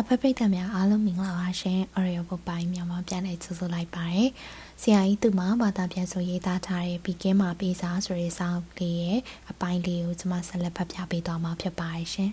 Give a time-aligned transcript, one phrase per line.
[0.00, 4.28] စာဖက်ပိတ်သက်များအားလုံးမင်္ဂလာပါရှင်။ Oreo ပုတ်ပိုင်းမြန်မာပြန်နေစုစုလိုက်ပါတယ်။
[4.82, 9.18] ဆရာကြီးသူ့မှာဘာသာပြန်ဆိုရေးသားထားတဲ့ဘီကင်းမှာပေးစာဆိုတဲ့စာအုပ်လေးရဲ့
[9.50, 12.30] အပိုင်းလေးကိုကျွန်မဆက်လက်ဖတ်ပြပေးသွားမှာဖြစ်ပါတယ်ရှင်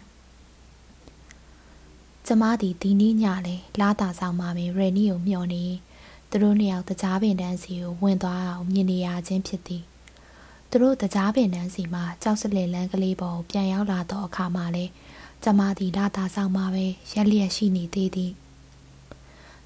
[2.25, 5.65] ။ကျမဒီဒီနေ့ညလေလာတာဆောင်မှာပဲရယ်နီကိုမျှော်နေ
[6.29, 9.83] သူတို့နှစ်ယောက်တကြားပင်တန်းစီကိုဝင်သွားအောင်မြင်နေရခြင်းဖြစ်သည်။
[10.69, 14.85] သူတို့တကြားပင်တန်းစီမှာကြောက်စလင်လန်းကလေးပေါ်ပြန်ရောက်လာတော့အခါမှာလေ
[15.43, 18.31] ကျမသည်လာတာဆောင်မှာပဲရက်လျက်ရှိနေသေးသည်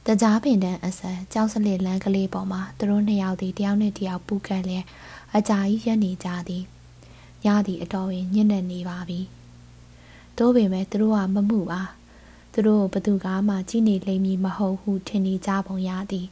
[0.06, 4.86] တကြားပင်တန်းအဆက်ကြောက်စလစ်လန်းကလေးပေါ်မှာသူတို့နှစ်ယောက်သည်တယောက်နဲ့တယောက်ပူကန်လျက်
[5.36, 6.64] အကြာကြီးရက်နေကြသည်
[7.46, 9.20] ညသည်အတော်ရင်ညစ်နေနေပါပြီ
[10.38, 11.82] သို့ပေမဲ့သူတို့ကမမှုပါ
[12.54, 16.28] သူတို့ဘသူကမှကြည်နေလိမ့်မည်မဟုတ်ဟုထင်နေကြပုံရသည်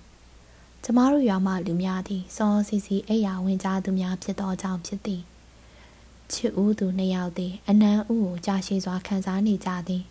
[0.83, 5.21] ကျမတို့ရွာမှလူများသည်စောစီစီအိယာဝင်ကြသူများဖြစ်သောကြောင့်ဖြစ်သည်
[6.33, 10.03] ချစ်ဦးသူနှစ်ယောက်သည်အနံ့ဦးကိုကြာရှည်စွာခံစားနေကြသည်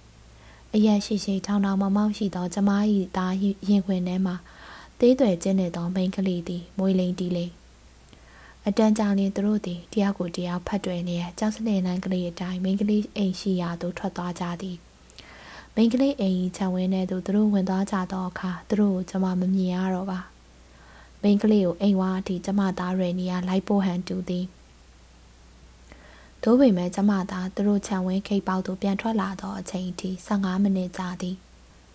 [0.74, 2.70] အရက်ရှိရှိထောင်ထောင်မမောက်ရှိသောကျမ၏
[3.16, 3.34] သား
[3.68, 4.34] ရင်ခွင်ထဲမှ
[4.98, 7.50] သေးသွယ်ကျင်းနေသောမိန်းကလေးသည်မွေလိန်တီလေး
[8.66, 14.76] အတန်းကြောင်ရင်သူတို့သည်တယောက်ကိုတယောက်ဖတ်တွယ်နေရကြောက်စလေနန်းကလေးအတိုင်းမိန်းကလေးအိမ်ရှိရာသို့ထွက်သွားကြသည်
[15.74, 20.20] မိန်းကလေးအိမ်ခြံဝင်းထဲသို့သူတို့ဝင်သွားကြသောအခါသူတို့ကိုကျမမမြင်ရတော့ပါ
[21.22, 24.44] မိန်းကလေးကိုအိမ်ဝါအထိကျမသားရယ်နေရလိုက်ပို့ဟန်တူသည်
[26.42, 31.36] သို့ပေမဲ့ကျမသာသူတို့ခြံဝင်းခိတ်ပေါက်သို့ပြန်ထွက်လာသောအချိန်အထိ15မိနစ်ကြာသည်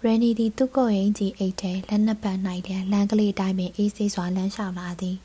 [0.03, 5.17] ရန်နီသည်သူ့ကိုယ်ရင်ကြီးအိတ်ထဲလက်နှစ်ပတ်၌လျက်လမ်းကလေးတိုင်းပင်အေးဆေးစွာလမ်းလျှောက်လာသည်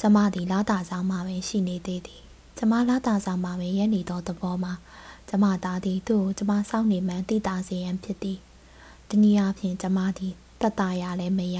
[0.00, 2.22] ကျမသည်လာတာဆောင်မှပင်ရှိနေသေးသည်
[2.58, 4.72] ကျမလာတာဆောင်မှပင်ရက်နေသောသဘောမှာ
[5.28, 8.38] ကျမသားသည်သူ့ကိုကျမစောင့်နေမှန်းသိတာစေရန်ဖြစ်သည်
[9.08, 11.58] တနည်းအားဖြင့်ကျမသည်တတ်တာရလည်းမရ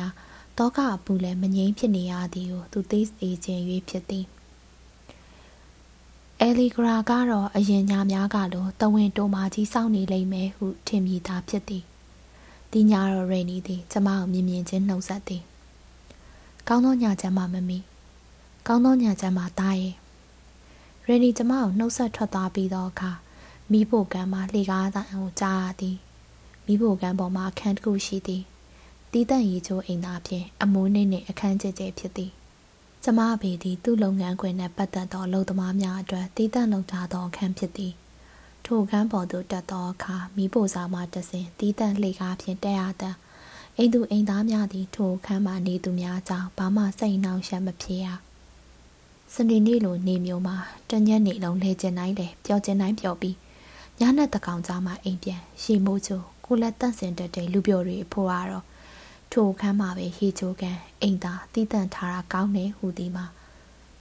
[0.59, 4.27] တောကအပူလည်းမငြိမ်းဖြစ်နေရသည်ကိုသူသိစေခြင်း၍ဖြစ်သည်
[6.43, 11.85] အဲလီဂရာကတော့အရင်ညများကလိုတဝင်းတိုမာကြီးစောင့်နေလိမ့်မယ်ဟုထင်မိသားဖြစ်သည်။
[12.73, 15.43] ဒီညတော့ရေနီသည်ကျမကိုမြင်မြင်ချင်းနှုတ်ဆက်သည်။
[16.69, 17.79] ကောင်းသောညချမ်းမမမီ။
[18.67, 19.95] ကောင်းသောညချမ်းမသားရဲ့။
[21.06, 23.11] ရေနီကျမကိုနှုတ်ဆက်ထွက်သွားပြီးသောအခါ
[23.73, 25.97] မိဖို့ကံမှာလှေကားသားကိုကြားရသည်။
[26.67, 28.43] မိဖို့ကံပေါ်မှာအခန်းတစ်ခုရှိသည်။
[29.12, 32.33] တီးတန့်ရီချိုးအိမ်သားဖြင့်အမိုးနှင်းနှင့်အခန်းကျကျဖြစ်သည်
[33.05, 37.93] ကျမအဖေသည်သူ့လုပ်ငန်းခွင်နှင့်ပတ်သက်သောအလုပ်သမားများအတွက်တည်တံ့လုပ်ထားသောအခန်းဖြစ်သည်
[38.65, 43.16] ထိုအခန်းပေါ်သို့တက်သောအခါမိဖို့စားမှတစဉ်တည်တံ့လှေကားဖြင့်တက်ရသည်
[43.77, 48.06] အိမ်သူအိမ်သားများသည်ထိုအခန်းမှနေသူများကြောင့်ဘာမှစိတ်နှောင့်ယှက်မဖြစ်ရ
[49.34, 50.56] စနေနေ့လိုနေမျိုးမှာ
[50.91, 53.37] တညက်နေလုံးလဲကျင်တိုင်းတယ်ပျော်ကျင်တိုင်းပျော်ပြီး
[54.00, 58.65] ညနေတကောင်ကြားမှာအိမ်ပြန်ရှေမိုးချိုကိုလက်တန့်စင်တက်တဲ့လူပျော်တွေအဖို့ကတော့
[59.33, 63.27] ထိုခန်းမှာပဲဟေချိုကန်အိမ်သာတည်တံ့ထားတာကောင်းနေဟူသည်မှာ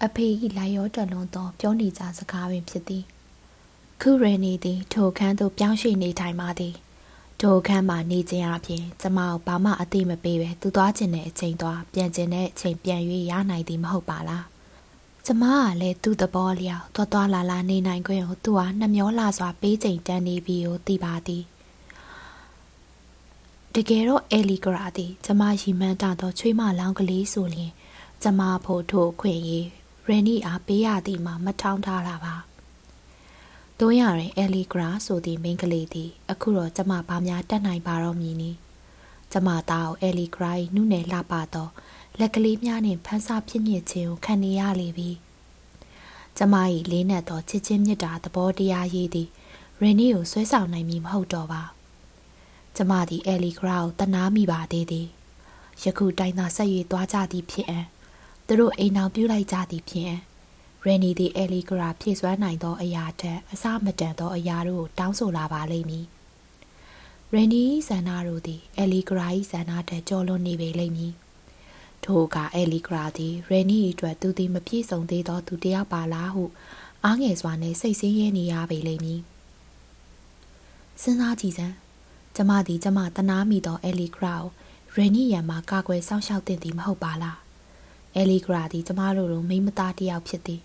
[0.06, 3.04] အဖေ၏လိုက်ရောတက်လွန်သောပြောနေကြစကားပင်ဖြစ်သည်
[4.02, 6.74] ခုရနေသည် ထိုခန်းသို့ပြောင်းရွှေ့နေထိုင်ပါသည်
[7.42, 13.02] ထိုခန်းမှာနေခြင်းအပြင်ကျမကိုဘာမှအသိမပေးပဲသူသွားခြင်းတဲ့အချိန်သွားပြန်ခြင်းတဲ့အချိန်ပြန်၍
[13.32, 14.46] ရနိုင်သည်မဟုတ်ပါလား
[15.26, 21.44] ကျမကလည်းသူ့သဘောလျောက်သွားသွားလာလာနေနိုင်ခွင့်ကိုသူဟာနှမျောလာစွာပေးချိန်တန်းနေပြီးကိုသိပါသည်
[23.76, 27.72] တကယ်တော့အဲလီဂရာသည်ကျမရီမန်းတသောချွေးမလောင်းကလေးဆိုလျင်
[28.24, 29.68] ကျမဖို့ထို့ခွင့်ရေး
[30.08, 32.36] ရန်နီအားပေးရသည်မှာမထောင်းထားတာပါ
[33.80, 38.52] တို့ရရင်အဲလီဂရာဆိုသည့်မိန်းကလေးသည်အခုတော့ကျမဘာများတတ်နိုင်ပါတော့မည်နီ
[39.32, 41.70] ကျမသားကိုအဲလီဂရာ၏နှုနယ်လှပသော
[42.20, 45.10] လက်ကလေးများနှင့်ဖန်းစားဖြစ်ညစ်ခြင်းကိုခံနေရလေပြီ
[46.38, 46.56] ကျမ၏
[46.92, 49.30] လေးနက်သောချစ်ချင်းမြတ်တာသဘောတရားရည်သည်
[49.82, 51.64] ရန်နီကိုဆွဲဆောင်နိုင်မည်မဟုတ်တော့ပါ
[52.76, 55.08] ကျမသည်အဲလီဂရာကိုတနာမိပါသေးသည်
[55.84, 57.80] ယခုတိုင်းသာဆက်၍သွားကြသည်ဖြစ်အံ
[58.46, 60.16] သူတို့အိမ်အောင်ပြုလိုက်ကြသည်ဖြစ်အံ
[60.86, 66.06] ရန်နီသည်အဲလီဂရာဖြည့်စွမ်းနိုင်သောအရာထက်အစမတန်သောအရာတို့ကိုတောင်းဆိုလာပါလိမ့်မည်
[67.34, 71.14] ရန်နီဆန္ဒတို့သည်အဲလီဂရာ၏ဆန္ဒထက်ကျော်လွန်နေပေလိမ့်မည်
[72.06, 76.44] ထို့ကအဲလီဂရာသည်ရန်နီအတွက်သူသည်မပြည့်စုံသေးသောသူတစ်ယောက်ပါလားဟု
[77.06, 79.22] အားငယ်စွာနှင့်စိတ်ဆင်းရဲနေရပေလိမ့်မည်
[81.02, 81.76] စဉ်းစားကြည့်စမ်း
[82.36, 87.38] ကျမသည်ကျမတနာမိသောအဲလီဂရာကိုရန်နီရန်မှာကာကွယ်စောင့်ရှောက်တင်သည်မဟုတ်ပါလား
[88.16, 90.62] အဲလီဂရာသည်ကျမတို့လိုမိမသားတစ်ယောက်ဖြစ်သည်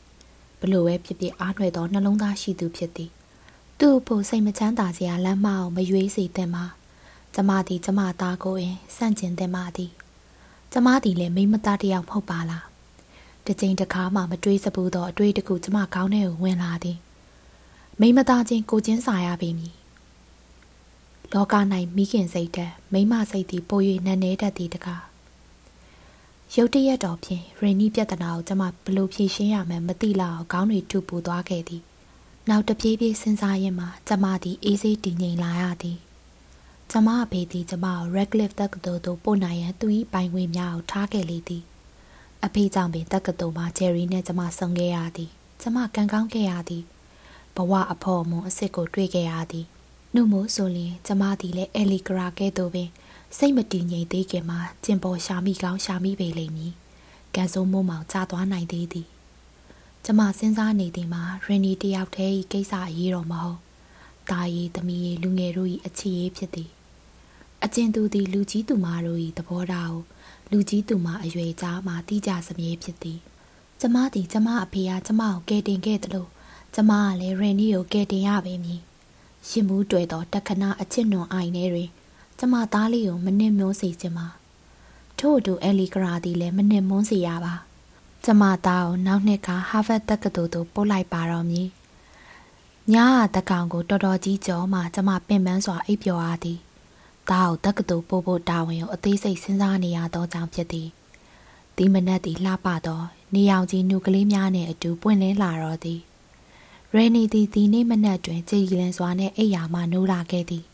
[0.60, 3.10] ဘလို့ပဲဖြစ်ဖြစ်အားနွယ်သောနှလုံးသားရှိသူဖြစ်သည်
[3.78, 6.64] သူ့ဖို့စိတ်မချမ်းသာစရာလမ်းမအောင်မရွေးစေသင့်ပါ
[7.34, 9.90] ကျမသည်ကျမသားကိုရင်စန့်ကျင်သင့်ပါသည်
[10.72, 12.64] ကျမသည်လည်းမိမသားတစ်ယောက်မဟုတ်ပါလား
[13.46, 16.98] တစ်ချိန်တစ်ခါမှမတွေးစဘူးသောအတွေးတစ်ခုကျမခေါင်းထဲကိုဝင်လာသည်
[18.00, 19.74] မိမသားချင်းကိုချင်းစာရပေမည်
[21.32, 21.54] လောက၌
[21.96, 25.02] မိခင်စိတ်တည်းမိမစိတ်သည်ပို၍နက်နဲတတ်သည်တကား
[26.54, 31.82] ရုတ်တရက်တော်ဖြင့်ရင်းနီးပြဿနာကိုကျမဘလို့ဖြေရှင်းရမှန်းမသိလောက်ခေါင်းတွေထူပူသွားခဲ့သည်
[32.48, 35.98] နောက်တပြေးပြေးစဉ်းစားရင်းမှာကျမသည်အေးဆေးတည်ငြိမ်လာရသည်
[36.90, 41.62] ကျကျမအဖေသည်ကျမကို Radcliffe တက္ကသိုလ်သို့ပို့နိုင်ရန်သူ၏ပိုင်ခွင့်များကိုထားခဲ့လေသည်
[42.44, 45.30] အဖေကြောင့်ပင်တက္ကသိုလ်မှာဂျယ်ရီနှင့်ကျမဆုံခဲ့ရသည်
[45.62, 46.84] ကျမကံကောင်းခဲ့ရသည်
[47.56, 49.66] ဘဝအဖို့အမွန်အစ်စ်ကိုတွေ့ခဲ့ရသည်
[50.16, 52.90] နှုတ်မို့ဆိုရင်ကျမသည်လည်းအဲလီဂရာကဲ့သို့ပင်
[53.36, 56.72] စိတ်မတည်ငြိမ်သေးခင်မှာကျင်ပေါ်ရှာမိကောင်းရှာမိပေလိမ့်မည်
[57.34, 59.08] ကံစိုးမိုးမောင်ကြာသွားနိုင်သေးသည်
[60.04, 63.58] ကျမစဉ်းစားနေသည်မှာရန်နီတယောက်တည်း၏ကိစ္စအရေးတော်မဟုတ်
[64.30, 66.70] တာရီသမီးရီလူငယ်တို့၏အခြေရေးဖြစ်သည်
[67.64, 70.02] အကျဉ်သူသည်လူကြီးသူမတို့၏သဘောထားကို
[70.50, 73.18] လူကြီးသူမအရွယ်ကြားမှတိကျစမြဲဖြစ်သည်
[73.80, 76.26] ကျမသည်ကျမအဖေကကျမကိုကယ်တင်ခဲ့သလို
[76.74, 78.82] ကျမကလည်းရန်နီကိုကယ်တင်ရပေမည်
[79.48, 81.88] ရှင်မှုတွေ့သောတက္ကနာအချစ်နွန်အိုင်ထဲတွင်
[82.38, 84.26] ကျမသားလေးကိုမနစ်မွန်းစေချင်ပါ
[85.18, 87.54] ထို့အတူအဲလီဂရာသည်လည်းမနစ်မွန်းစေရပါ
[88.24, 91.68] ကျမသားကိုနောက်နှစ်ကဟာဗတ်တက္ကသိုလ်သို့ပို့လိုက်ပါတော့မည်
[92.92, 92.94] ည
[93.24, 96.58] အတကောင်ကိုတော်တော်ကြီးကြောမှကျမပင်ပန်းစွာအိပ်ပျော်ရသည်
[97.30, 100.88] သားကိုတက္ကသိုလ်ပို့ဖို့တာဝန်ကိုအသေးစိတ်စဉ်းစားနေရသောကြောင့်ဖြစ်သည်
[101.76, 103.00] ဒီမနက်သည်လှပသော
[103.34, 106.00] နေရောင်ကြီးနှုတ်ကလေးများနှင့်အတူပွင့်လင်းလာတော့သည်
[106.96, 110.64] ရေနီသည်ဒီနေ့မနက်တွင်ကြည်လင်စွာနှင့်အိယာမှနိုးလာခဲ့သည်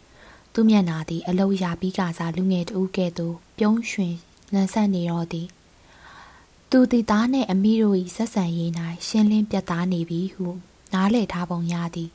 [0.53, 4.15] သူမျက်နာသည်အလုံးရာပြီးကစားလူငယ်တူကဲ့သို့ပြုံးရွှင်
[4.53, 5.47] လန်းဆန့်နေတော့သည်
[6.71, 8.71] သူသည်သားနှင့်အမိတို့၏ဆက်ဆံရေး၌
[9.07, 10.47] ရှင်းလင်းပြတ်သားနေပြီဟု
[10.93, 12.11] နားလည်ထားပုံရသည်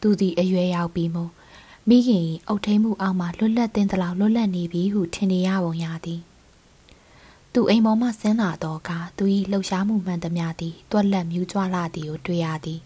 [0.00, 1.22] သူသည်အရွယ်ရောက်ပြီးမှ
[1.88, 6.20] မိခင်၏အုတ်ထိန်မှုအောက်မှလွတ်လပ်တဲ့တလောက်လွတ်လပ်နေပြီဟုထင်နေရပုံရသည်
[7.52, 12.82] သူအိမ်ပေါ်မှဆင်းလာတော့ကသူ၏လှုပ်ရှားမှုမှန်သမျှသည်တွက်လက်မြူးကြွလာသည်ကိုတွေ့ရသည်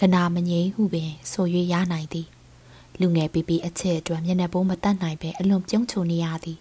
[0.00, 2.28] ကနာမငြိမ်ဟုပင်ဆို၍ရနိုင်သည်
[3.00, 6.58] လူငယ်ပီပီအချက်အတွက်မျက်နှာပိုးမတတ်နိုင်ပဲအလွန်ပြုံးချုံနေရသည်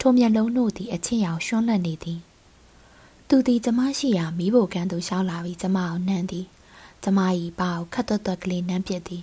[0.00, 2.20] ထိုမျက်လုံးတို့သည်အချင်းရောင်ရွှန်းလန့်နေသည်
[3.28, 6.46] သူသည်ကျမရှိရာမိဖို့ကန်းသို့ရှောင်းလာပြီးကျမကိုနှမ်းသည်
[7.02, 7.18] ကျမ၏
[7.60, 9.22] ပါကိုခတ်သွက်သွက်ကလေးနှမ်းပစ်သည်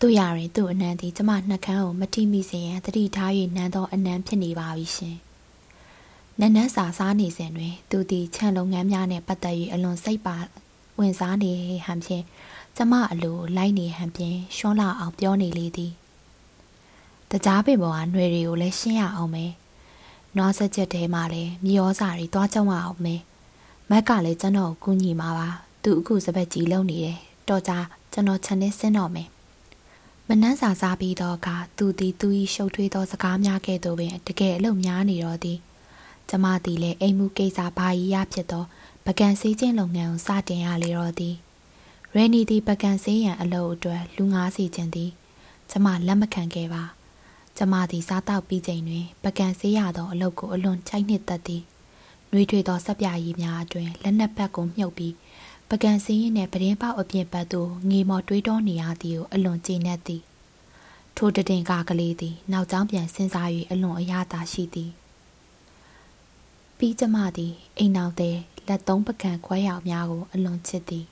[0.00, 5.16] တို့ရရင်သူ့အနံသည်ကျမနှက်ခမ်းကိုမထိမိစေရန်တတိထား၍နမ်းသောအနံဖြစ်နေပါပြီရှင်
[6.38, 10.36] နန်းနန်းစာစားနေစဉ်တွင် သူသည်ခြံလုပ်ငန်းများနှင့်ပတ်သက်၍အလွန်စိတ်ပါ
[10.98, 11.52] ဝင်စားနေ
[11.86, 12.24] ဟန်ဖြင့်
[12.80, 15.92] ကျမအလိုလိုက်နေဟန်ဖြင့်ရှွန်းလာအောင်ပြောနေလေသည်
[17.30, 19.52] တကြားပင်ပေါ်ကຫນွေတွေကိုလည်းရှင်းရအောင်မယ်
[20.36, 23.20] နွားဆက်ချက်ထဲမှာလည်းမြေဩစာတွေတွားကြုံအောင်မယ်
[23.90, 25.48] မက်ကလည်းကျွန်တော်ကိုကူညီမှာပါ
[25.82, 27.16] သူအခုစပက်ကြီးလုံနေတယ်
[27.48, 27.72] တော်ကြ
[28.12, 29.28] ကျွန်တော်ခြံထဲဆင်းတော့မယ်
[30.28, 31.48] မနှန်းစာစားပြီးတော့က
[31.78, 35.58] သူသည်သူ၏ရှုပ်ထွေးသောစကားများကဲ့သို့ပင်တကယ်အလုပ်များနေတော့သည်
[36.28, 38.64] ကျမသည်လည်းအိမ်မှုကိစ္စဘာကြီးရဖြစ်သော
[39.04, 41.36] ပကံစေးခြင်းလုပ်ငန်းကိုစတင်ရလေတော့သည်
[42.16, 45.10] ရန်နီသည်ပကံစေးရန်အလုပ်အတွက်လူငါးစီခြင်းသည်
[45.70, 46.82] ကျမလက်မခံခဲ့ပါ
[47.56, 51.62] ကျမသည်စားတောက်ပြီးချိန်တွင် ပကံစေးရသောအလုပ်ကိုအလွန်ချိုက်နှစ်သက်သည်
[52.30, 55.14] နှွေးထွေသောစက်ပြရည်များအတွင်လက်နက်ဘက်ကိုမြုပ်ပြီး
[55.70, 60.22] ပကံစင်းရင်နဲ့ပဒင်းပေါက်အပြင်ဘက်သို့ငေမော်တွေးတောနေရသည်ကိုအလွန်ကြည်နက်သည်
[61.16, 64.90] ထိုတတင်ကကလေးသည် နောက်ကျောင်းပြန်စဉ်းစား၍အလွန်အရသာရှိသည်
[66.78, 68.36] ပြီးကျမသည်အိမ်နောက်သည်
[68.68, 71.06] လက်သုံးပကံခွဲရောက်များကိုအလွန်ချစ်သည်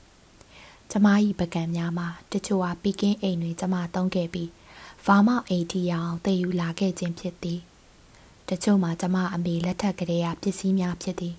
[0.91, 1.07] ကျမ၏
[1.41, 4.51] ပကံများမှာတချို့ဟာပီကင်းအိမ်တွင်ကျမသုံးခဲ့ပြီး
[5.07, 7.61] ဗာမောက်အိမ်တီအောင်တည်ယူလာခဲ့ခြင်းဖြစ်သည်
[8.49, 11.35] တချို့မှာကျမအမေလက်ထက်ကလေးရပစ္စည်းများဖြစ်သည်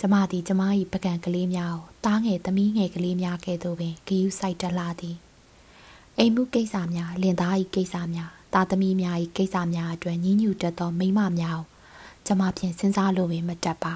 [0.00, 0.62] ကျမသည်ကျမ၏
[0.92, 5.16] ပကံကလေးများကိုတားငယ်သမီးငယ်ကလေးများကဲ့သို့ပင်ဂယူးဆိုင်တက်လာသည်
[6.18, 11.66] အိမ်မှုကိစ္စများလင်သား၏ကိစ္စများသားသမီးများ၏ကိစ္စများအတွက်ညှဉ်းညူတတ်သောမိမများကို
[12.26, 13.94] ကျမဖြင့်စဉ်းစားလို့ပင်မတတ်ပါ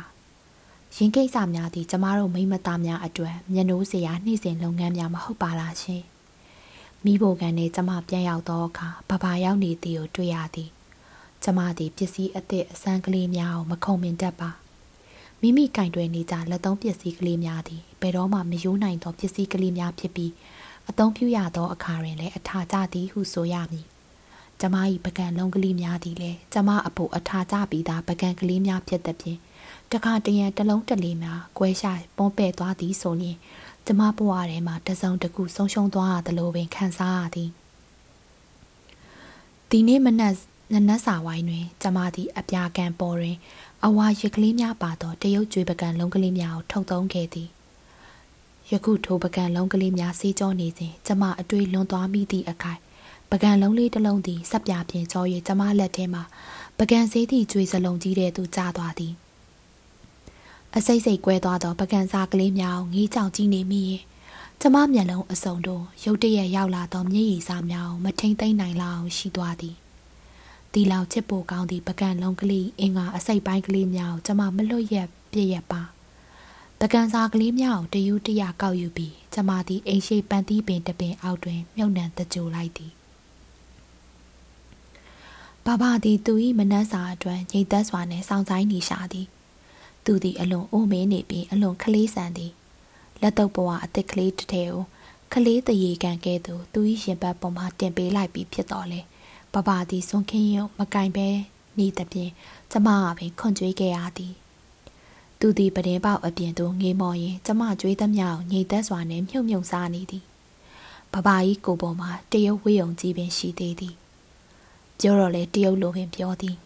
[0.96, 6.02] ရင်ကိစ္စများသည်ကျမတို့မိမသားများအတွက်မျက်နှိုးစရာနှိမ့်စင်လုပ်ငန်းများမဟုတ်ပါလားရှင်
[7.04, 10.70] မိဘကန်နဲ့ကျမပြန်ရောက်သောအခါဘဘာရောက်နေသည်ကိုတွေ့ရသည်
[11.42, 14.50] ကျမသည်ပစ္စည်းအသစ်အစမ်းကလေးများကိုမခုံမင်တတ်ပါ
[15.40, 20.32] မိမိကင်တွယ်နေကြလက်သုံးပစ္စည်းကလေးများသည်ဘယ်တော့မှမယိုးနိုင်သောပစ္စည်းကလေးများဖြစ်ပြီး
[20.88, 23.86] အသုံးပြုရသောအခါတွင်လည်းအထာကျသည်ဟုဆိုရမည်။
[24.60, 29.40] ကျမ၏ပကံလုံးကလေးများသည်လည်းကျမအဖို့အထာကျပြီးသားပကံကလေးများဖြစ်သည်ဖြင့်
[29.92, 33.36] တခါတရံတလုံးတလေးများကွဲရှာပွန်ပဲ့သွားသည်ဆိုရင်
[33.86, 37.50] ကျမဘဝထဲမှာတစုံတစ်ခုဆုံးရှုံးသွားရသလိုပင်ခံစားရသည်။
[39.70, 40.34] ဒီနေ့မနက်
[40.72, 43.36] နနက်စာဝိုင်းတွင်ကျမသည်အပြာကံပေါ်တွင်
[43.86, 47.48] အဝါရကလေးများပါသောတရုတ်ကျွေးပကံလုံးကလေးများကိုထုတ်သုံးခဲ့သည်
[48.70, 52.80] ယခုထိုပကံလုံးကလေးများစေးကြောနေစဉ်ကျမအတွေ့လွန်သွားမိသည့်အခိုင်
[53.30, 56.22] ပကံလုံးလေးတစ်လုံးသည်စက်ပြပြင်းကြော၍ကျမလက်ထဲမှာ
[56.78, 59.12] ပကံစေးသည့်ကျွေးစလုံးကြီးတဲ့သူကြားသွားသည်
[60.76, 64.02] အစိတ်စိတ်ကွဲသွားသောပကံစားကလေးများကိုငေးကြောင်ကြည့်နေမိရင်
[64.61, 69.75] ကျမမျက်လုံးအစုံတို့ရုတ်တရက်ရောက်လာသောမျက်ရည်စာများကိုမထိန်သိမ့်နိုင်လောက်ရှိသွားသည်
[70.73, 75.83] ဒီလောက်ချစ်ဖို့ကောင်းသည့်ပကံလုံးကလေးအင်္ဂါအစိတ်ပိုင်းကလေးများကိုကျမမလွတ်ရက်ပြည့်ရပါ
[76.81, 82.93] ပကံစာကလေးများကိုတယူးတရကောက်ယူပြီးကျမသည်အိမ်ရှိပန်းသီးပင်တပင်အောက်တွင်မြုပ်နှံတကြိုလိုက်သည်
[85.64, 89.26] ဘာဘာသည်သူ၏မနှက်စာအတွက်ညိတ်သက်စွာနှင့်စောင့်ဆိုင်နေရှာသည်
[90.04, 92.52] သူသည်အလွန်အိုးမင်းနေပြီးအလွန်ကလေးဆန်သည်
[93.20, 94.82] လက်တော့ဘဝအသစ်ကလေးတစ်ထည်ကို
[95.32, 99.00] ကလေးတရေကန်ကဲ့သို့သူ၏ရင်ဘတ်ပေါ်မှတင်ပေးလိုက်ပြီးဖြစ်တော်လေ
[99.54, 101.28] ဘဘာသည်စွန်ခင်းရုံမကင်ပဲ
[101.78, 102.32] နေသဖြင့်
[102.70, 104.34] ကျမကပင်ခွန်ကြွေးခဲ့ရသည်
[105.40, 110.25] သူသည်ပဒင်းပေါက်အပြင်သို့ငေးမော်ရင်ကျမကြွေးသမျှကိုညိတ်သက်စွာနှင့်မြုပ်မြုပ်စားနေသည်
[111.12, 113.94] ဘဘာကြီးကိုပေါ်မှာတရုတ်ဝေးုံကြီးပင်ရှိသေးသည်
[114.99, 116.56] ပြောတော့လေတရုတ်လိုပင်ပြောသည်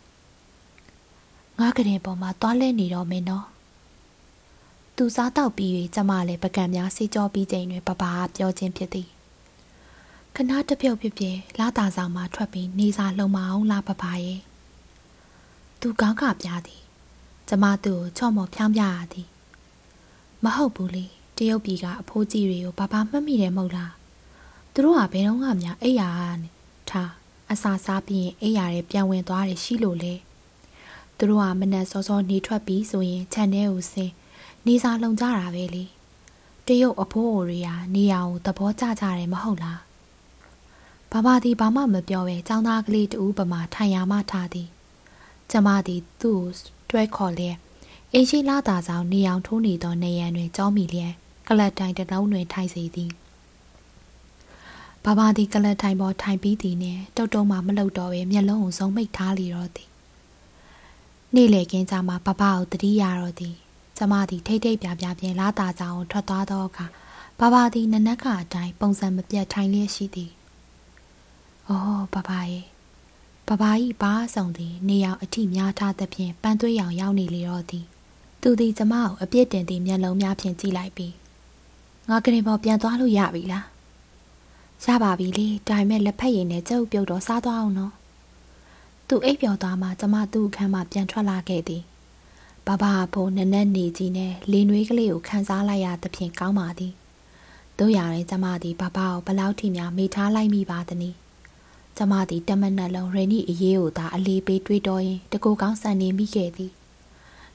[1.61, 3.47] ငါကရင်ပေါ်မှာသွားလဲနေတော့မင်းနော်
[4.97, 9.09] သူစားတော့ပြီး၍ကျမလည်းပကံများစေးကြောပြီးချိန်တွင်ပပကပြောခြင်းဖြစ်သည်
[10.35, 14.41] ခဏတပြုတ်ဖြစ်ဖြစ်လာတာဆောင်မှထွက်ပြီးနေစာလုံမအောင်လာပပရဲ့
[15.81, 16.83] သူကောင်းကပြသည်
[17.49, 19.29] ကျမသူ့ကိုချော့မော်ဖြောင်းပြရသည်
[20.45, 21.05] မဟုတ်ဘူးလေ
[21.37, 23.93] တရုတ်ပြည်ကအဖိုးကြီးတွေကိုဘာဘာမှတ်မိတယ်မဟုတ်လား
[24.73, 26.11] သူတို့ကဘယ်တော့မှများအိယာ
[26.91, 27.11] ထား
[27.51, 30.15] အစာစားပြီးရင်အိယာတွေပြန်ဝင်သွားတယ်ရှိလို့လေ
[31.19, 34.13] သူတို့ကမနက်စောစောနေထွက်ပြီးဆိုရင်ခြံထဲကိုဆင်း
[34.67, 35.85] နေစာလုံကြတာပဲလေ
[36.67, 39.81] တရုတ်အဖိုးအိုတွေကနေရာကိုသဘောကျကြတယ်မဟုတ်လား
[41.13, 44.69] ဘာဘာဒီဘာမှမပြောပဲចောင်းသားကလေးတူပမာထိုင်ရမှထားသည်
[45.51, 46.41] ကျမသည်သူ့
[46.91, 47.57] တွဲခေါ်လျက်
[48.13, 51.13] အင်းရှိလာတာဆောင်နေအောင်ထိုးနေသောနေရန်တွင်ကြောမိလျက်
[51.49, 53.11] ကလတ်တိုင်တလုံးတွင်ထိုင်စေသည်
[55.05, 59.88] ဘာဘာဒီကလတ်တိုင်ပေါ်ထိုင်ပြီးသည်နှင့်တုတ်တုံးမှမလှုပ်တော့ပဲမျက်လုံးကိုစုံမိတ်ထားလီတော့သည်
[61.35, 63.57] နေ့လေကင်းကြမှာဘဘကိုတတိရတော့သည်
[63.97, 66.87] ကျမသည်ထိတ်ထိတ်ပြပြပြင်းလာတာကြောင်ထွက်သွားသောအခါ
[67.39, 70.31] ဘဘသည်နနက်ကအတိုင်းပုံစံမပြတ်ထိုင်လျက်ရှိသည်။
[71.69, 72.65] အော်ဘဘရဲ့
[73.49, 77.85] ဘဘကြီးဘာဆောင်သည် နေရောက်အထိများထားသဖြင့်ပန်းသွေးရောင်ရောက်နေလေတော့သည်။
[78.43, 81.15] သူသည်ကျမကိုအပြစ်တင်သည့်မျက်လုံးများဖြင့်ကြည့်လိုက်ပြီး
[82.09, 83.65] ငါကရင်ပေါ်ပြန်သွားလို့ရပြီလား။
[84.85, 87.95] ရပါပြီလေဒါပေမဲ့လက်ဖက်ရည်နဲ့ကြုပ်ပြုတ်တော့စားသွားအောင်နော်။
[89.09, 91.85] သူအိပ်ပျော်သွားမှကျမသူ့အခန်းမှပြန်ထွက်လာခဲ့သည်။
[92.67, 96.93] ဘဘအဖိုးနက်နက်နေကြီးနဲ့လေနွေးကလေးကိုခန်းစားလိုက်ရသဖြင့်ကောင်းပါသည်
[97.79, 101.17] တို့ရရင်ကျမသည်ဘဘကိုဘလောက်ထိများမိထားလိုက်မိပါသနည်း
[101.97, 106.73] ကျမသည်တမနက်လုံးရေနီအရေးကိုသာအလေးပေးတွေးတောရင်တကူကောင်းဆန်နေမိခဲ့သည်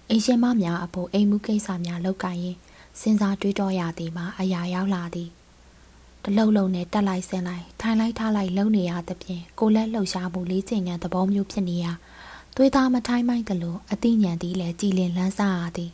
[0.09, 2.55] အိမ်ရှင်မများအဖို့အိမ်မှုကိစ္စများလောက်ကရင်
[2.99, 5.29] စဉ်းစားတွေးတောရသည်မှာအရာရောက်လာသည်
[6.25, 11.91] တလုံးလုံးနဲ့တက်လိုက်ဆင်းလိုက်ထိုင်လိုက်ထားလိုက်လုံနေရသဖြင့်ကိုလက်လှုပ်ရှားမှုလေးချိန်ငံသဘောမျိုးဖြစ်နေရာ
[12.55, 15.91] သွေးသားမထိုင်းမိုင်းကလို့အသိဉာဏ်သည်လည်းကြည်လင်လန်းစားရသည်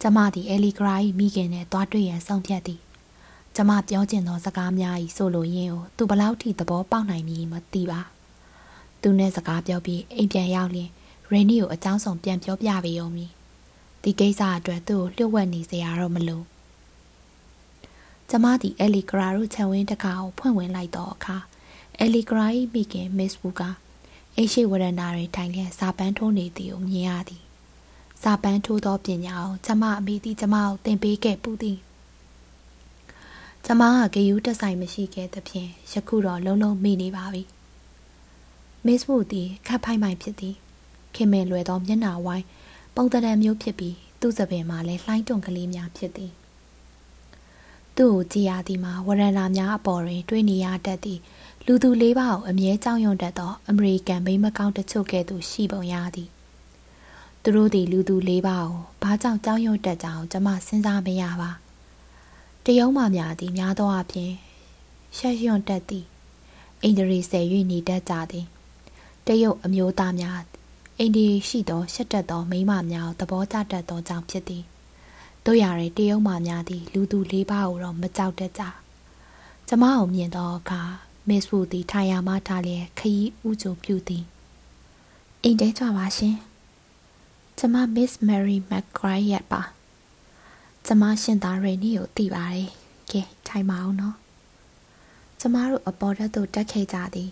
[0.00, 2.80] ကျမသည်အဲလီဂရာ၏မိခင်နဲ့တွားတွေ့ရန်ဆုံးဖြတ်သည်
[3.56, 8.00] ကျမပြောကျင်သောစကားများ၏ဆိုလိုရင်းကိုသူဘလောက်ထိသဘောပေါက်နိုင်မည်မသိပါ
[9.02, 10.90] သူနဲ့စကားပြောပြီးအိမ်ပြန်ရောက်လျင်
[11.30, 13.30] ရေနီကိုအကြောင်းဆောင်ပြန်ပြောပြပေးအောင်မည်
[14.02, 16.42] ဒီကိစ္စအတွက်သူ့ကိုလျှို့ဝှက်နေစရာတော့မလို
[18.36, 21.36] ကျမသည်အဲလီဂရာတို့ခြံဝင်းတကားကိုဖွင့်ဝင်လိုက်တော့အခါ
[21.98, 23.62] အဲလီဂရာ၏မိခင်မစ်ဝူက
[24.36, 27.42] အိရှိဝရဏတွင်ထိုင်လျက်စာပန်းထိုးနေသည်ကိုမြင်ရသည်
[28.22, 31.78] စာပန်းထိုးသောပညာကိုကျမအမိသည်ကျမကိုသင်ပေးခဲ့ပူသည်
[33.64, 33.82] ကျမ
[34.14, 37.42] ကဂယူးတဆိုင်မရှိခဲ့သဖြင့်ယခုတော့လုံးလုံးမိနေပါပြီ
[38.86, 40.54] မစ်ဝူသည်ခတ်ဖိုင်မိုင်ဖြစ်သည်
[41.14, 42.44] ခင်မင်လွယ်သောမျက်နှာဝိုင်း
[42.96, 46.34] ပုံတံမျိုးဖြစ်ပြီးသူ့စပင်မှာလည်းလှိုင်းတွန်ကလေးများဖြစ်သည်
[47.96, 51.20] သူ့ကိုကြည်ရသည်မှာဝရဏများအပေါ်တွင် တွေးနေရတတ်သည်
[51.66, 56.28] လူသူလေးပါးကိုအမြဲကြောက်ရွံ့တတ်သောအမေရိကန်မိမကောင်းတချို့ကဲ့သို့ရှိပုံရသည်
[57.42, 61.50] သူတို့သည်လူသူလေးပါးကိုဘာကြောင့်ကြောက်ရွံ့တတ်ကြအောင်ကျွန်မစဉ်းစားမရပါ
[62.64, 64.32] တရုံးမှများသည်များသောအားဖြင့်
[65.16, 66.04] ရှက်ရွံ့တတ်သည်
[66.82, 68.46] အိန္ဒြေဆယ်၍နေတတ်ကြသည်
[69.26, 70.40] တရုတ်အမျိုးသားများ
[70.98, 74.64] အိန္ဒြေရှိသောရှက်တတ်သောမိမများသဘောကျတတ်သောကြောင့်ဖြစ်သည်
[75.46, 78.62] တို့ရတဲ့တရုတ်မှများသည်လူသူလေးပါးကိုတော့မကြောက်တတ်ကြ
[79.68, 80.82] ကျမကိုမြင်သောအခါ
[81.28, 84.24] မစ်ဝူသည်ထိုင်ရာမှထားလျက်ခရီးဥကြိုပြုသည်
[85.42, 86.36] အိမ်တဲကြပါရှင်
[87.58, 89.62] ကျမမစ်မယ်ရီမက်ဂရိုင်းရက်ပါ
[90.86, 92.68] ကျမရှင်သားရေနီကိုသိပါတယ်
[93.10, 94.16] ကဲထိုင်ပါအောင်နော်
[95.40, 97.30] ကျမတို့အပေါ်ရက်သို့တက်ခဲ့ကြသည်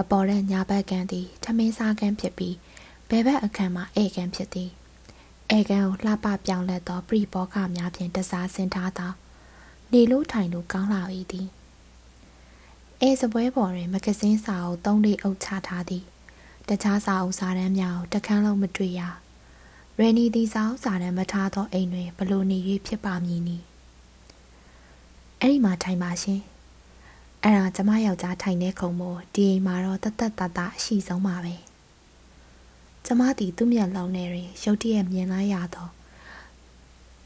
[0.00, 2.56] အပေါ်ရက်ညာဘက်ကန်သည်ထမင်းစားကန်ဖြစ်ပြီး
[3.08, 4.70] ဘဲဘက်အခန်းမှာဧကန်ဖြစ်သည်
[5.58, 9.12] ဧကန်ကိုလှပပြောင်းလဲသောပရိဘောကများဖြင့်တစားဆင်ထားသော
[9.92, 11.02] နေလို့ထိုင်လို့ကောင်းလာ၏
[11.32, 11.48] သည်
[13.00, 16.04] အဲစပွဲပေါ်တွင်မဂဇင်းစာအုပ်သုံးလေးအုပ်ချထားသည်
[16.68, 19.02] တခြားစာအုပ်စာတမ်းများကိုတခန်းလုံးမတွေ့ရ
[19.98, 23.56] ရယ်နီသည်စာအုပ်စာတမ်းမထားသောအိမ်တွင်ဘလို့နေ၍ဖြစ်ပါမည်နီ
[25.38, 26.40] အဲ့ဒီမှာထိုင်ပါရှင်
[27.42, 31.69] အဲ့ဒါကျမယောက်ျားထိုင်နေခုံမို့ဒီအိမ်မှာတော့တသက်တတအရှိဆုံးပါပဲ
[33.06, 35.88] ကျမသည်သူ့မျက်လုံးထဲတွင်ရုတ်တရက်မြင်လိုက်ရသော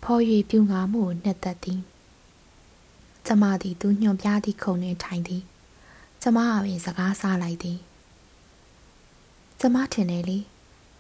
[0.03, 1.81] ဖော်၍ပြူငါမှုကိုနှစ်သက်သည်
[3.27, 5.43] ကျမသည်သူညွန်ပြသည့်ခုံတွင်ထိုင်သည်
[6.23, 7.79] ကျမကပင်စကားဆလိုက်သည်
[9.61, 10.39] ကျမထင်တယ်လေ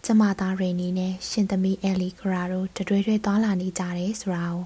[0.04, 4.64] ကျမသားရိနီနဲ့ရှင်သမီးအဲလီဂရာတို့တတွေးတွေသွားလာနေကြတယ်ဆိုတာကို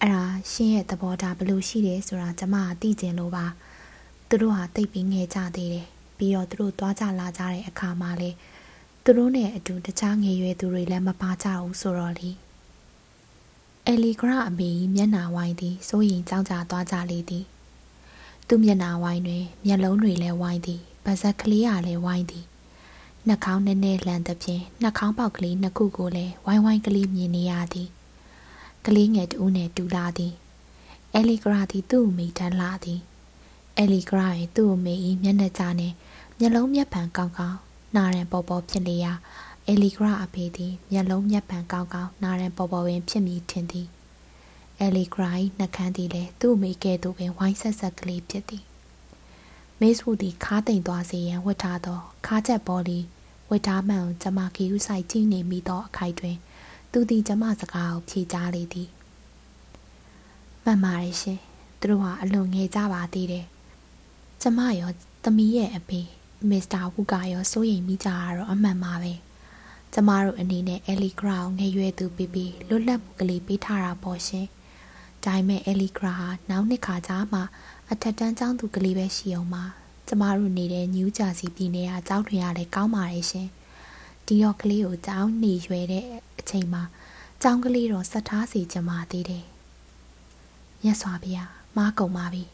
[0.00, 3.46] အဲ့ဒါရှင်ရဲ့သဘောထားဘလို့ရှိတယ်ဆိုတာကျမကသိကျင်လို့ပါ
[4.28, 8.30] သူတို့ဟာတိတ်ပြီးငယ်ကြသေးတယ်ပြီးတော့သူတို့သွားကြလာကြတဲ့အခါမှာလေ
[9.12, 12.30] သူတို့နဲ့အတူတခြားငယ်ရွယ်သူတွေလည်းမပါကြဘူးဆိုတော့လေ
[13.86, 17.44] အဲလီဂရာအမေကြီးမျက်နှာဝိုင်းသည်စိုးရင်ကြောက်ကြသွားကြလေသည်
[18.48, 22.44] သူ့မျက်နှာဝိုင်းတွင်မျက်လုံးတွေလည်းဝိုင်းသည်ပါဇက်ကလေးကလည်းဝိုင်းသည်
[23.26, 27.88] နှာခေါင်းနည်းနည်းလှန်သဖြင့်နှာခေါင်းပေါက်ကလေးနှစ်ခုကိုလည်းဝိုင်းဝိုင်းကလေးမြင်နေရသည်
[28.86, 30.32] ကလေးငယ်တူးနဲ့တူလာသည်
[31.14, 33.00] အဲလီဂရာသည်သူ့အမိတန်းလာသည်
[33.78, 35.94] အဲလီဂရာရဲ့သူ့အမိ၏မျက်နှာကြားနှင့်
[36.38, 37.60] မျက်လုံးမျက်ဖန်ကောင်းကောင်း
[37.96, 39.12] နာရန်ပေါ်ပေါ်ဖြစ်လျာ
[39.66, 43.88] အဲလီဂရာအဖေသည်မျက်လုံးမျက်ဖန်ကောင်းကောင်းနာရန်ပေါ်ပေါ်ပင်ဖြစ်မိထင်သည်
[44.78, 48.64] အဲလီဂရာ၏နှကန်းသည်လည်းသူ့အမိကဲ့သို့ပင်ဝိုင်းဆက်ဆက်ကလေးဖြစ်သည်
[49.80, 52.98] မေ့စ်ဝူသည်ခါတိမ်သွားစေရန်ဝတ်ထားသောခါချက်ဘောလီ
[53.50, 56.36] ဝတ်ထားမှန်ကျမကီယူဆိုင်ကြည့်နေမိသောအခိုက်တွင်
[56.92, 58.88] သူသည်ကျမစကားကိုဖြေကြားလေသည်
[60.64, 61.40] မှန်ပါတယ်ရှင်
[61.78, 63.46] သူတို့ဟာအလွန်ငယ်ကြပါသေးတယ်
[64.42, 64.90] ကျမရော
[65.22, 66.00] သမီးရဲ့အဖေ
[66.48, 69.12] မစ္စတာဝူကရောစိုးရိမ်မိကြတာတော့အမှန်ပါပဲ
[69.92, 74.46] ကျမတို့အနေနဲ့အဲလီဂရာကိုငယ်ရွယ်သူပြီးပြီးလွတ်လပ်မှုကလေးပေးထားတာပေါ့ရှင်
[75.24, 77.42] ဒါပေမဲ့အဲလီဂရာဟာနောက်နှစ်ခါကြားမှာ
[77.90, 79.64] အထက်တန်းကျောင်းသူကလေးပဲရှိအောင်ပါ
[80.08, 83.48] ကျမတို့နေတဲ့နယူးဂျာစီပြည်နယ်ကကျောင်းထွင်ရလဲကောင်းပါတယ်ရှင်
[84.26, 86.04] ဒီတော့ကလေးကိုကျောင်းနေရွယ်တဲ့
[86.38, 86.82] အချိန်မှာ
[87.42, 89.44] ကျောင်းကလေးတော့ဆက်ထားစီကျမသေးတယ်
[90.82, 92.44] မြတ်စွာဘုရားမားကုန်ပါပြီ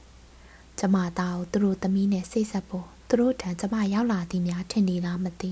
[0.79, 5.51] ကျမသားကိုသူတို့သမီးနဲ့စိတ်ဆက်ဖို့ သူတို့ထံကျမရောက်လာသည်များထင်နေလားမသိ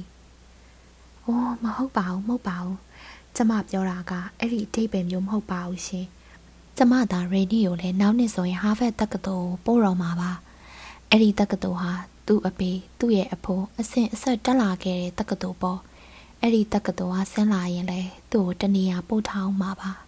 [1.24, 2.78] ။အိုးမဟုတ်ပါဘူးမဟုတ်ပါဘူး။
[3.36, 6.06] ကျမပြောတာကအဲ့ဒီအတိတ်ပဲမျိုးမဟုတ်ပါဘူးရှင်။
[6.76, 10.30] ကျမသာရေနီကိုလည်းနောက်နှစ်ဆိုရင်ဟာဗတ်တက္ကသိုလ်ပို့တော်မှာပါ။
[11.10, 11.92] အဲ့ဒီတက္ကသိုလ်ဟာ
[12.26, 15.78] သူ့အဖေသူ့ရဲ့အဖိုးအဆင့်အဆက်တက်လာခဲ့တဲ့တက္ကသိုလ်ပေါ့။
[16.40, 18.00] အဲ့ဒီတက္ကသိုလ်ဟာဆင်းလာရင်လေ
[18.32, 19.90] သူ့ကိုတနေရာပို့ထားအောင်မှာပါ။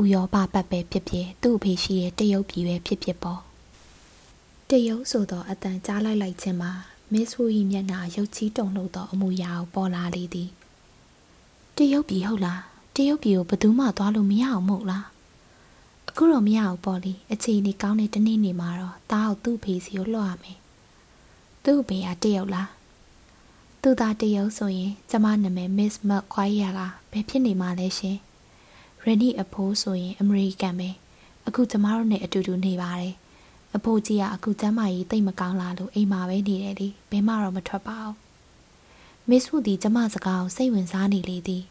[0.00, 3.47] ဥရောပပတ်ပဲဖြစ်ဖြစ်သူ့အဖေရှိတဲ့တရုတ်ပြည်ပဲဖြစ်ဖြစ်ပေါ့
[4.72, 6.72] တရုတ်ဆိုသောအတန်ကြားလိုက်လိုက်ခြင်းမှာ
[7.12, 10.48] မစ်ဝူ၏မျက်နှာရုပ်ချီးတုန်လှုပ်သောအမူအရာကိုပေါ်လာလေသည်
[11.76, 12.60] တရုတ်ပြည်ဟုတ်လား
[12.94, 15.06] တရုတ်ပြည်ကိုဘယ်သူမှသွားလို့မရအောင်မဟုတ်လား
[16.08, 20.58] အခုတော့မရအောင်ပေါ့လေအခြေအနေကောင်းတဲ့တနေ့နေမှာတော့တားအောင်သူ့ဖေးစီကိုလွှတ်ရမယ်
[21.64, 22.68] သူ့ဖေးကတရုတ်လား
[23.82, 28.16] သူသားတရုတ်ဆိုရင်ကျမနာမည် Miss Mark ခွိုင်းရကဘယ်ဖြစ်နေမှာလဲရှင်
[29.02, 30.88] ရန်နီအဖိုးဆိုရင်အမေရိကန်ပဲ
[31.46, 33.14] အခုကျမတို့နဲ့အတူတူနေပါတယ်
[33.76, 38.14] အဖိုးကြီးကအခုကျမ်းမာရေးတိတ်မကောင်းလာလို့အိမ်မှာပဲနေတယ်လေဘယ်မှတော့မထွက်ပါဘူး
[39.28, 41.64] မစ်ဝူဒီကျမစကားကိုစိတ်ဝင်စားနေလေသည်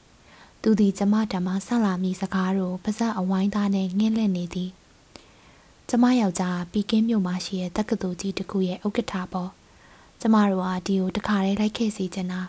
[0.61, 4.71] သူသည်ကျမဓမ္မဆက်လာမိစကားတို့ပါဇက်အဝိုင်းသားနဲ့ငင်းလက်နေသည်
[5.89, 9.51] ကျမယောက်ျားပီကင်းမြို့မှာရှိတဲ့တက္ကသိုလ်ကြီးတစ်ခုရဲ့ဥက္ကဋ္ဌပေါ့
[10.21, 12.41] ကျမတို့ကဒီကိုတခါတည်းလိုက်ခဲ့စီချင်တာ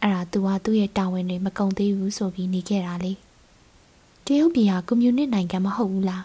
[0.00, 3.12] အဲ့ဒါသူကသူ့ရဲ့တာဝန်တွေမကုန်သေးဘူးဆိုပြီးနေခဲ့တာလေ
[4.26, 6.24] တရုတ်ပြည်ဟာကွန်မြူနစ်နိုင်ငံမဟုတ်ဘူးလား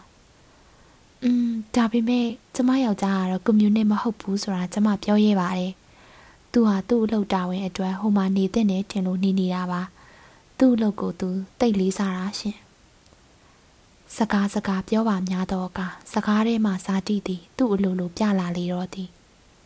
[1.24, 5.74] อืมဒါပေမဲ့ကျမယောက်ျားကတော့ကွန်မြူနစ်မဟုတ်ဘူးဆိုတာကျမပြောရဲပါတယ်။
[6.52, 9.82] သူဟာသူ့အလုပ်တာဝန်အတွက်ဟိုမှာနေတဲ့နဲ့ထင်လို့နေနေတာပါ။
[10.58, 11.30] သူ့အလုပ်ကိုသူ
[11.60, 12.58] တိတ်လေးစားတာရှင်။
[14.16, 15.80] စကားစကားပြောပါများတော့က
[16.14, 19.10] စကားထဲမှာစာတိသည်သူ့အလိုလိုပြလာလေတော့သည်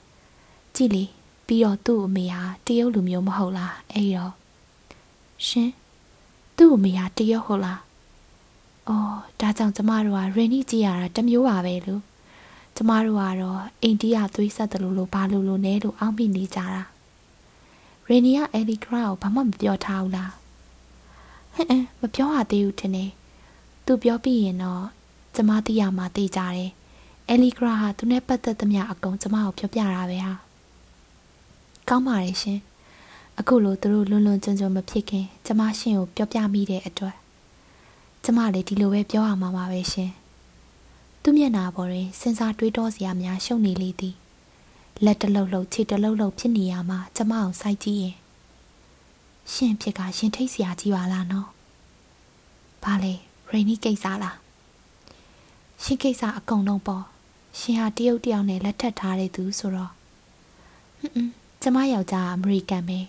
[0.76, 1.04] ။ကြည့်လေ
[1.48, 4.34] ပြီးတော့သူ့အမေဟာတရုတ်လူမျိုးမဟုတ်လားအဲ့တော့
[5.48, 5.72] ရှင်
[6.58, 7.80] သူ့အမေဟာတရုတ်ဟုတ်လား။
[8.88, 12.02] အော်ဒါကြောင့်ကျမတို့ကရင်းနှီးကြည့်ရတာတမျိုးပါပဲလို့
[12.76, 16.84] ကျမတို့ကတော့အိန္ဒိယသွေးဆက်တယ်လို့လို့ဘာလို့လို့နဲလို့အောက်မိနေကြတာ။
[18.08, 20.32] ရင်းနီကအဲလီဂရာကိုဘာမှမပြောထားဘူးလား။
[21.56, 23.10] ဟဲ့မပြောရသေးဘူးထင်တယ်။
[23.86, 24.84] သူပြောပြီးရင်တော့
[25.36, 26.72] ကျမသိရမှာသိကြတယ်။
[27.30, 30.34] အဲလီဂရာဟာသူနဲ့ပတ်သက်သမျှအကုန်ကျမကိုပြောပြတာပဲဟာ။
[31.90, 32.60] ကောင်းပါရဲ့ရှင်။
[33.40, 37.16] အခုလိုသူတို့လွန်လွန်ကျွံကျွံမဖြစ်ခင်ကျမရှင်ကိုပြောပြမိတဲ့အတွက်
[38.24, 40.12] ကျမလည်းဒီလိုပဲပြောရမှာပါပဲရှင်
[41.22, 44.16] သူ့မျက်နှာပေါ်တွင်စဉ်းစားတွေးတောစရာများရှုံနေလေသည်
[45.06, 48.16] လက်တလုံးလုံးခြေတလုံးလုံးဖြစ်နေရမှာကျမအောင်စိုက်ကြည့်ရင်
[49.54, 51.48] ရှင်ဖြစ်ကရှင်ထိတ်စရာကြီးပါလားနော်
[52.84, 53.14] ဘာလဲ
[53.50, 54.38] ရိနီကိစ္စလား
[55.84, 57.04] ရှင်ကိစ္စအကုန်လုံးပေါ့
[57.60, 59.92] ရှင်ဟာတရုတ်တယောက်နဲ့လက်ထပ်ထားတဲ့သူဆိုတော့
[61.00, 61.32] ဟွန်း
[61.62, 63.00] ကျမယောက်ျားအမေရိကန်ပဲ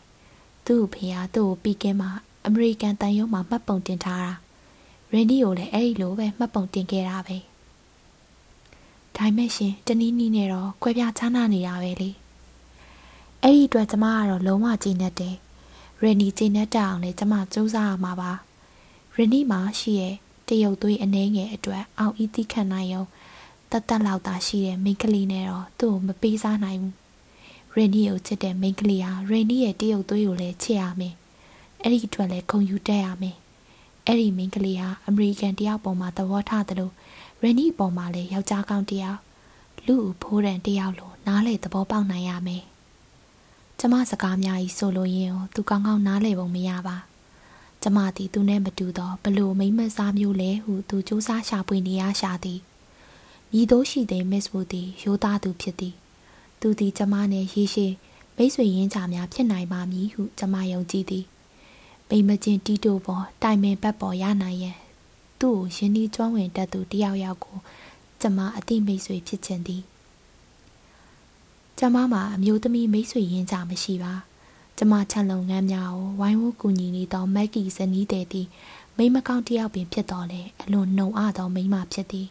[0.66, 2.11] သူ့ဖေဟာသူ့ကိုပြီးကင်းမှာ
[2.46, 4.43] အမေရိကန်တန်ရုံးမှာမှတ်ပုံတင်ထားတာ
[5.14, 7.37] ရင်းဒီကိုလည်းအဲ့ဒီလိုပဲမှတ်ပုံတင်ခဲ့တာပဲ
[9.16, 12.11] ဒါမဲ့ရှင်တနည်းနည်းနဲ့တော့ကွဲပြားခြားနာနေတာပဲလေ
[13.42, 15.35] အဲ့ဒီအတွက်ကျမကတော့လုံးဝကြည်နေတယ်
[16.03, 18.33] ရင်းဒီကြည်နေတအောင်လေကျမစူးစမ်းရမှာပါ
[19.14, 20.14] ရင်းဒီမှာရှိရဲ့
[20.48, 23.05] တရုတ်သွေးအနေငယ်အတွက်အောင်ဤတိခံနိုင်ရုံ
[23.70, 26.94] တတ်တတ်လောက်သာရှိတဲ့မိန်းကလေးနဲ့တော့သူ့ကိုမပေးစားနိုင်ဘူး
[27.74, 31.14] ရရင်နီကိုချစ်တဲ့မိန်းကလေးဟာရင်နီရဲ့တရုတ်သွေးကိုလည်းချစ်ရမယ်
[31.83, 33.37] အဲ့ဒီအတွက်လည်းဂုဏ်ယူတတ်ရမယ်
[34.06, 36.92] အဲ့ဒီမိန်းကလေးဟာအမေရိကန်တယောက်ပေါ်မှာသဘောထားတယ်လို့
[37.42, 39.18] ရင်နီပေါ်မှာလည်းယောက်ျားကောင်းတယောက်
[39.86, 42.64] လူ့ဖိုးရန်တယောက်လိုနားလေသဘောပေါက်နိုင်ရမယ်
[43.78, 46.96] ကျမစကားများကြီးဆိုလို့ရင်သူကောင်းကောင်းနားလေပုံမရပါ
[47.82, 52.60] ကျမသည်သူနဲ့မတူတော့ဘလို့မိမ့်မစားမျိုးလဲဟုသူစူးစမ်းရှာဖွေနေရရှာသည်
[53.52, 55.94] မြည်သိုးရှိတဲ့မစ်ဝူသည်ရိုးသားသူဖြစ်သည်
[56.60, 57.92] သူသည်ကျမနှင့်ရေရှည်
[58.36, 61.24] မိတ်ဆွေရင်းချများဖြစ်နိုင်ပါမည်ဟုကျမယုံကြည်သည်
[62.08, 64.78] ပိမချင်းတီးတိုပေါ်တိုင်ပင်ဘက်ပေါ်ရနိုင်ရန်
[65.40, 67.56] သူ့ကိုရင်းနှီးကျွမ်းဝင်တတ်သူတယောက်ယောက်ကို
[68.20, 69.82] ကျမအတိမိတ်ဆွေဖြစ်ခြင်းသည်
[71.78, 74.14] ကျမမှာအမျိုးသမီးမိတ်ဆွေရင်းချမရှိပါ
[74.78, 78.46] ကျမချန်လုံငန်းများကိုဝိုင်းဝန်းကူညီနေသောမက်ကီဇနီးတဲ့သည်
[78.96, 82.28] မိမကောင်းတယောက်ပင်ဖြစ်တော်လေအလွန်နှုံအသောမိမဖြစ်သည်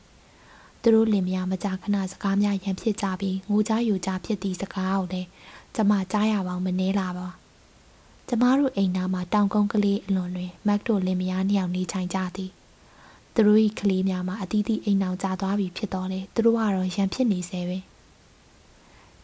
[0.82, 5.28] သူတို့လင်မယားမကြာခဏစကားများရန်ဖြစ်ကြပြီးငိုကြယူကြဖြစ်သည့်စကားကိုလည်း
[5.76, 7.28] ကျမကြားရပေါင်းမနှဲလာပါ
[8.28, 12.52] ကျမတို့အိမ်သားမှာတောင်ကုန်းကလေးအလွန်တွင်မက်တို့လင်မယားနှစ်ယောက်နေထိုင်ကြသည်
[13.34, 17.78] သူတို့၏ကလေးများမှာအတီးတီးအိမ်အောင်ကြာသွားပြီဖြစ်တော်လေသူတို့ကတော့ရန်ဖြစ်နေစေပဲ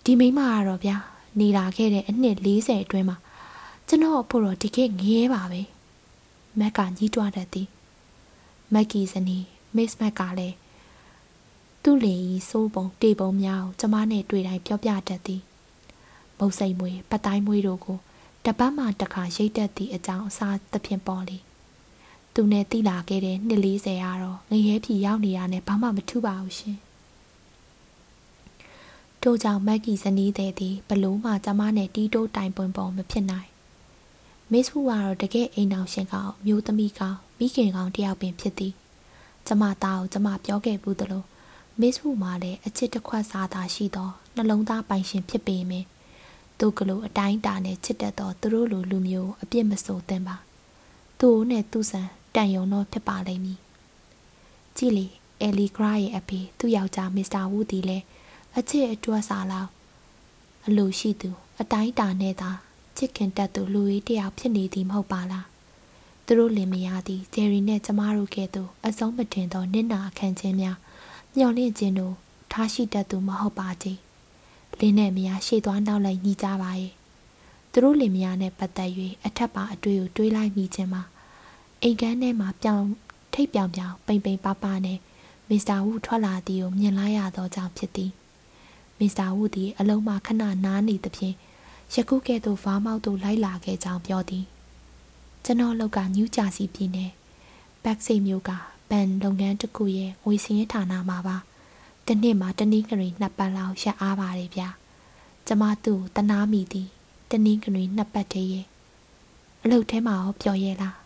[0.04, 0.96] ဒီမိမကတော့ဗျာ
[1.40, 3.18] နေလာခဲ့တဲ့အနှစ်40အတွင်းမှာ
[3.88, 5.62] ကျွန်တော်ဖို့တော့ဒီခေတ်ငရဲပါပဲ
[6.60, 7.68] မက်ကညှိတွားတတ်သည်
[8.74, 10.56] မက်ကီဇနီးမစ်မက်ကလည်း
[11.84, 15.42] သူ့လေဤစိုးပုံတေပုံများကိုကျမနဲ့တွေ့တိုင်းပြောပြတတ်သည်
[16.38, 17.98] မုတ်စိမ်မွေပတ်တိုင်းမွေတို့ကို
[18.50, 21.38] တပတ်မှတစ်ခါရိတ်တတ်သည့်အကြောင်းအစားသဖြင့်ပေါ်လေ
[22.34, 26.78] သူနဲ့တိလာခဲ့တဲ့နှစ်40ကတော့ငရဲဖြီရောက်နေရတဲ့ဘာမှမထူပါဘူးရှင်
[29.22, 33.50] ထို့ကြောင့်မက်ကီဇနီးတဲ့သည်ဘလို့မှကျမနဲ့တီးတိုးတိုင်ပွင်ပေါ်မဖြစ်နိုင်
[34.52, 38.74] မစ်ဟူကတော့တကယ်အိမ်အောင်ရှင်ကောင်မျိုးသမီးကောင်မိခင်ကောင်တယောက်ပင်ဖြစ်သည်
[39.48, 41.24] ကျမသားကိုကျမပြောခဲ့ဘူးသလို
[41.80, 45.88] မစ်ဟူမှာလည်းအချစ်တစ်ခွက်စားသာရှိသောနှလုံးသားပိုင်ရှင်ဖြစ်ပေမင်း
[46.60, 50.36] သူကလေးအတိုင်းတာနဲ့ချစ်တတ်သောသူတို့လိုလူမျိုးအပြစ်မဆိုသင့်ပါ
[51.20, 53.60] သူ့နဲ့သူ့ဆန်တန်ယုံတော့ဖြစ်ပါလိမ့်မည်
[54.78, 55.06] ကြည်လီ
[55.42, 58.06] အဲလီဂရာရဲ့အဖေသူ့ယောက်ျားမစ္စတာဝူဒီလည်း
[58.58, 59.70] အချစ်အတွက်စားလောက်
[60.68, 61.30] အလိုရှိသူ
[61.62, 62.52] အတိုင်းတာနဲ့သာ
[62.98, 65.46] ချစ်ခင်တတ်သူလူကြီးတယောက်ဖြစ်နေသည်မဟုတ်ပါလား
[66.26, 70.78] သူတို့လင်မယားသည်ဂျယ်ရီနဲ့ကျမတို့ကဲ့သို့အဆုံးမတင်သောနစ်နာခံခြင်းများ
[71.36, 72.14] မျှော်လင့်ခြင်းတို့
[72.52, 73.88] ထားရှိတတ်သူမဟုတ်ပါကြ
[74.80, 76.92] လင်းနဲ့မယားရှေ့သွားနောက်လိုက်ညီကြပါရဲ့
[77.72, 78.92] သူတို့လင်မယားနဲ့ပတ်သက်၍
[79.26, 81.04] အထက်ပါအတွေ့ကိုတွေးလိုက်မိခြင်းမှာ
[81.84, 82.88] အိမ်ကန်းထဲမှာပြောင်း
[83.34, 84.98] ထိတ်ပြောင်ပြောင်ပိန်ပိန်ပါပါနဲ့
[85.50, 88.12] မစ္စတာဝူထွက်လာသည်ကိုမြင်လိုက်ရသောကြောင့်ဖြစ်သည်
[89.00, 91.36] မစ္စတာဝူသည်အလုံးမခဏနားနေသဖြင့်
[91.94, 94.46] ယခုကဲ့သို့ဗားမောက်သို့လိုက်လာခဲ့ကြောင်းပြောသည်
[95.44, 97.12] ကျွန်တော်လောက်ကညူးကြစီပြည်နယ်
[97.84, 98.52] ဘက်စိတ်မျိုးက
[98.90, 101.38] ဘန်လုပ်ငန်းတစ်ခုရဲ့ငွေစင်းရဌာနမှာပါ
[102.10, 104.70] တနေ့မှာတနည်းကရီနှစ်ပတ်လောက်ရက်အားပါတယ်ဗျာ
[105.48, 106.88] ကျမသူ့တနာမိသည်
[107.32, 108.66] တနည်းကရီနှစ်ပတ်တည်းရဲ့
[109.64, 110.98] အလုပ်ထဲမှာရောပျော်ရဲလား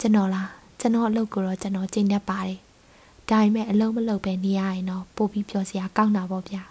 [0.00, 0.50] ကျွန်တော်လား
[0.80, 2.60] ကျွန်တော်အလုပ်ကိုတော့ကျွန်တော်ကျင့်တတ်ပါတယ်
[3.30, 6.62] ဒါပေမဲ့အလုံးမလုပ်ပဲနေရရင်တော့ပို့ပြီးပြောစရာကောင်းတာပေါ့ဗျာ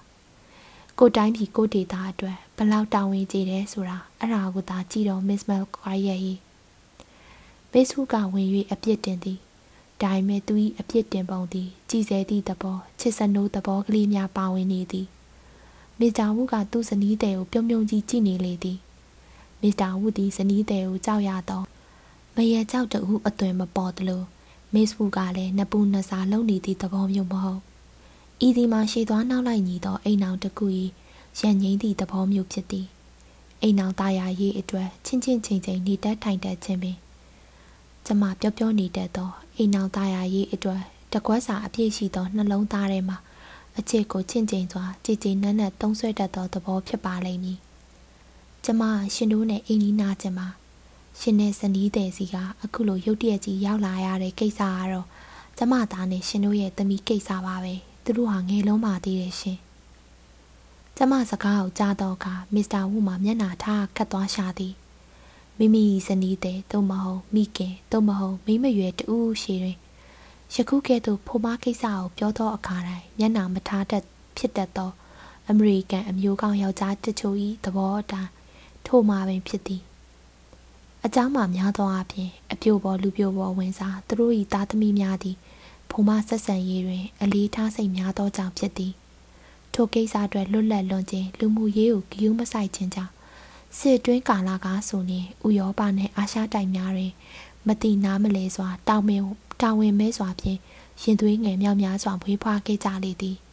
[1.00, 6.34] ကိုတိုင်းပြည်ကိုဒေတာအတွက်ဘလောက်တာဝန်ကြီးတယ်ဆိုတာအဲ့ဒါကိုသာကြည့်တော့ Miss Mel ခွာရဲ့ဟိ
[7.72, 9.40] Facebook ကဝင်၍အပြစ်တင်သည်
[10.02, 15.08] ဒါပေမဲ့သူ၏အပြစ်တင်ပုံသည်ကြည်စဲသည့်သဘောချစ်စနိုးသဘောကလေးများပါဝင်နေသည်
[16.00, 18.78] မစ္စတာဝုကသူ့ဇနီးတဲ့ကိုပြုံးပြုံးကြီးကြည့်နေလေသည်
[19.62, 21.64] မစ္စတာဝုသည်ဇနီးတဲ့ကိုကြောက်ရသော
[22.36, 24.22] မရေကြောက်တူအသွင်မပေါ်သလို
[24.74, 27.62] မစ်ဝုကလည်းနပူနစာလုံနေသည့်သဘောမျိုးမဟုတ်
[28.48, 30.66] ဤဒီမှာရှေ့သွားနောက်လိုက်ညီသောအိမ်အောင်တစ်ခု၏
[31.40, 32.88] ရန်ငိမ့်သည့်သဘောမျိုးဖြစ်သည်
[33.62, 36.98] အိမ်အောင်ตาရရေးအတွက်ချင်းချင်းချင်းချင်းနေတတ်ထိုင်တတ်ခြင်းပင်
[38.06, 40.82] ကျမပြောပြောနေတတ်သောအိမ်အောင်သားရရေးအတွက်
[41.14, 43.18] တကွက်စာအပြည့်ရှိသောနှလုံးသားထဲမှာ
[43.78, 47.60] အချစ်ကိုချင့်ချိန်စွာကြည်ကြည်နက်နက်သုံးဆွဲတတ်သောသဘောဖြစ်ပါလိမ့်မည်။
[48.64, 50.48] ကျမရှင်တို့နဲ့အိမ်နီးနားချင်းမှာ
[51.20, 55.08] ရှင်နဲ့ဇနီးတဲ့စီကအခုလိုရုတ်တရက်ကြီးရောက်လာရတဲ့ကိစ္စကတော့
[55.58, 59.58] ကျမသားနဲ့ရှင်တို့ရဲ့သမီးကိစ္စပါပဲ။သူတို့ဟာငယ်လုံးပါသေးတယ်ရှင်။
[60.98, 64.76] ကျမစကားကိုကြားတော့ကမစ္စတာဝူမှမျက်နှာထားခတ်သွားရှာသည်။
[65.59, 69.79] မိမိဇနီးတဲ့သို့မဟုတ်မိခင်သို့မဟုတ်မိမရွယ်တူရှိတွင်
[70.55, 74.05] ယခုကဲ့သို့ဖိုမကိစ္စကိုပြောသောအခါတိုင်းမျက်နှာမထားတတ်
[74.37, 74.91] ဖြစ်တတ်သော
[75.49, 78.31] အမေရိကန်အမျိုးကောင်းယောက်ျားတချို့၏သဘောအတိုင်း
[78.87, 79.83] ထို့မှာပင်ဖြစ်သည်
[81.05, 85.37] အเจ้าမှများသောအားဖြင့်အပြိုပေါ်လူပြိုပေါ်ဝင်စားသူတို့၏သားသမီးများသည်
[85.91, 88.93] ဖိုမဆက်ဆံရေးတွင် အလေးထားစိတ်များသောကြောင့်ဖြစ်သည်
[89.75, 93.13] ထိုကိစ္စအတွက်လွတ်လပ်လွန်ခြင်းလူမှုရေးကိုဂရုမစိုက်ခြင်းကြောင့်
[93.80, 97.14] စစ်တွင်းကာလကဆိုရင်ဥရောပနဲ့အာရှတိုက်များတွင်
[97.68, 99.22] မတိနားမလဲစွာတောင်ပင်
[99.62, 100.60] တာဝန်မဲစွာဖြင့်
[101.02, 103.38] ရင်သွေးငယ်မြောက်များစွာဖွေးဖွားခဲ့ကြလေသည်။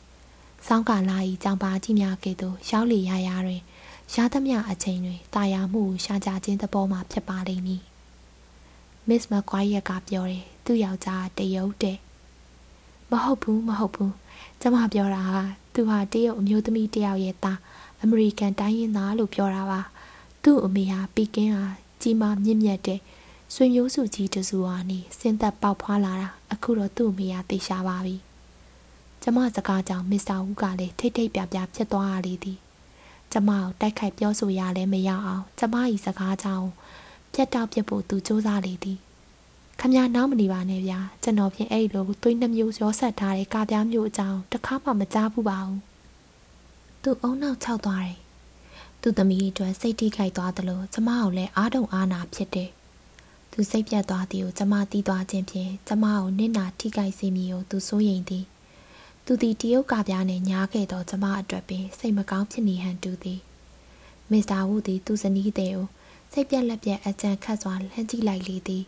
[0.67, 3.63] စောင်းကာလာ၏ကြောင်ပါကြီးများကဲ့သို့ရောက်လေရရာတွင်
[4.15, 7.83] ရသမျှအချိန်တွင်တာယာမှုကိုရှာကြခြင်းသဘောမှဖြစ်ပါလိမ့်မည်
[9.09, 11.99] မစ်မကွိုင်းရက်ကပြောတယ်သူ့ယောက်ျားတရုတ်တဲ့
[13.11, 14.15] မဟုတ်ဘူးမဟုတ်ဘူး
[14.61, 15.39] ကျမပြောတာက
[15.75, 17.59] သူဟာတရုတ်အမျိုးသမီးတယောက်ရဲ့သား
[18.03, 19.81] အမေရိကန်တိုင်းရင်းသားလို့ပြောတာပါ
[20.43, 21.67] သူ့အမေဟာပီကင်းဟာ
[22.03, 23.01] ကြီးမားမြင့်မြတ်တဲ့
[23.55, 28.17] ဆွေမျိုးစုကြီးတစုဟာနေစင်သက်ပေါက်ဖွာလာတာအခုတော့သူ့အမေဟာသိရှာပါပြီ
[29.23, 32.59] ကျမစကားကြောင့်မစ္စတာဦးကလည်းထိတ်ထိတ်ပြပြဖြစ်သွားရလေသည်
[33.33, 35.75] ကျမကိုတိုက်ခိုက်ပြောဆိုရလဲမရအောင်ကျမ၏
[36.05, 36.69] စကားကြောင့်
[37.33, 38.99] ပြတ်တောက်ပြစ်ဖို့သူစူးစမ်းလေသည်
[39.81, 45.79] ခမရနောက်မနေပါနဲ့ဗျာကျွန်တော်ဖြင့်အဲ့လိုသွေးနှမျိုးရောဆက်ထားတဲ့ကားပြားမျိုးအကြောင်းတခါမှမကြားဘူးပါဘူး
[47.03, 48.22] သူအုံနောက်ခြောက်သွားတယ်
[49.05, 52.71] သူသမီးအတွက်စိတ်ထိခိုက်သွားသလိုကျမကိုလည်းအားတုံအားနာဖြစ်တယ်
[53.53, 58.45] သူစိတ်ပြတ်သွားသည်ကိုကျမတီးသွားခြင်းဖြင့်ကျမကိုနစ်နာထိခိုက်စေမည်ကိုသူစိုးရိမ်သည်
[59.25, 63.41] သူသည်တရုတ်ကပြားနှင့်ညားခဲ့သောကျမအတွက်ပင်စိတ်မကောင်းဖြစ်နေဟန်တူသည်
[64.31, 65.87] မစ္စတာဝူသည်သူဇနီးသည်ကို
[66.33, 68.85] စိတ်ပြက်လက်ပြက်အကြံခတ်စွာလှမ်းကြည့်လိုက်လေသည်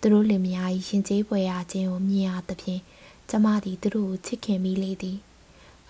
[0.00, 2.82] သူတို့လင်မယား၏ရှင်ကျေးပွဲရခြင်းကိုမြင်ရသဖြင့်
[3.30, 5.18] ကျမသည်သူတို့ကိုချစ်ခင်မိလေသည်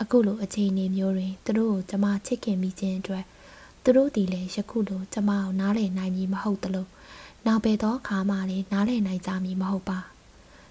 [0.01, 3.25] အခုလိုအချိန်နေမျိုးတွင်သူတို့ကိုကျမချစ်ခင်မိခြင်းအတွက်
[3.83, 6.87] သူတို့သည်လည်းယခုလိုကျမကိုနားလည်နိုင်မည်မဟုတ်သလို
[7.47, 9.99] နောက်ပဲသောအခါမှလည်းနားလည်နိုင်ကြမည်မဟုတ်ပါ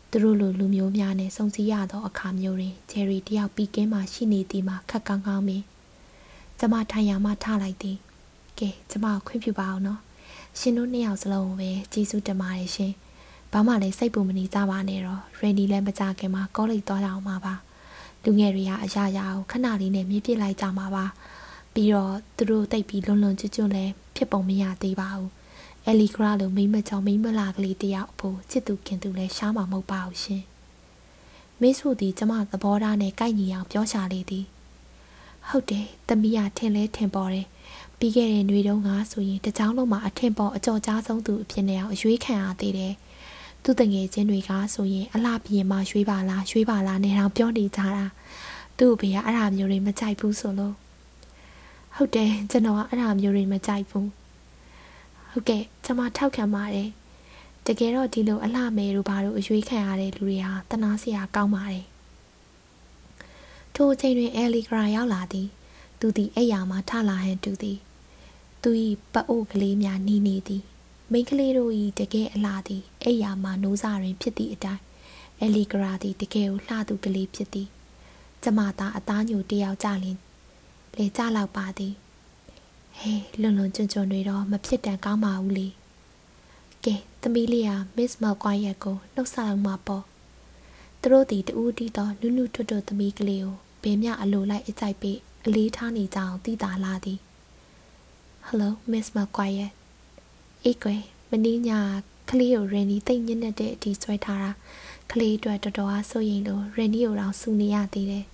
[0.09, 5.63] သူတို့လိုလူမျိုးများနဲ့စုံစည်းရသောအခါမျိုးတွင်ဂျယ်ရီတယောက်ပြီးကင်းမှရှိနေသည်မှာခက်ကောင်းကောင်းပင်
[6.59, 7.97] ကျမထိုင်ရမှထားလိုက်သည်
[8.59, 9.99] ကဲကျမကိုခွင့်ပြုပါအောင်နော်
[10.59, 12.93] ရှင်တို့နှစ်ယောက်စလုံးကိုပဲကျေးဇူးတင်ပါတယ်ရှင်
[13.51, 17.53] ဘာမှလည်းစိတ်ပူမနေကြပါနဲ့တော့ရန်ဒီလည်းမကြခင်မှာကောလိပ်သွားကြအောင်ပါပါ
[18.23, 21.05] လူငယ်တွေကအရာရာကိုခဏလေးနဲ့မြည်ပြစ်လိုက်ကြမှာပါ
[21.73, 25.29] ပြီးတော့သူတို့တိတ်ပြီးလွန်လွန်ကျွတ်ကျွတ်လည်းဖြစ်ပုံမရသေးပါဘူး
[25.85, 30.43] အဲလီဂရာလိုမိမချောင်မိမလာကလေးတယောက်အဖို့ချစ်သူခင်သူလည်းရှားမှာမဟုတ်ပါဘူးရှင်
[31.61, 34.45] မစ်ဆိုသည်ကျမသဘောထားနဲ့ကိုက်ညီအောင်ပြောရှာလေသည်
[35.47, 37.47] ဟုတ်တယ်သမီးကထင်လဲထင်ပေါ်တယ်
[37.99, 42.93] ပြီးခဲ့တဲ့နေ့တုန်းကဆိုရင်တကြောင်လုံးမှာအထင်ပေါ်အကြော်ကြားဆုံးသူအဖြစ်နဲ့အောင်အရွေးခံရသေးတယ်
[43.63, 48.05] သူတငယ်ချင်းတွေကဆိုရင်အလှပြင်းမှရွေးပါလားရွေးပါလားနဲ့တော့ပြောနေကြတာ
[48.77, 50.75] သူ့အဖေကအဲ့ဒါမျိုးတွေမကြိုက်ဘူးဆိုလို့
[51.95, 54.09] ဟုတ်တယ်ကျွန်တော်ကအဲ့ဒါမျိုးတွေမကြိုက်ဘူး
[55.31, 56.89] ဟုတ်ကဲ့ကျွန်မထောက်ခံပါတယ်
[57.65, 61.85] တကယ်တော့ဒီလိုအလှမယ်တို့ဘာလို့အရွေးခံရတဲ့လူတွေဟာတနာစရာကောင်းပါတယ်
[63.75, 65.47] ထိုအချိန်တွင်အဲလီဂရာရောက်လာသည်
[65.99, 67.79] သူသည်အိယာမှထလာဟန်တူသည်
[68.63, 68.69] သူ၏
[69.13, 70.63] ပအိုးကလေးများနီးနေသည်
[71.11, 74.83] မိန်းကလေးတို့၏တကယ်အလှသည်အိယာမှနိုးစာတွင်ဖြစ်သည့်အတိုင်း
[75.39, 77.67] အဲလီဂရာသည်တကယ်ကိုလှသူကလေးဖြစ်သည်
[78.43, 80.17] ကျမသာအသားညိုတယောက်ကြလင်
[80.97, 81.93] လေကြလောက်ပါသည်
[82.99, 85.67] ဟေးလွန်လွန်ကျွံ့ကျွံ့တွေတော့မဖြစ်တန်ကောင်းပါဘူးလေ
[86.85, 90.03] ကဲသမီးလေးဟာမစ်မောက်ကွိုင်းရက်ကိုနှုတ်ဆက်အောင်မှာပေါ့
[91.01, 97.19] သူတို့ဒီတူတီတော့နုနုထွတ်ထွတ်သမီးကလေးကိုဘယ်မျှအလိုလိုက်အကြိုက်ပေးအလေးထားနေကြအောင်သိတာလားသည်
[98.47, 99.69] Hello Miss McQuarrie
[100.63, 101.79] အေးကွယ်မင်းညာ
[102.29, 104.51] ကလေးကိုရန်နီတိတ်ညစ်နေတဲ့အထိဆွဲထားတာ
[105.11, 108.25] ကလေးအတွက်တော်တော်အားစိုးရင်လို့ရန်နီကိုတော့စူနေရသေးတယ်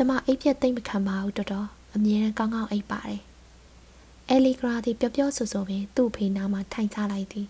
[0.00, 3.20] ကျမအိပ်ပြက်သိမ့်မခံပါဘူးတော်တော်အမြဲတမ်းကောင်းကောင်းအိပ်ပါတယ်
[4.28, 7.46] အဲလီဂရာသည်ပျော့ပျော့ဆူဆူပင်သူ့ဖေနားမှာထိုင်ချလိုက်သည်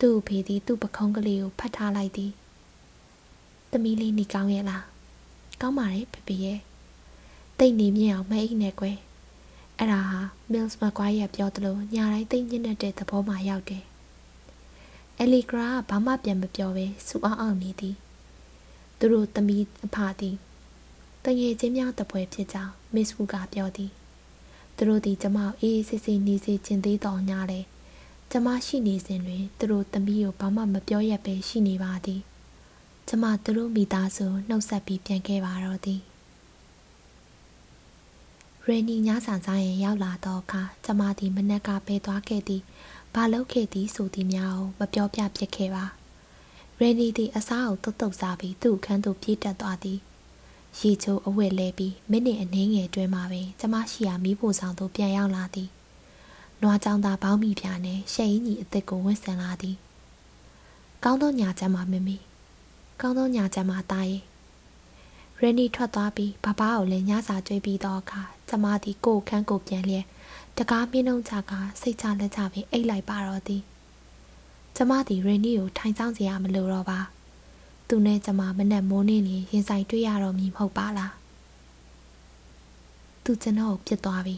[0.00, 2.32] သူ့ဖေသည်သူ့ပခုံးကလေးကိုဖတ်ထားလိုက်သည်
[3.70, 4.84] သမီးလေးနေကောင်းရဲ့လား
[5.60, 6.58] ကောင်းပါတယ်ဖေဖေရဲ့
[7.58, 8.96] တိတ်နေမြင့်အောင်မအိတ်နဲ့ကွယ်
[9.78, 10.20] အဲ့ဒါဟာ
[10.52, 13.84] Mills McGuire ပြောသလိုညာတိုင်းတိတ်ညစ်တဲ့သဘောမှရောက်တယ်
[15.18, 17.96] အဲလီဂရာကဘာမှပြန်မပြောပဲစူအောင်အောင်နေသည်
[18.98, 20.36] သူတို့သမီးအဖသည်
[21.24, 23.90] တငယ်ချင်းများတပွဲဖြစ်ကြောင်းမစ်ဝူကပြောသည်
[24.76, 27.60] သူတို့သည်ကျမအေးအေးဆေးဆေးနေစေခြင်းသေးတော်ညာလေ
[28.30, 32.20] ကျမရှိနေစဉ်တွင်သူတို့သမီးကိုဘာမှမပြောရပဲရှိနေပါသည်
[33.08, 36.00] ကျမသူတို့မိသားစုနှုတ်ဆက်ပြီးပြန်ခဲ့ပါတော့သည်
[38.66, 42.62] ရေနီညဆန်ဆိုင်ရင်ရောက်လာတော့အခါကျမသည်မနက်ကပဲသွားခဲ့သည်
[43.14, 45.84] ဘာလုပ်ခဲ့သည်ဆိုသည်များကိုမပြောပြဖြစ်ခဲ့ပါ
[46.80, 50.00] ရေနီသည်အစားကိုတုတ်တုတ်စားပြီးသူ့အခန်းသို့ပြေးတက်သွားသည်
[50.78, 55.68] ရေချိုးအဝတ်လဲပြီးမိနစ်အနည်းငယ်တွင်မှပင်ကျမရှိရာမိဖို့ဆောင်သို့ပြန်ရောက်လာသည်။
[56.62, 59.76] နွားကြောင်သားပေါင်းမိပြာနှင့်ရှယ်ရင်ကြီးအစ်စ်ကိုဝင့်ဆင်လာသည်။
[61.04, 62.16] ကောင်းသောညာချမ်းမမမီ။
[63.00, 64.22] ကောင်းသောညာချမ်းမသားရဲ့။
[65.40, 70.06] ရန်နီထွက်သွားပြီးဘဘကိုလည်းညစာကျွေးပြီးတော့အခါကျမသည်ကိုယ်ခန်းကိုပြန်လျက်
[70.58, 73.62] တကားမြင်းနှုံးချကစိတ်ချလက်ချပြီးအိတ်လိုက်ပါတော့သည်။
[74.76, 77.00] ကျမသည်ရန်နီကိုထိုင်ဆောင်စရာမလိုတော့ပါ။
[77.88, 81.12] သူနဲ့ကျမမနဲ့မိုးနေနေရင်ဆိုင်တွေ့ရတော့မည်မဟုတ်ပါလား
[83.24, 84.36] သူကျွန်တော်ကိုပြစ်သွားပြီ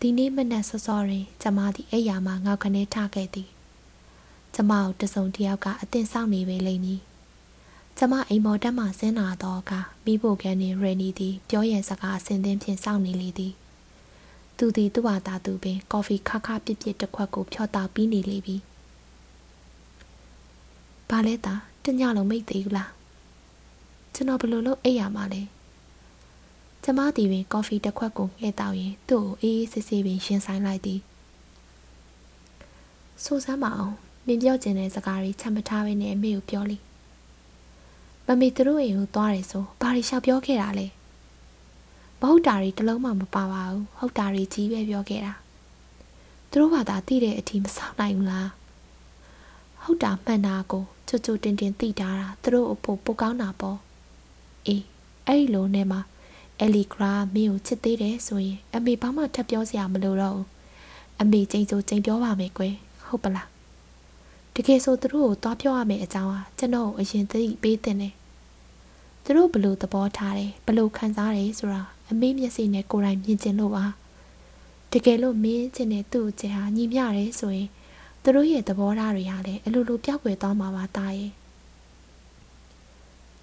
[0.00, 3.48] ဒီနေ့မနက်စောစောတွင်ကျမသည်အိယာမှငေါက်ခနဲထားခဲ့သည်
[4.54, 7.00] ကျမကိုတစုံတယောက်ကအသင်ဆောင်နေပေလိမ့်မည်
[7.98, 9.72] ကျမအိမ်မော်တက်မှဆင်းလာတော့က
[10.04, 13.52] မိဖို့ကန်နေရနီသည်ပြောရန်စကားအစင်သင်းဖြင့်စောင့်နေလေသည်
[14.56, 18.56] သူသည်သူ့ဘာသာသူပင် ကော်ဖီခါခါပြစ်ပြစ်တစ်ခွက်ကိုဖြောတောက်ပြီးနေလေပြီ။
[21.10, 22.90] ဘာလဲတာတညလုံးမိတ်သေးဘူးလား။
[24.14, 25.42] ကျွန်တော်ဘယ်လိုလုပ်အိပ်ရမှာလဲ။
[26.82, 31.00] ကျမတီပင်ကော်ဖီတစ်ခွက်ကိုလှည့်တောက်ရင်သူ့ကိုအေးအေးဆေးဆေးပင်ရှင်းဆိုင်လိုက်သည်။
[33.24, 33.94] ဆိုစမ်းမအောင်
[34.26, 36.78] မင်းပြောကျင်တဲ့စကားတွေချက်မထားဘဲနဲ့အမေကိုပြောလိ။
[38.26, 40.88] မမေတို့အိမ်ကိုသွားတယ်ဆိုဘာတွေရှောက်ပြောခဲ့တာလဲ။
[42.20, 45.32] မဟုတ်တာတွေတလုံးမှမပါပါဘူးဟုတ်တာတွေကြီးပဲပြောခဲ့တာ
[46.50, 48.48] သူတို့ဘာသာသိတဲ့အထီးမဆောင်နိုင်ဘူးလား
[49.82, 53.78] ဟုတ်တာမှန်တာကို ချွတ်ချွတ်တင်တင်သိထားတာသူတို့အဖို့ပိုကောင်းတာပေါ့
[54.66, 54.84] အေး
[55.26, 55.98] အဲ့ဒီလိုနဲ့မှ
[56.62, 60.46] အလီဂရာမင်းကိုချစ်သေးတယ်ဆိုရင်အမေဘာမှထပ်ပြောစရာမလိုတော့ဘူး
[61.20, 62.74] အမေချိန်စိုးချိန်ပြောပါမယ်ကွယ်
[63.06, 63.48] ဟုတ်ပလား
[64.54, 68.14] တကယ်ဆိုသူတို့ကိုသွားပြောရမယ်အကြောင်းဟာကျွန်တော်အရင်သိပေးတင်တယ်
[69.24, 73.84] သူတို့ဘလို့သဘောထားတယ်ဘလို့ခံစားတယ်ဆိုတာအမေမျက်စိနဲ့ကိုယ်တိုင်မြင်ကျင်လို့ပါ
[74.92, 77.68] တကယ်လို့မင်းကျင်တဲ့သူ့ကျင်ဟာညီမျှတယ်ဆိုရင်
[78.22, 81.32] သူတို့ရဲ့သဘောထားတွေဟာလည်းအလိုလိုပြောက်ွယ်သွားမှာပါတာရဲ့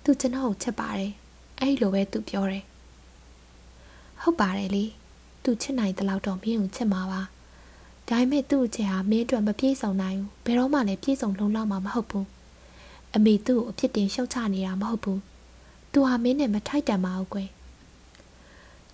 [0.03, 1.11] သူကျွန်တော်ကိုချက်ပါတယ်
[1.59, 2.63] အဲ့လိုပဲသူပြောတယ်
[4.21, 4.83] ဟုတ်ပါတယ်လေ
[5.43, 7.21] သူချစ်နိုင်တဲ့လောက်တော့မင်းကိုချစ်မှာပါ
[8.09, 12.27] ဒါပေမဲ့သူ့အချက်ဟာမင်းအတွက်မပြေဆုံးနိုင်ဘူးဘယ်တော့မှလည်းပြေဆုံးလုံလောက်မှာမဟုတ်ဘူး
[13.15, 15.21] အမေသူ့ကိုအဖြစ်တင်ရှုတ်ချနေတာမဟုတ်ဘူး
[15.91, 17.49] သူဟာမင်းနဲ့မထိုက်တန်ပါဘူးကွယ်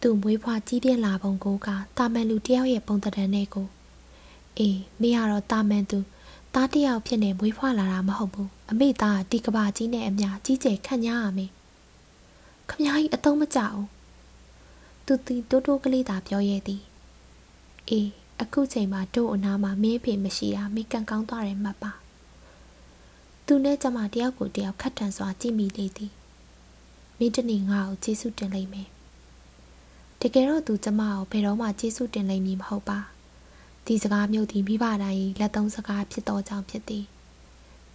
[0.02, 1.68] သူ့မွေးဖွားကြီးပြင်းလာပုံကိုက
[1.98, 3.68] တာမန်လူတယောက်ရဲ့ပုံသဏ္ဍာန်နဲ့ကို
[4.60, 6.00] အေးမိကတော့တာမန်သူ
[6.54, 11.52] သားတယောက်ဖြစ်နေမွေးဖွားလာတာမဟုတ်ဘူးအမေသားကဒီကဘာကြီးနဲ့အမျှကြီးကျယ်ခန့်ညားရမယ်
[12.70, 13.84] ခမကြီးအတုံးမကြအောင်
[15.06, 16.82] သူတီတိုးတိုးကလေးသာပြောရဲ့သည်
[17.90, 18.10] အေး
[18.42, 21.92] အခုချိန်မှာတို့အနာမှာမင်းဖေမရှိတာမိကန်ကောင်းသွားတယ်မှတ်ပါ
[23.46, 26.12] သူနဲ့ကျမတယောက်ကိုတယောက်ခတ်ထန်စွာကြည့်မိလေသည်
[27.18, 28.88] မင်းတနေ့ငါ့ကိုကျေးဇူးတင်လိုက်မယ်
[30.22, 33.00] တကယ်တော့သူကျမကိုဘယ်တော့မှကျေးဇူးတင်နိုင်မည်မဟုတ်ပါ
[33.94, 37.06] ဒီစကားမျိုးသည်မိဘတိုင်းလက်သုံးစကားဖြစ်တော်ကြောင့်ဖြစ်သည်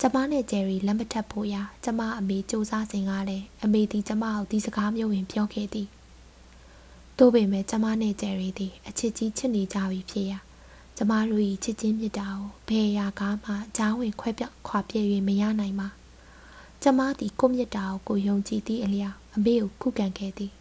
[0.01, 5.89] ကျမနဲ့ဂျယ်ရီလက်မထပ်ဖို့ရာကျမအမေစူးစမ်းစဉ်ကလည်းအမေသည်ကျမကိုဒီစကားမျိုးဝင်ပြောခဲ့သည်
[7.19, 10.39] တို့ပေမဲ့ကျမနဲ့ဂျယ်ရီသည်အချစ်ကြီးချစ်နေကြပြီဖြစ်ရာ
[10.97, 15.89] ကျမတို့၏ချစ်ချင်းမြတ်တာကိုဘယ်ရာကားမှအချောင်းဝင်ခွဲပြောက်ခွာပြည့်၍မရနိုင်ပါ
[16.83, 20.53] ကျမသည်ကိုမြတ်တာကိုယုံကြည်သည့်အလျောက်အမေကိုခုခံခဲ့သည်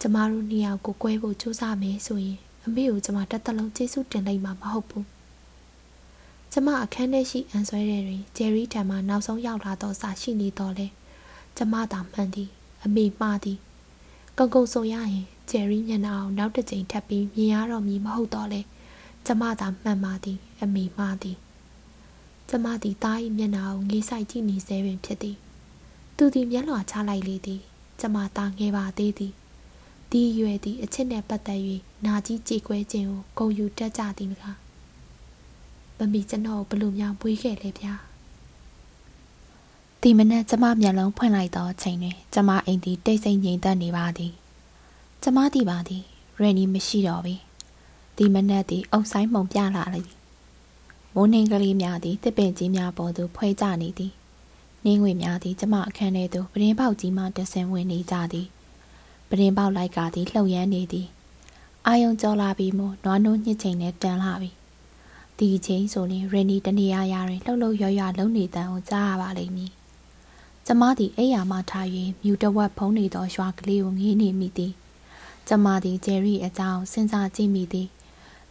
[0.00, 5.06] ကျမတို့နှစ်ယောက်ကို꿰ဖို့စူးစမ်းမယ်ဆိုရင် အမေကိုကျမတစ်သက်လုံးကျေးဇူးတင်လိုက်မှာမဟုတ်ဘူး
[6.52, 10.86] ကျမအခန်းထဲရှိအန်ဆွဲတဲ့တွင်ဂျယ်ရီထံမှနောက်ဆုံးရောက်လာသောစာရှိနေတော့လေ
[11.56, 12.48] ကျမသာမှန်သည်
[12.84, 13.58] အမေမှားသည်
[14.38, 18.60] ကုံကုံဆိုရရင်ဂျယ်ရီမျက်နှာအောင်နောက်တစ်ကြိမ်ထပ်ပြီးမြင်ရတော့မည်မဟုတ်တော့လေ
[19.26, 21.36] ကျမသာမှန်ပါသည်အမေမှားသည်
[22.48, 25.36] ကျမသည်တား၏မျက်နှာကိုငေးဆိုင်ကြည့်နေစေပင်ဖြစ်သည်
[26.16, 27.60] သူသည်မျက်လွှာချလိုက်လေသည်
[28.00, 29.32] ကျမသားငယ်ပါသေးသည်
[30.10, 31.60] ဒီရွယ်သည်အချစ်နှင့်ပတ်သက်၍
[32.06, 34.58] နာကြီးကြေကွဲခြင်းကိုဂုံယူတတ်ကြသည်မလား
[35.98, 37.94] မမီကျွန်တော်ဘလို့များပွေးခဲ့လဲဗျာ
[40.00, 44.32] ဒီမနက်ကျမမျက်လုံးဖွင့်လိုက်သောအချိန်တွင်ကျမအိမ်သည်တိတ်ဆိတ်ငြိမ်သက်နေပါသည်
[45.22, 46.02] ကျမသိပါသည်
[46.40, 47.34] ရန်နီမရှိတော့ပြီ
[48.16, 50.18] ဒီမနက်သည်အုပ်ဆိုင်မှုံပြလာလေသည်
[51.14, 54.12] မိုးနှင်းကလေးများသည်တစ်ပင်ကြီးများပေါ်သို့ဖွဲကျနေသည်
[54.84, 58.48] နှင်းငွေများသည်ကျမအခန်းထဲသို့ပရင်ပေါက်ကြီးမှတဆင်ဝင်နေကြသည်
[59.30, 61.06] ပရင်ပေါက်လိုက်ကသည်လှုပ်ရမ်းနေသည်
[61.86, 64.50] အာယုံကြောလာပြီးမို့နွားနိုးညှစ်ချိန်နဲ့တန်လာပြီ
[65.38, 69.72] ဒီချိန်ဆိုရင်ရင်းနီတနေရာရာတွင်လှုပ်လှုပ်ရွရွလုံးနေတန်ကိုကြားရပါလိမ့်မည်
[70.66, 71.86] ကျမသည်အိယာမှထား၍
[72.22, 74.72] မြူတဝက်ဖုံးနေသောရွာကလေးကိုငေးနေမိသည်
[75.48, 77.88] ကျမသည်ဂျယ်ရီအကြောင်းစဉ်းစားကြည့်မိသည်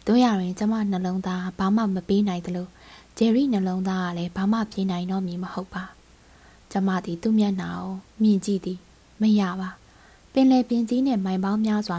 [0.05, 2.67] တို့ရရင်ကျမနှလုံးသားဘာမှမပေးနိုင်သလို
[3.17, 5.83] ဂျယ်ရီနှလုံးသားကလည်းဘာမှပြေးနိုင်တော့မည်မဟုတ်ပါ
[6.71, 8.79] ကျမသည်သူ့မျက်နှာကိုမြင်ကြည့်သည်
[9.21, 9.78] မရပါပ
[10.39, 11.97] င်လယ်ပြင်ကြီးနဲ့မိုင်ပေါင်းများစွာ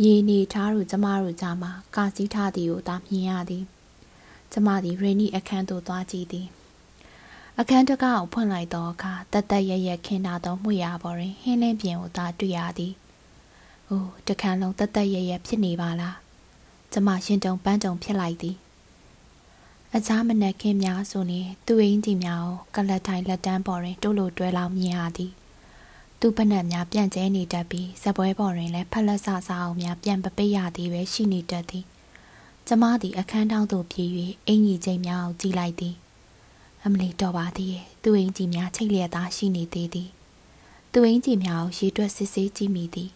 [0.00, 3.64] မြေနေထားတို့ကျမတို့ကြားမှာကာစီးထားသည်ကိုသာမြင်ရသည်
[4.52, 6.48] ကျမသည်ရေနီအခန်းသို့သွားကြည့်သည်
[7.60, 12.92] အခန်းတကားကိုဖွင့်လိုက်သောအခါတတ်တတ်ရရခင်းနာသောမှုရပေါ်တွင်ဟင်းလင်းပြင်ကိုသာတွေ့ရသည်။
[13.88, 16.14] အိုးတခန်းလုံးတတ်တတ်ရရဖြစ်နေပါလား။
[16.92, 18.56] ကျမရှင်တုံပန်းတုံဖြစ်လိုက်သည်။
[19.94, 25.32] အခြားမနက်ခင်းများဆိုရင်သူ့အင်းကြီးများကိုကလတ်ထိုင်လက်တန်းပေါ်တွင်တိုးလိုတွဲလောင်မြင်ရသည်။
[26.26, 31.84] သူ့ဖက်နှက်များပြန့်ကျဲနေတတ်ပြီးဇပွဲပေါ်တွင်လည်းဖက်လက်ဆဆအောင်များပြန်ပပိတ်ရသည်ပဲရှိနေတတ်သည်
[32.66, 34.08] ကျမသည်အခန်းထောင်းသို့ပြေး၍
[34.46, 35.94] အင်ကြီးချိန်များအောင်ကြည့်လိုက်သည်
[36.84, 40.08] အမလီတော်ပါသည်ရဲ့သူ့အင်ကြီးများချိတ်လျက်သားရှိနေသေးသည်
[40.92, 43.10] သူ့အင်ကြီးများကိုရေတွက်စစ်ဆေးကြည့်မိသည်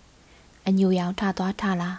[0.67, 1.91] အညိုရောင်ထသွားထလာ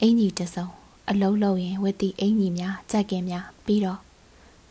[0.00, 0.66] အင်ကြီးတစုံ
[1.10, 4.00] အလုံးလုံးရင်ဝတ်သည့်အင်ကြီးများကြက်ကင်များပြီးတော့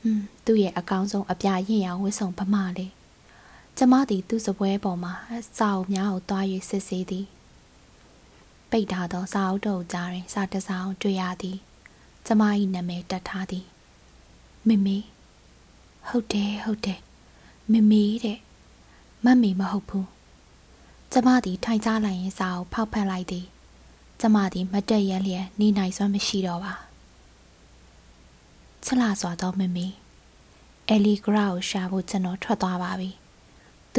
[0.01, 2.91] ဟွန်းသူ့ရဲ့အကောင်ဆုံးအပြရင်ရောင်ဝတ်ဆောင်ဗမာလေး
[3.81, 5.09] ကျမသည်သူ့စပွဲပေါ်မှ
[5.57, 7.25] စာအုပ်များကိုတွား၍စစ်ဆေးသည်
[8.71, 11.57] ပိတ်ထားသောစာအုပ်တုပ်ကြားတွင်စာတစ်စောင်တွေ့ရသည်
[12.25, 12.41] ကျမ၏
[12.75, 13.65] နာမည်တက်ထားသည်
[14.67, 14.97] မမေ
[16.07, 16.99] ဟုတ်တယ်ဟုတ်တယ်
[17.71, 18.39] မမေတဲ့
[19.25, 20.07] မမေမဟုတ်ဘူး
[21.11, 23.45] ကျမသည်ထိုင်ကြလိုက်ရင်စာအုပ်ဖောက်ဖက်လိုက်သည်
[24.19, 26.73] ကျမသည်မတက်ရလျက်နေနိုင်စွမ်းမရှိတော့ပါ
[28.85, 29.87] ချလာစွာသောမမေ
[30.87, 33.11] အဲလီဂရာကိုရှာဖို့ကျွန်တော်ထွက်သွားပါပြီ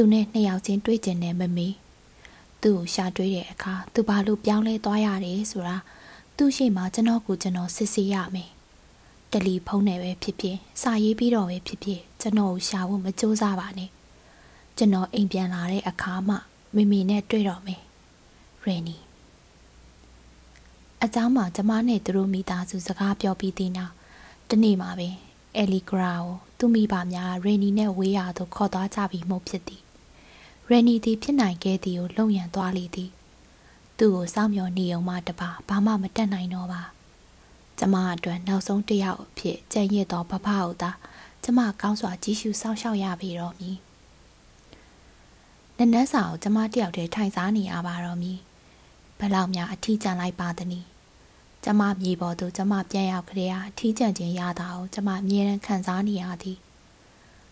[0.00, 1.68] ူနဲ့နှစ်ယောက်ချင်းတွေ့ကျင်တဲ့မမေ
[2.62, 5.76] သူ့ကိုရှာတွေ့တဲ့အခါသူဘာလို့ပြောင်းလဲသွားရတယ်ဆိုတာ
[6.36, 8.50] သူ့ရှိမှကျွန်တော်ကိုကျွန်တော်စစ်ဆေးရမယ်
[9.30, 13.90] တယ်လီဖုန်းနဲ့ပဲဖြစ်ဖြစ်စာရေးပြီးတော့ပဲဖြစ်ဖြစ်ကျွန်တော်ကိုရှာဖို့မကြိုးစားပါနဲ့
[14.76, 16.34] ကျွန်တော်အိမ်ပြန်လာတဲ့အခါမှ
[16.74, 17.80] မိမိနဲ့တွေ့တော့မယ်
[18.64, 18.96] ရယ်နီ
[21.02, 23.94] အเจ้าမှာကျမနဲ့သူတို့မိသားစုစကားပြောပြီးသေးနောက်
[24.50, 25.08] တနေ့မှာပဲ
[25.56, 29.82] အဲလီဂရာကိုသူ့မိဘများရေနီနဲ့ဝေးရသို့ခေါ်သွားကြပြီးမှုဖြစ်သည်
[30.71, 33.09] ရယ်နီသည်ဖြစ်နိုင်ခဲ့သည်ကိုလုံရန်သွားလေသည်
[33.97, 36.81] သူ့ကိုစောင့်မျှော်နေုံမှတပါဘာမှမတတ်နိုင်တော့ပါ
[37.79, 40.91] ကျမအတွက်နောက်ဆုံးတစ်ယောက်အဖြစ်ကြံ့ရစ်သောဘဘကိုသာ
[41.43, 43.77] ကျမကောင်းစွာကြီးစုစောင့်ရှောက်ရပြီတော့မည်
[45.77, 48.39] နနက်စာကိုကျမတယောက်တည်းထိုင်စားနေရပါတော့မည်
[49.19, 50.87] ဘယ်လောက်များအထီးကျန်လိုက်ပါသနည်း
[51.63, 56.59] ကျမမြေပေါ်သို့ကျမပြန်ရောက်ကြတဲ့အထီးကျန်ခြင်းရတာကိုကျမအမြဲတမ်းခံစားနေရသည်။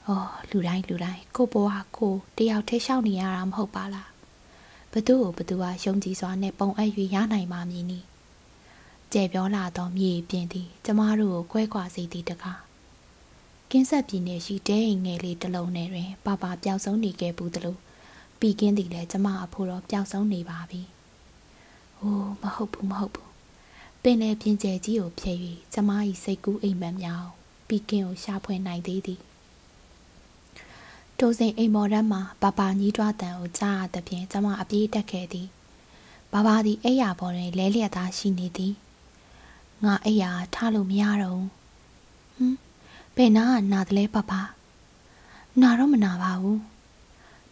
[0.10, 4.10] အော်လူတိုင်းလူတိုင်းကိုဘွားကိုတယောက်တည်းရှောက်နေရတာမဟုတ်ပါလား။
[4.92, 8.00] ဘသူ့ကိုဘသူကယုံကြည်စွာနဲ့ပုံအပ်၍ရနိုင်ပါမည်နီ။
[9.14, 12.60] ကျဲပြောလာသောမြေပြင်သည်ကျမတို့ကိုကွဲကွာစေသည်တကား။
[13.70, 17.78] ကင်းဆက်ပြည်နယ်ရှိတဲအိမ်ငယ်လေးတစ်လုံးထဲတွင်ပပပျောက်ဆုံးနေခဲ့ဘူးသလို
[18.40, 20.82] ပြီးကင်းသည်လည်းကျမအဖို့တော့ပျောက်ဆုံးနေပါပြီ။
[22.00, 23.30] အိုးမဟုတ်ဘူးမဟုတ်ဘူး
[24.04, 25.38] ပင်လယ်ပြင်ကျဲကြီးကိုဖျက်၍
[25.74, 25.90] ကျမ၏
[26.24, 27.26] စိတ်ကူးအိမ်မက်များ
[27.68, 29.22] ပီကင်ကိုရှာဖွေနိုင်သေးသည်
[31.20, 35.48] တိုးစိန်အိမ်မော်ရက်မှာဘာဘာညီးတွားတန်ကိုကြားရသဖြင့်ကျမအပြေးတက်ခဲ့သည်
[36.34, 38.74] ဘာဘာသည်အိယာပေါ်တွင်လဲလျက်သားရှိနေသည်
[39.84, 41.42] ငါအိယာထားလို့မရတော့
[42.36, 42.56] ဟမ်
[43.16, 44.32] ဘယ်နာကနာတယ်လဲပပ
[45.62, 46.62] နာတော့မနာပါဘူး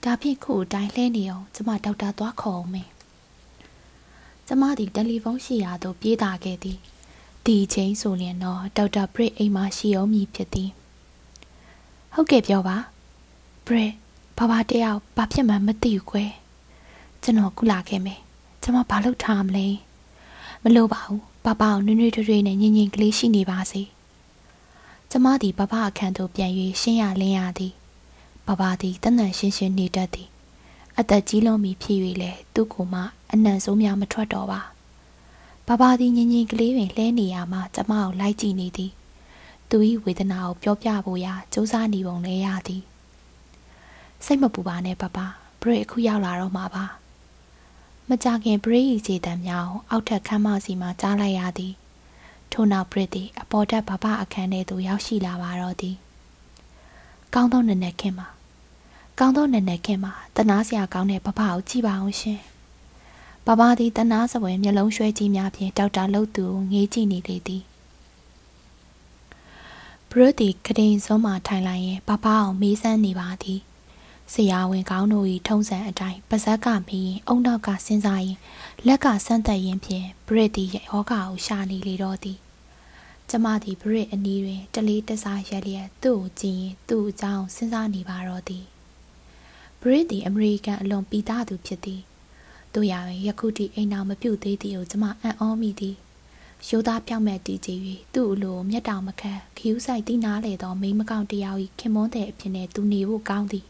[0.03, 2.89] ဒါဖြင့်ခုအတိုင်းလှဲနေအောင်ကျမဒေါက်တာသွားခေါ်အောင်မယ်
[4.47, 6.77] ကျမသည်တယ်လီဖုန်းရှိရာသို့ပြေးတာခဲ့သည်
[7.45, 10.69] ဒီချိန်ဆိုရင်တော့ဒေါက်တာဘရစ်အိမ်မှာရှိအောင်မည်ဖြစ်သည်
[12.13, 12.77] ဟုတ်ကဲ့ပြောပါ
[13.67, 13.93] ဘရစ်
[14.37, 16.31] ဘာဘာတယောက်ဘာဖြစ်မှန်းမသိဘူးကွယ်
[17.23, 18.19] ကျွန်တော်ကုလာခဲ့မယ်
[18.61, 19.67] ကျွန်မဘာလုပ်ထားမလဲ
[20.63, 23.81] မလို့ပါဘူးဘဘအောင်နွေ့နွေ့ထွေးထွေးနဲ့ညင်ညင်ကလေးရှိနေပါစေ
[25.09, 26.51] ကျမသည်ဘဘအခန်းသို့ပြန်၍
[26.81, 27.73] ရှင်းရလင်းရသည်
[28.47, 30.29] ဘဘသည်တနန်ရှင်းရှင်းနေတတ်သည်
[30.99, 33.01] အသက်ကြီးလွန်ပြီဖြစ်၍လေသူ့ကိုမှ
[33.31, 34.61] အနံ့ဆိုးများမထွက်တော့ပါ
[35.67, 38.91] ဘာဘာသည်ငင်ငင်ကလေးပင်လှဲနေရမှကျမကိုလိုက်ကြည့်နေသည်
[39.69, 42.83] သူ၏ဝေဒနာကိုပြောပြဖို့ရာစူးစမ်းနေပုံလဲရသည်
[44.25, 45.17] စိတ်မပူပါနဲ့ပပ
[45.61, 46.85] ဘရိတ်အခုရောက်လာတော့မှာပါ
[48.09, 51.73] မကြခင်ဘရိတ်ဤခြေတံများကိုအောက်ထပ်ခမ်းမစီမှာကြားလိုက်ရသည်
[52.51, 55.95] ထို့နောက်ဘရစ်သည်အပေါ်တက်ဘဘအခန်းထဲသို့ရောက်ရှိလာပါတော့သည်
[57.33, 58.27] ကောင်းသောနနက်ခင်းမှာ
[59.19, 62.39] ကောင်းသောနနက်ခင်းမှာတနာစရာကောင်းတဲ့ဘဘကိုကြည့်ပါအောင်ရှင်
[63.45, 67.63] ဘဘသည်တနာစပွဲမျက်လုံးရွှဲကြီးများဖြင့်ဒေါက်တာလှုပ်သူကိုငေးကြည့်နေလေသည်
[70.09, 73.59] ဘရဒီကဒိန်စုံးမှထိုင်လိုက်ရင်ဘဘအောင်မေးစမ်းနေပါသည်
[74.33, 78.37] ဆရာဝန်ကောင်းတို့၏ထုံးစံအတိုင်းပါဇက်ကမီးရင်အုံနောက်ကစဉ်းစားရင်
[78.87, 82.37] လက်ကဆန်းသက်ရင်ဖြင့်ဘရစ်သည်ယောဂါကိုရှာနေလေတော့သည်
[83.29, 88.65] ကျမသည်ဘရစ်အနီးတွင်တလေးတစားရက်လျက်သူ့ကိုကြည့်ရင်သူ့အကြောင်းစဉ်းစားနေပါတော့သည်
[89.81, 92.01] ဘရစ်သည်အမေရိကန်အလွန်ပီတာသူဖြစ်သည်
[92.73, 95.95] တို့ရပင်ယခုထိအိမ်တော်မပြုတ်သေးသည်ကိုကျမအံ့ဩမိသည်
[96.67, 97.79] ရိုးသားပြောင်းမဲ့တည်ကြည်၍
[98.13, 103.67] သူ့အလိုမျက်တောင်မခတ်ခီးဥဆိုင်တိနားလေသောမိမကောင်တယောက်၏ခင်မွန်းတဲ့အဖြစ်နဲ့သူနေဖို့ကောင်းသည်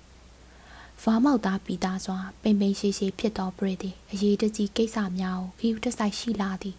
[1.04, 6.76] ဗာမောက်သားပီတာစွာပိန်ပိန်ရှိရှိဖြစ်သောပရိသည်အရေးတကြီးကိစ္စများကိုခီးဥတဆိုင်ရှိလာသည်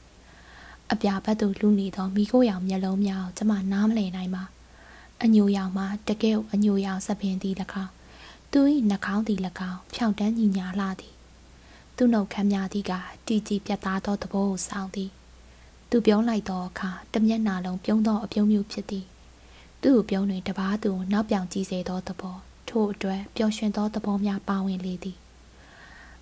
[0.92, 4.44] အပြာဘက်သို့လူနေသောမိခိုးရောင်မျက်လုံးများကိုကျမနားမလည်နိုင်ပါ
[5.22, 7.54] အညိုရောင်မှာတကယ်အညိုရောင်စပင်သည်၎
[7.84, 7.92] င်း
[8.52, 8.60] သူ၏
[8.90, 9.40] နှာခေါင်းသည်၎
[9.70, 11.14] င်းဖြောင့်တန်းညီညာလာသည်
[11.96, 12.92] သူ့နှုတ်ခမ်းများသည်က
[13.26, 15.10] တီကြည်ပြတ်သားသောသဘောကိုဆောင်သည်
[15.90, 19.04] သူပြုံးလိုက်သောအခါတမျက်နာလုံးပြုံးသောအပြုံးမျိုးဖြစ်သည်
[19.82, 25.16] သူ့ကိုပြုံးတွင်တပားသူနောက်ပြောင်ကြည့်စေသောသဘော ထို့အတွက်ပျော်ရွှင်သောသဘောများပါဝင်လေသည်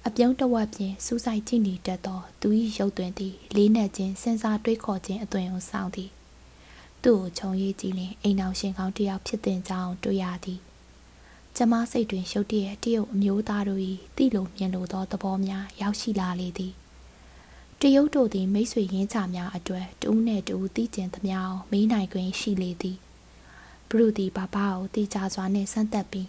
[0.07, 6.11] အပြုံးတဝက်ဖြင့်စူးစိုက်ကြည့်နေတတ်သောသူ၏ရုပ်သွင်းသည်လေးနက်ခြင်းစဉ်းစားတွေးခေါ်ခြင်းအသွင်ကိုဆောင်သည်
[7.03, 10.61] သူ့ကိုခြုံရည်ကြည့်လင်အိမ်အောင်ရှင်ကောင်းတယောက်ဖြစ်တဲ့ကြောင်းတွေ့ရသည်
[11.57, 13.83] ကျမစိတ်တွင်ရှုပ်တရက်တရုတ်အမျိုးသားတို့၏
[14.17, 16.73] တိလိုမြင်လိုသောသဘောများရောက်ရှိလာလေသည်
[17.81, 22.97] တရုတ်တို့သည်မိတ်ဆွေရင်းချများအတွက်တူးနဲ့တူးတီးကျင်သမျှအောင်မေးနိုင်ခွင့်ရှိလေသည်
[23.89, 26.29] ဘရုသည်ဘာဘာကိုတီချစွာနှင့်ဆန်းသက်ပြီး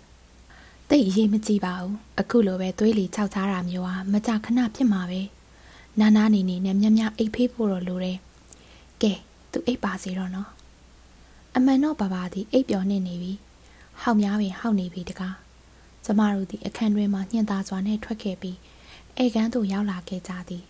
[0.90, 5.22] တိတ်ရေးမကြည့်ပါဘူးအခုလိုပဲသွေးလီခြောက်ချတာမျိုးဟာမကြခဏဖြစ်မှာပဲ
[6.00, 8.18] နာနာနေနေနဲ့မြမြအိတ်ဖေးဖို့တော့လိုတယ်
[9.02, 9.14] ကဲ
[9.52, 10.50] သူအိတ်ပါစေတော့နော်
[11.56, 13.34] အမှန်တော့ဘာဘာသည်အိပ်ပျော်နေနေပြီ
[14.02, 15.36] ဟောက်များပင်ဟောက်နေပြီတကား
[16.06, 18.58] ကျမတို့သည်အခန်းတွင်မှညှင်သာစွာနဲ့ထွက်ခဲ့ပြီး
[19.24, 20.64] ဧကန်းသို့ရောက်လာခဲ့ကြသည်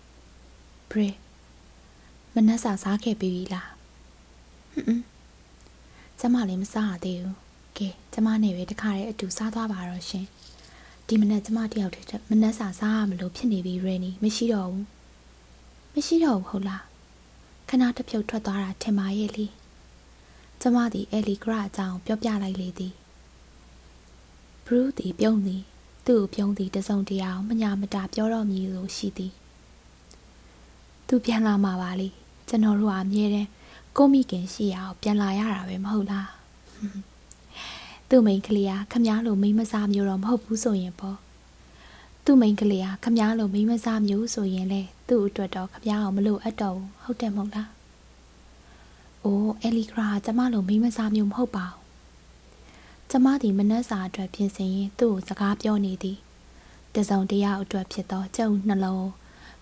[0.89, 1.09] ဘရ
[2.33, 3.69] မနှက်စာစားခဲ့ပြီလား
[4.73, 5.03] ဟွန်း
[6.19, 7.46] ကျမလည်းမစားရသေးဘူး
[7.79, 10.25] ကဲကျမနဲ့ပဲတခါတည်းအတူစားသွားပါတော့ရှင်
[11.07, 14.85] ဒီမနက်ကျမတယောက်တည်းမနှက်စာစားရမလို့ဖြစ်နေပြီရယ်နီမရှိတော့ဘူး
[15.93, 16.83] မရှိတော့ဘူးဟုတ်လား
[17.69, 19.45] ခဏတစ်ဖြုတ်ထွက်သွားတာထင်ပါရဲ့လေ
[20.61, 22.93] ကျမသည်အဲလီဂရအကြောင်းပြောပြလိုက်လေသည်
[24.65, 25.61] ဘရူးသည်ပြုံးသည်
[26.05, 29.33] သူ့ကိုပြုံးသည်တစုံတရာမညာမတာပြောတော့မည်လို့ရှိသည်
[31.07, 32.07] သူပြန်လာမှာပါလေ
[32.47, 33.49] ကျွန်တော်တို့ကအမြဲတမ်း
[33.97, 36.27] ကိုမိခင်ရှိရအောင်ပြန်လာရတာပဲမဟုတ်လား
[38.09, 41.17] သူ့မိန်ကလေးကခမားလိုမိမစားမျိုးတော့မဟုတ်ဘူးဆိုရင်ပေါ့
[42.25, 47.69] သူ့မိန်ကလေးကခမားလိုမိမစားမျိုးဆိုရင်လေသူ့အတွက်တော့ခမားအောင်မလို့အပ်တော့ဘူးဟုတ်တယ်မဟုတ်လား
[49.23, 51.81] အိုးအဲလီဂရာကျမလိုမိမစားမျိုးမဟုတ်ပါဘူး
[53.09, 56.17] ကျမဒီမနှက်စာအတွက်ပြင်ဆင်ရင်သူ့ကိုစကားပြောနေသည်
[56.95, 59.07] တစုံတရာအတွက်ဖြစ်သောကြုံနှလုံး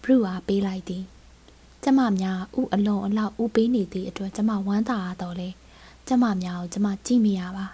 [0.03, 1.03] ဘရုအားပေးလိုက်သည်
[1.83, 5.49] ကျမများဥအလုံးအလောက်ဥပေးနေသည့်အတွက်ကျမဝမ်းသာရတော့လေ
[6.07, 7.67] ကျမများကိုကျမကြည့်မိရပါ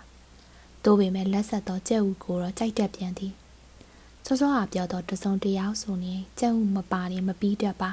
[0.83, 3.33] သို့ပေမဲ့လက်ဆက်သောကြက်ဥကိုတော့ကြိုက်တတ်ပြန်သည်
[4.25, 7.91] စောစောကပြောတော့တစုံတရာဆိုရင်ကြက်ဥမပါရင်မပြီးတတ်ပါ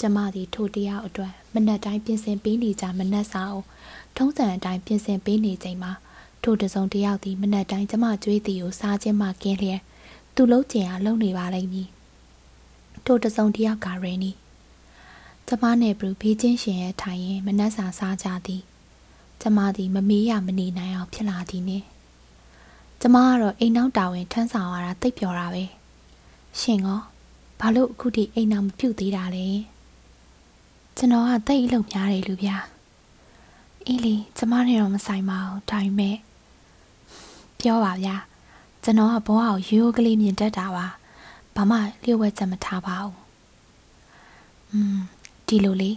[0.00, 3.66] ကျမသည်ထိုတရားအတွက်မနက်တိုင်းပြင်ဆင်ပေးနေကြမနက်စာအုပ်
[4.16, 5.92] ထုံးစံအတိုင်းပြင်ဆင်ပေးနေချိန်မှာ
[6.42, 9.80] ထိုတစုံတယောက်သည်မနက်တိုင်းကျမကြွေးသည်ကိုစားခြင်းမှကင်းလျက်
[10.34, 11.88] သူ့လုံးကျင်အားလုံနေပါလိမ့်မည်
[13.04, 14.30] ထိုတစုံတယောက်ကရင်းနီ
[15.48, 18.62] ကျမနဲ့ဘရူဖေးချင်းရှင်ရဲ့ထိုင်ရင်မနက်စာစားကြသည်
[19.40, 21.84] ကျမသည်မမေးရမနေနိုင်အောင်ဖြစ်လာသည်နှင့်
[23.00, 25.64] ကျမကတော့အိမ်နောက်တာဝန်ထမ်းဆောင်ရတာတိတ်ပျော်တာပဲ
[26.60, 27.00] ရှင်ကော
[27.60, 29.46] ဘာလို့အခုထိအိမ်နောက်မပြုတ်သေးတာလဲ
[30.96, 32.56] ကျွန်တော်ကတိတ်အလုပ်များတယ်လူဗျာ
[33.86, 36.16] အေးလေကျမနဲ့တော့မဆိုင်ပါဘူးဒါပေမဲ့
[37.60, 38.16] ပြောပါဗျာ
[38.84, 40.86] ကျွန်တော်ကဘဝကိုရိုးရိုးကလေးမြင်တတ်တာပါ
[41.56, 43.16] ဘာမှလျှို့ဝှက်ချက်မထားပါဘူး
[44.70, 44.96] อืม
[45.46, 45.90] ဒီလိုလေ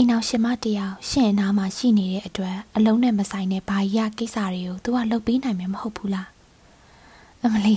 [0.00, 6.28] အိမ်နောက်ရှင်မတယောက်ရှင့်အနားမှာရှိနေတဲ့အတွက်အလုံးနဲ့မဆိုင်တဲ့ဘာကြီးကိစ္စတွေကို तू ကလှုပ်ပေးနိုင်မှာမဟုတ်ဘူးလား
[7.44, 7.76] အမလီ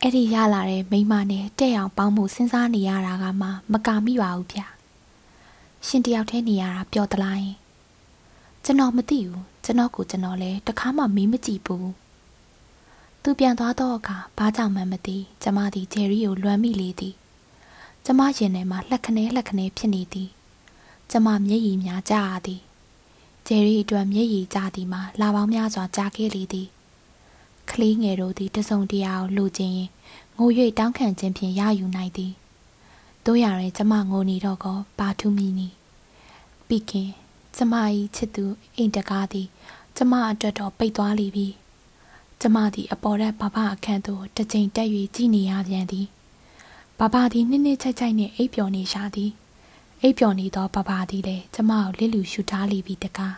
[0.00, 4.66] အဲ့ဒီရလာတဲ့မိမနဲ့တဲ့အောင်ပေါင်းမှုစဉ်းစားနေရတာကမှမကာမိပါဘူးဗျာ
[5.86, 7.40] ရှင်တယောက်တည်းနေရတာပျော်သလား
[8.64, 11.90] ကျွန်တော်မသိဘူးကျွန်တော်ကိုကျွန်တော်လည်းတခါမှမေးမကြည့်ဘူး
[13.22, 17.14] သူပြန်သွားတော့အခါဘာကြောင့်မှမသိကျမသည်ဂျယ်ရီကိုလွမ်းမိလေသည်
[18.04, 20.30] ကျမရင်ထဲမှာလှက်ခနဲလှက်ခနဲဖြစ်နေသည်
[21.14, 22.60] ကျမမျက်ရည်များကျရသည်
[23.46, 26.68] ဂျယ်ရီအတွက်မျက်ရည်ကျသည်မှာလာပေါင်းများစွာကြားခဲ့လေသည်
[27.70, 29.90] ကလေးငယ်တို့သည်တစုံတရာကိုလှူခြင်းရင်
[30.36, 30.48] ငို၍
[30.78, 32.32] တောင်းခံခြင်းဖြင့်ရယူနိုင်သည်
[33.24, 35.68] တို့ရရင်ကျမငိုနေတော့ကောဘာထူးမီနီ
[36.66, 37.10] ပြီးခင်
[37.56, 37.74] ကျမ၏
[38.16, 38.44] ချစ်သူ
[38.76, 39.48] အိမ်တကားသည်
[39.96, 41.48] ကျမအတွက်တော့ပိတ်သွားလိပြီ
[42.40, 46.06] ကျမသည်အပေါ်ရက်ဘဘအခန်းသို့တစ်ချိန်တက်၍ကြည်နေရပြန်သည်
[46.98, 49.32] ဘဘသည်နှစ်နှစ်ချိုက်ချိုက်နှင့်အိပ်ပျော်နေရှာသည်
[50.04, 53.36] အိပ်ပျော်နေသောဘဘသည်လည်းကျမကိုလစ်လူရှူထားလိပြီတကား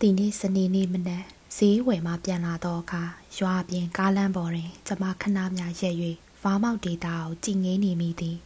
[0.00, 1.24] ဒီနေ့စနေနေ့မနက်
[1.56, 3.02] ဈေးဝယ်မှပြန်လာတော့အခါ
[3.38, 5.94] ရွာပြင်ကားလမ်းပေါ်တွင်ကျမခဏများရက်၍
[6.42, 8.36] ဗားမောက်ဒေတာကိုကြည်ငင်းနေမိသည်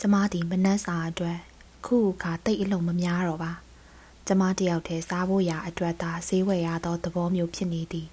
[0.00, 1.38] ကျမသည်မနက်စာအတွက်
[1.86, 3.52] ခုအခါတိတ်အလုံးမများတော့ပါ
[4.26, 8.08] ကျမတယောက်တည်းစားဖို့ရာအတွက်သာဈေးဝယ်ရသောသဘောမျိုးဖြစ်နေသည်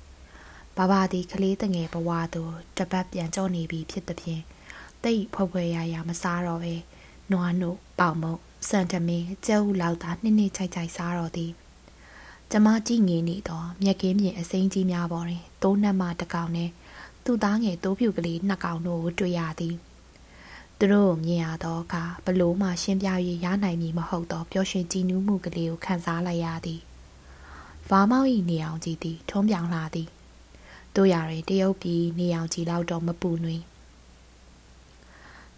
[0.77, 4.43] ဘာဘာသည်ကလေးတငယ်ဘဝသို့တပတ်ပြန်ကြောနေပြီဖြစ်သည်ဖြင့်
[5.03, 6.73] တိတ်ဖွယ်ဖွယ်ရာရာမစားတော့ပဲ
[7.31, 8.35] နွားနို့ပေါင်မုံ
[8.69, 11.51] စံတမင်းကျဲဥလောက်သာနှစ်နှစ်ချိုက်ချိုက်စားတော့သည်
[12.51, 16.69] ကျမကြည့်ငင်နေတော့မြက်ကင်းပြင်အစိမ်းကြီးများပေါ်တွင်တိုးနှက်မတစ်ကောင်နဲ့
[17.25, 19.75] သူ့သားငယ်တိုးဖြူကလေးနှစ်ကောင်တို့ကိုတွေ့ရသည်
[20.81, 23.09] သူတို့မြင်ရသောအခါဘလို့မှရှင်းပြ၍
[23.45, 26.79] ရနိုင်မည်မဟုတ်သောပျော်ရွှင်ကြည်နူးမှုကလေးကိုခံစားလိုက်ရသည်။
[27.89, 30.07] ဗာမောက်၏နေအောင်ကြီးသည် ထုံးပြောင်လာသည်။
[30.95, 33.57] တို့ရရင်တရုတ်ပြည်နေအောင်ကြီးလောက်တော့မပူနွေ။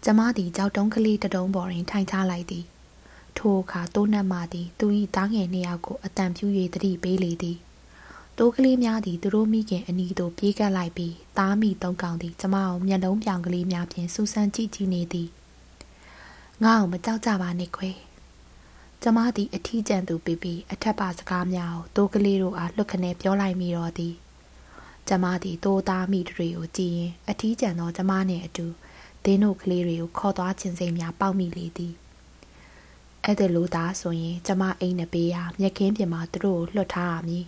[0.04, 2.64] ကျမသည်ကြောက်တုံးကလေးတတုံးပေါ်တွင်ထိုင်ချလိုက်သည်။
[3.38, 4.86] ထိုအခါတိုးနှက်မှသည်သူ၏
[5.16, 7.58] တားငယ်နှစ်ယောက်ကိုအတန်ပြူ၍တတိပေးလေသည်။
[8.38, 15.28] တိုးကလေးများသည်သူတို့မိခင်အနီးသို့ပြေးကပ်လိုက်ပြီးသားမိသုံးကောင်သည်ကျမကိုမျက်လုံးပြောင်ကလေးများဖြင့်စူးစမ်းကြည့်ကြည့်နေသည်
[16.64, 17.90] ငါ့ကိုမကြောက်ကြပါနဲ့ခွေ
[19.02, 24.14] ကျမသည်အထီးကျန်သူပြပြီးအထက်ပါစကားများကိုတိုးကလေးတို့အားလွတ်ခနဲပြောလိုက်မိတော့သည်
[25.08, 28.66] ကျမသည်တိုးသားမိတွေကိုကြည့်ရင်အထီးကျန်သောကျမနှင့်အတူ
[29.24, 31.94] ဒင်းတို့ကလေးတွေကိုခေါ်သွားခြင်းစိတ်များပေါက်မိလေသည်
[33.24, 37.46] အဲ့ဒါလို့သာဆိုရင်ကျမအိမ်နဲ့ပေးရမြက်ခင်းပြင်မှာသူတို့ကိုလွတ်ထားရမည်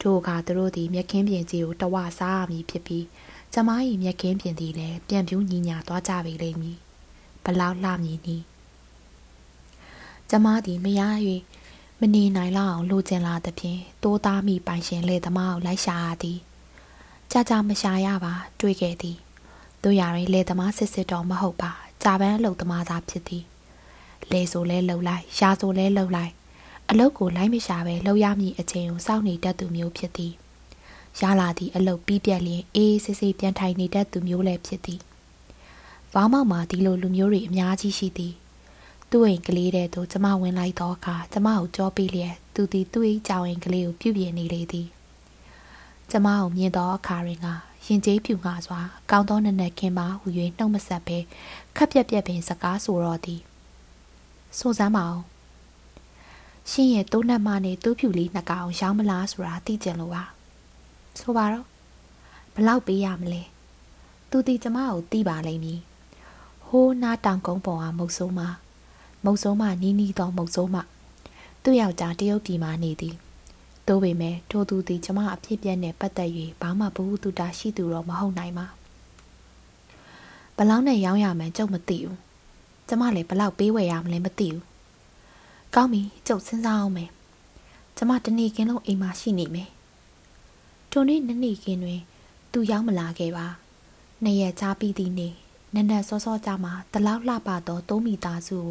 [0.00, 3.06] ထိုအခါသူတို့သည်မြက်ခင်းပြင်ကြီးကိုတဝစားရမည်ဖြစ်ပြီး
[3.52, 3.70] ကျမ၏
[4.02, 6.78] မြက်ခင်းပြင်သည်လည်းပြန်ပြူးညီညာသွားကြပေလိမ့်မည်
[7.44, 8.44] ဘလောက်လှမည်နည်း
[10.30, 11.02] ကျမသည်မရ၍
[12.00, 16.38] မနေနိုင်လောက်အောင်လိုချင်လာသဖြင့်တိုးသားမိပိုင်ရှင်လေသမားကိုလိုက်ရှာရသည်
[17.30, 19.18] ကြာကြာမရှာရပါ တွေ့ခဲ့သည်
[19.84, 21.70] တို့ရရင်လေသမားစစ်စစ်တော့မဟုတ်ပါ
[22.02, 23.44] ဂျာပန်အလုပ်သမားသားဖြစ်သည်
[24.32, 26.32] လေဆိုလဲလှုပ်လိုက်ရှာဆိုလဲလှုပ်လိုက်
[26.90, 30.32] အလုပ်ကိုလိုက်မရှာပဲလှုပ်ရမည်အချိန်ကိုစောင့်နေတတ်သူမျိုးဖြစ်သည်
[31.20, 35.00] ရလာသည့်အလုပ်ပြီးပြက်လျင်အေးအေးဆေးဆေးပြန်ထိုင်နေတတ်သူမျိုးလည်းဖြစ်သည်။
[36.12, 38.34] ဘောင်းမောက်မှာဒီလိုလူမျိုးတွေအများကြီးရှိသည်။
[39.10, 44.86] သူ့အိမ်ကလေးတဲ့သူကျမဝင်လိုက်တော့အခါကျမကိုကြောပေးလျက်သူသည်သူ့အိမ်ကြောင်အိမ်ကလေးကိုပြုပြင်နေလေသည်။
[46.10, 47.48] ကျမကိုမြင်တော့အခါရင်က
[47.86, 48.80] ရင်ကျေးပြူငါစွာ
[49.10, 50.28] ကောင်းသောနက်နက်ခင်ပါဟူ၍
[50.58, 51.18] နှုတ်မဆက်ပဲ
[51.76, 53.40] ခက်ပြက်ပြက်ပင်စကားဆိုတော့သည်။
[54.58, 55.24] ဆိုစမ်းပါအောင်။
[56.70, 60.24] ရှင်ရဲ့တိုးနှက်မနဲ့တိုးဖြူလေးနှစ်ကောင်ရောင်းမလားဆိုတာသိကြလို့ပါ။
[61.20, 61.66] ဆိုပါတော့
[62.54, 63.42] ဘလောက်ပေးရမလဲ
[64.30, 65.80] သူတီကျမကိုတီးပါလိမ့်မည်
[66.66, 68.40] ဟိုးနားတောင်ကုန်းပေါ်ဟာမုတ်ဆိုးမ
[69.24, 70.76] မုတ်ဆိုးမနီးနီးသောမုတ်ဆိုးမ
[71.62, 73.14] သူ့ယောက်ျားတရုတ်ပြည်မှာနေသည်
[73.88, 76.30] တို့ပေမဲ့ထိုသူသည်ကျမအဖြစ်ပြက်နဲ့ပတ်သက်၍
[76.60, 78.66] ဘာမှဘ ഹു တုတာရှိသူတော့မဟုတ်နိုင်ပါ
[80.56, 82.16] ဘလောက်နဲ့ရောင်းရမှန်းကြုံမသိဘူး
[82.88, 84.62] ကျမလည်းဘလောက်ပေးဝယ်ရမလဲမသိဘူး
[85.74, 87.10] ကောင်းပြီကျုပ်စဉ်းစားအောင်မယ်
[87.96, 89.68] ကျမတနေ့ကင်းလုံးအိမ်မှာရှိနေမယ်
[90.90, 92.00] ထိုနေ့နနေ့ခင်းတွင်
[92.52, 93.48] သူရောက်မလာခဲ့ပါ။
[94.24, 95.34] နှစ်ရက်ချပြီးသည့်နေ့
[95.74, 98.70] နက်နက်စောစောကြမှာတလောက်လှပသောသုံးမိသားစုကိ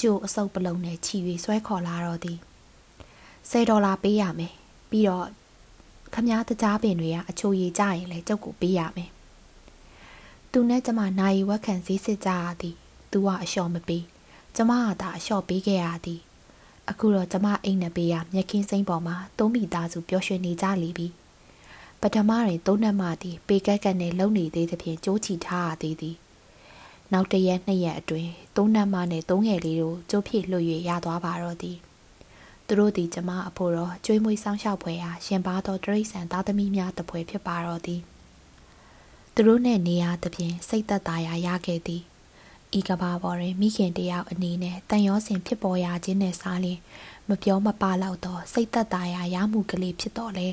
[0.00, 2.38] ကြိုအစုပ်ပလုံးနဲ့ချီ၍ဆွဲခေါ်လာတော့သည်
[3.50, 4.54] 10ဒေါ်လာပေးရမယ်
[4.90, 5.28] ပြီးတော့
[6.14, 9.10] ခမားတကြားပင်တွေကအချိုရည်ကြရင်လည်းကျုပ်ကိုပေးရမယ်
[10.52, 12.76] သူနဲ့ကျမနိုင်ဝက်ခံစည်းစစ်ကြရသည်
[13.10, 14.04] သူကအလျှော်မပေး
[14.56, 16.20] ကျမကသာအလျှော်ပေးခဲ့ရသည်
[16.90, 21.08] အခုတော့ကျမအိမ်နဲ့ပေးရမြက်ခင်းစိမ့်ပေါ်မှာသုံးမိသားစုပျော်ရွှင်နေကြလိမ့်ပြီ
[22.00, 26.16] ပထမတွင်သုံးနှက်မှသည်ပေကက်ကက်နှင့်လုံနေသေးသဖြင့်ကြိုးချီထားရသေးသည်
[27.12, 31.78] နောက်တရက်နှစ်ရက်အတွင်းသုံးနှက်မှနှင့်သုံးငယ်လေးတို့ကျိုးဖြစ်လွှတ်၍ရသွားပါတော့သည်
[32.74, 38.00] သူတို့သည်ကျမအဖို့တော့ကျွေးမွေးဆောင်ရှောက်ဖွယ်ရာရှင်ပါသောတရိษံသားသမီးများတပွဲဖြစ်ပါတော့သည်
[39.34, 42.02] သူတို့နှင့်နေရသဖြင့်စိတ်သက်သာရာရခဲ့သည်
[42.78, 46.78] ဤကဘာပေါ်တွင်မိခင်တယောက်အနေနဲ့တန်ရောစင်ဖြစ်ပေါ်ရခြင်းနဲ့စားလျင်
[47.28, 50.48] မပြောမပလောက်သောစိတ်သက်သာရာရမှုကလေးဖြစ်တော်လဲ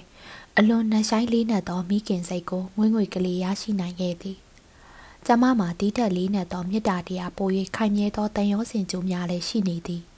[0.57, 4.37] အလွန်နှဆိုင်လေးနက်သောမိခင်စိတ်ကိုငွေငွေကလေးရရှိနိုင်ခဲ့သည်။
[5.25, 10.03] ကျမမှာတီးတက်လေးနက်သောမေတ္တာတရားပို၍ခိုင်မြဲသောတန်ရောစင်ကြိုးများလည်းရှိနေသည်။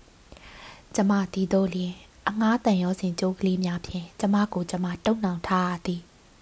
[0.95, 1.93] ကျမဒီတို့လျင်
[2.29, 6.01] အငားတန်ရောစင်ကြိုးကလေးများဖြင့်ကျမကိုကျမတုံနှောင်ထားရသည်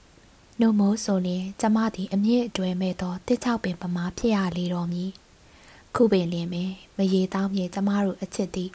[0.59, 5.05] ။နှုတ်မိုးဆိုလျင်ကျမသည်အမြင့်အတွဲမဲ့သောတစ်ချောက်ပင်ပမာဖြစ်ရလေတော်မူ။
[5.95, 8.69] ခုပင်လျင်ပင်မရေတောင်းမြေကျမတို့အချစ်သည်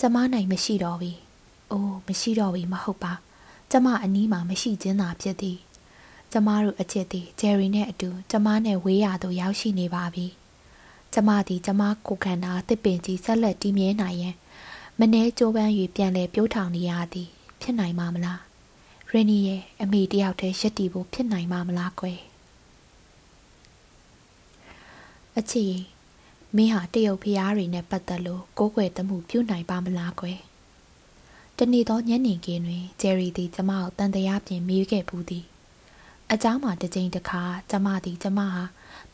[0.00, 1.12] ကျမနိုင်မရှိတော့ပြီ။
[1.70, 3.12] အိုးမရှိတော့ပြီမဟုတ်ပါ။
[3.70, 5.58] ကျမအနီးမှာမရှိခြင်းသာဖြစ်သည်
[6.32, 10.26] ကျမတို့အချစ်သည်ဂျယ်ရီနဲ့အတူကျမနဲ့ဝေးရသို့ရောက်ရှိနေပါပြီ
[11.14, 14.34] ကျမသည်ကျမကိုခန္ဓာတစ်ပင်ကြီးဆက်လက်တည်မြဲနိုင်ရန်
[14.99, 17.29] မနှဲကြိုးပမ်း၍ပြန်လဲပြိုးထောင်နေရသည်
[17.61, 18.41] ဖြစ်နိုင်မှာမလား
[19.09, 22.19] ရင်းနီရဲ့အမေတယောက်တည်းရက်တီဖို့ဖြစ်နိုင်မှာမလားကွယ်
[25.37, 25.73] အချစ်
[26.55, 30.39] မင်းဟာတရုတ်ဖျားတွေနဲ့ပတ်သက်လို့ကိုးကွယ်တမှုပြုနိုင်ပါမလားကွယ်
[31.57, 35.45] တနေ့သောညနေခင်းတွင်ဂျယ်ရီသည်ကျမကိုတန်တရားပြင်မေးခဲ့ဘူးသည်
[36.31, 38.63] အเจ้าမှာတစ်ကြိမ်တစ်ခါကျမသည်ကျမဟာ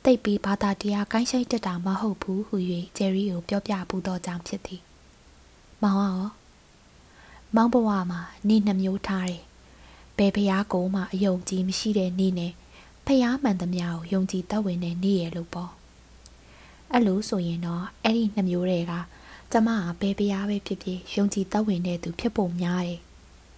[0.04, 2.56] တိတ်ပြီးဘာသာတရားကိုင်းရှိုက်တက်တာမဟုတ်ဘူးဟု၍
[2.98, 4.82] ဂျယ်ရီကိုပြောပြပူသောကြောင့်ဖြစ်သည်
[5.85, 6.21] မောင်ရော
[7.55, 9.43] မောင်ဘဝမှာနေနှမျိုးထားတယ်
[10.17, 12.53] ဘယ်ဖျားကိုမှအယုံကြည်မရှိတဲ့နေနဲ့
[13.07, 15.73] ဖျားမှန်သမျှကိုယုံကြည်သက်ဝင်တဲ့နေရလို့ပေါ့
[16.93, 18.93] အဲ့လိုဆိုရင်တော့အဲ့ဒီနှမျိုးတွေက
[19.53, 23.01] ကျမဟာဘယ်ပြားပဲဖြစ်ဖြစ်ယုံကြည်သက်ဝင်တဲ့သူဖြစ်ဖို့များတယ်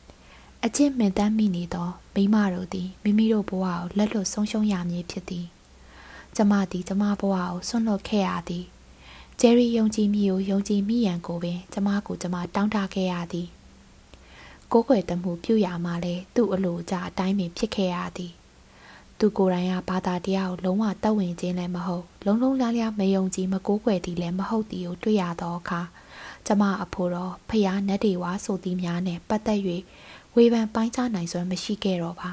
[0.65, 5.47] ။အချင်းမင်တမ်းမိနေသောမိမတို့သည်မိမိတို့ဘဝကိုလက်လွတ်ဆုံးရှုံးရမည်ဖြစ်သည်။
[6.37, 8.65] ကျမသည်ကျမဘဝကိုဆွန့်လွတ်ခဲ့ရသည်။
[9.41, 13.49] ဂျယ်ရီယုံကြည်မိကိုယုံကြည်မိရန်ကိုပင်ကျမကိုကျမတောင်းတခဲ့ရသည်။
[14.73, 18.33] ကိုးကွယ်တမှုပြုရမှလည်းသူ့အလိုကြအတိုင်းပင်ဖြစ်ခဲ့ရသည်။
[19.19, 25.81] သူကိုယ်တိုင်ကဘာသာတရားကိုလုံးဝတတ်ဝင်ခြင်းလည်းမဟုတ်လုံးလုံးလားလားမယုံကြည်မကိုးကွယ်သည်လည်းမဟုတ်သည်ကိုတွေ့ရသောအခါ
[26.47, 29.61] ကျမအဖို့တော့ဖျားနတ်တွေဝါဆိုသည်များနဲ့ပတ်သက်၍
[30.35, 32.31] ဝေဖန်ပိုင်းခြားနိုင်စွမ်းမရှိခဲ့တော့ပါ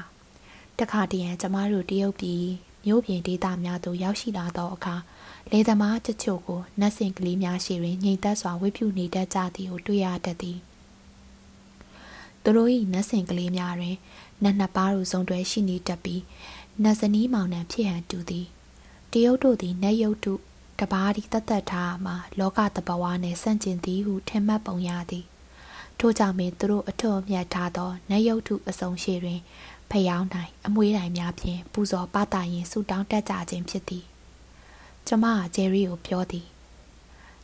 [0.78, 2.44] တခါတည်းရန်ကျမတို့တရုတ်ပြည်
[2.84, 4.94] မြို့ပြင်ဒေသများသို့ရောက်ရှိလာသောအခါ
[5.56, 10.58] လေသမားတချို့ကိုနတ်စင်ကလေးများရှိတွင်ငြိမ်သက်စွာဝိဖြူနေတတ်ကြသည်ကိုတွေ့ရတတ်သည်
[12.42, 13.96] သူတို့၏နတ်စင်ကလေးများတွင်
[14.42, 16.22] နတ်နှစ်ပါးတို့စုံတွဲရှိနေတတ်ပြီး
[16.82, 18.46] နတ်ဇနီးမောင်နှံဖြစ်ဟန်တူသည်
[19.12, 20.34] တရုတ်တို့သည်နတ်ယုတ်တု
[20.80, 25.24] တပါးသည်တတ်တတ်ထားမှလောကတဘဝနှင့်ဆန့်ကျင်သည်ဟုထင်မှတ်ပုံရသည်
[25.98, 29.40] ထို့ကြောင့်ပင်သူတို့အထွတ်အမြတ်ထားသောနတ်ယုတ်တုအစုံရှိတွင်
[29.90, 34.06] ဖျောင်းတိုင်အမွေးတိုင်များဖြင့်ပူဇော်ပတာရင်ဆူတောင်းတက်ကြခြင်းဖြစ်သည်
[35.08, 36.46] ကျမကဂျယ်ရီကိုပြောသည်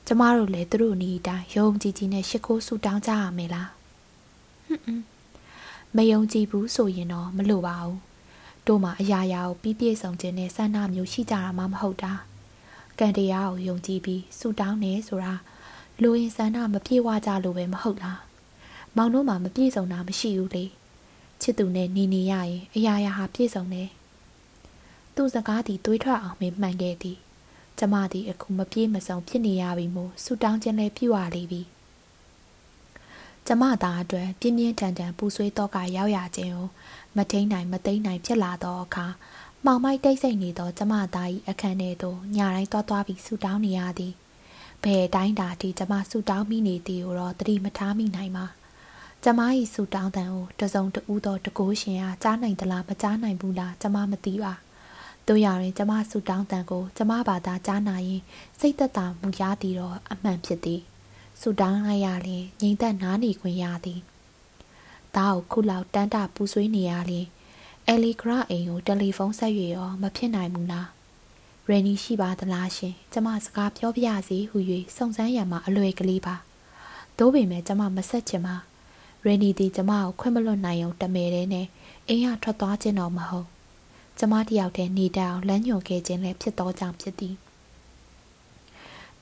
[0.07, 3.71] ကျမတို့လည်းသူတို့နီးအတိုင်းယုံကြည်ကြည်နဲ့ရှ िख ိုးဆူတောင်းကြရမယ်လား
[4.67, 5.05] ဟွန်း
[5.97, 7.99] မယုံကြည်ဘူးဆိုရင်တော့မလိုပါဘူး
[8.67, 12.13] တို့မှာအရာရာကိုပြီးပြည့်စုံခြင်းနဲ့ဆန္ဒမျိုးရှိကြတာမှမဟုတ်တာ
[12.99, 15.35] ကံတရားကိုယုံကြည်ပြီးဆူတောင်းနေဆိုတာ
[16.03, 18.21] လူရင်ဆန္ဒမပြေဝကြလို့ပဲမဟုတ်လား
[18.97, 20.65] မောင်တို့မှာမပြေစုံတာမရှိဘူးလေ
[21.41, 23.89] ချစ်သူနဲ့နေနေရရင်အရာရာဟာပြေစုံတယ်
[25.15, 27.19] သူ့စကားသည်တွေးထွက်အောင်မမှန်ခဲ့သည်
[27.81, 31.63] ကျမသည်အခုမပြေမစုံဖြစ်နေရပြီမို့ဆူတောင်းခြင်းလည်းပြုရလေပြီ
[33.47, 36.69] ကျမသားအတွက်ပြင်းပြင်းထန်ထန်ပူဆွေးတော့ကရောက်ရခြင်းကို
[37.17, 39.07] မထိန်နိုင်မသိမ့်နိုင်ဖြစ်လာသောအခါ
[39.65, 44.13] မောင်မိုက်တိတ်ဆိတ်နေသောကျမသား၏အခန်းထဲသို့ညတိုင်းသွားသွားပြီးဆူတောင်းနေရသည်
[44.85, 48.47] ဘယ်တိုင်းတာထိကျမဆူတောင်းမိနေသည်ကိုတော့သတိမထားမိနိုင်ပါ
[49.25, 49.41] ကျမ၏
[49.75, 54.55] ဆူတောင်းတန်ကိုတစုံတဦးသောတကိုးရှင်အားကြားနိုင်သလားမကြားနိုင်ဘူးလားကျမမသိပါ
[55.31, 58.23] တို့ရရင်ကျမဆူတောင်းတန်ကိုကျမဘာသာကြားနာရင်
[58.59, 60.81] စိတ်သက်သာမှုရသည်တော့အမှန်ဖြစ်သည်
[61.41, 64.01] ဆူတောင်းလိုက်ရရင်ငြိမ်သက်နားနေခွင့်ရသည်
[65.17, 67.27] ဒါကိုခုလောက်တန်းတာပူဆွေးနေရရင်
[67.89, 70.89] အလီဂရအိမ်ကိုတယ်လီဖုန်းဆက်ရွေရောမဖြစ်နိုင်ဘူးလား
[71.69, 74.59] ရန်နီရှိပါသလားရှင်ကျမစကားပြောပြရစီဟူ၍
[74.97, 76.35] စုံစမ်းရမှာအလွယ်ကလေးပါ
[77.19, 78.57] သို့ပေမဲ့ကျမမဆက်ချင်ပါ
[79.25, 81.67] ရန်နီဒီကျမကိုခွင့်မလွတ်နိုင်အောင်တမဲတဲ့နဲ့
[82.09, 83.49] အိမ်ရထွက်သွားခြင်းတော့မဟုတ်
[84.23, 87.35] ကျမတယောက်တည်းနေတတ်အောင်လမ်းညွှန်ခဲ့ခြင်းလည်းဖြစ်သောကြောင့်ဖြစ်သည်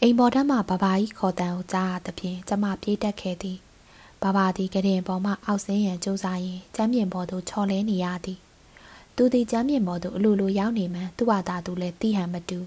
[0.00, 3.58] အိမ်ပေါ်ထမ်းမှဘဘာကြီးခေါ်တန်ကိုကြားရသဖြင့်ကျမပြေးတက်ခဲ့သည်
[4.22, 8.38] ဘဘာသည်ကရင်ပေါ်မှအောက်ဆင်းရန်ကြိုးစားရင်းကျမ်းပြင်ပေါ်သို့ချော်လဲနေရသည်
[9.16, 12.58] သူသည်ကျမ်းပြင်ပေါ်သို့အလိုလိုရောက်နေမှသူ့ဘာသာသူလည်းတီးဟန်မတူ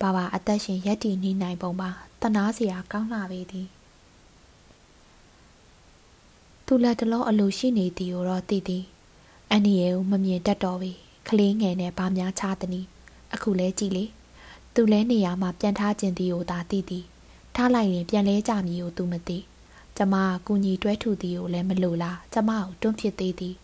[0.00, 1.90] ဘဘာအသက်ရှင်ရက်တည်နေနိုင်ပုံပါ
[2.22, 3.68] တနာစရာကောင်းလာပေသည်
[6.66, 8.84] သူလက်တလုံးအလိုရှိနေသည်ကိုတော့သိသည်
[9.50, 10.92] အန်နီရဲ့ကိုမမြင်တတ်တော့ပြီ
[11.28, 12.80] ကလေးငယ်နဲ့ဗာများချသည်နီ
[13.34, 14.04] အခုလဲကြည့်လေ
[14.74, 17.04] သူလဲနေရာမှာပြန်ထားခြင်းသည်ကိုသာသိသည်
[17.54, 19.38] ထားလိုက်ရင်ပြန်လဲကြမည်ကိုသူမသိ
[19.96, 23.54] ကျမကကူညီတွဲထူသည်ကိုလည်းမလိုလားကျမကိုတွန့်ဖြစ်သေးသည်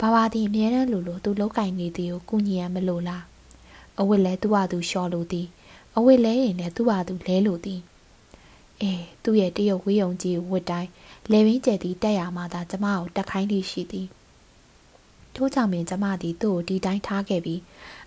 [0.00, 3.24] ဘာဘာသည်အမြဲတမ်းလိုလိုသူလောက်ကင်နေသည်ကိုကူညီရန်မလိုလား
[4.00, 5.46] အဝတ်လဲသူ့ဟာသူလျှော်လိုသည်
[5.96, 7.80] အဝတ်လဲရင်လည်းသူ့ဟာသူလဲလိုသည်
[8.80, 10.90] အေးသူ့ရဲ့တရုတ်ဝေးုံကြီးဝတ်တိုင်း
[11.30, 14.06] လေဝင်းကျဲသည်တက်ရမှသာကျမကိုတက်ခိုင်းသည်ရှိသည်
[15.38, 17.60] ထို့ကြောင့်ပင်ကျမသည်သူ့ကိုဒီတိုင်းထားခဲ့ပြီး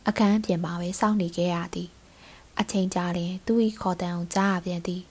[0.07, 1.89] အခန်းပြင်မှာပဲစောင့်နေခဲ့ရသည်
[2.59, 5.01] အချိန်ကြာရင်သူ၏ခေါ်တံကိုကြားရပြန်သည်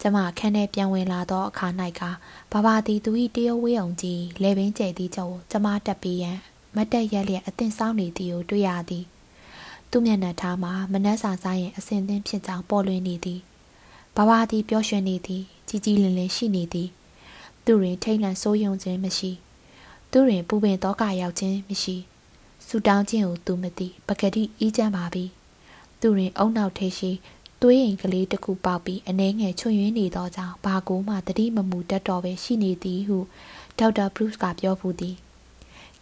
[0.00, 1.68] ကျမခန်းထဲပြန်ဝင်လာသောအခါ၌
[2.00, 2.02] က
[2.52, 6.38] ဘာဘာသည်သူ၏တရုတ်ဝေးအောင်ကြီးလေပင်ကျဲသည့်ကြောင့်ကျမတက်ပြီးရန်
[6.74, 9.04] မတ်တက်ရက်လျက်အသင်ဆောင်နေသည်ကိုတွေ့ရသည်
[9.90, 13.40] သူမျက်နှာထားမှာမနှက်စာစားရင်အစင်သင်းဖြစ်ကြောင်းပေါ်လွင်နေသည်
[14.16, 16.88] ဘာဘာသည်ပျော်ရွှင်နေသည်ကြီးကြီးလင်းလင်းရှိနေသည်
[17.64, 19.32] သူတွင်ထိတ်လန့်စိုးရုံခြင်းမရှိ
[20.10, 21.96] သူတွင်ပူပင်တော့ကရောက်ခြင်းမရှိ
[22.66, 25.24] ဆူတောင်းခြင်းကိုသူမသိပကတိအေးချမ်းပါပြီ
[26.00, 27.10] သူတွင်အုံနောက်ထေရှိ
[27.60, 33.18] သွေးရင်ကလေးတစ်ခုပေါက်ပြီးအနှဲငယ်ချွံ့ရင်းနေသောကြောင့်ဘာကိုမှတတိမမူတတ်တော်ပဲရှိနေသည်ဟု
[33.78, 35.16] ဒေါက်တာဘရုစ်ကပြောဖူးသည်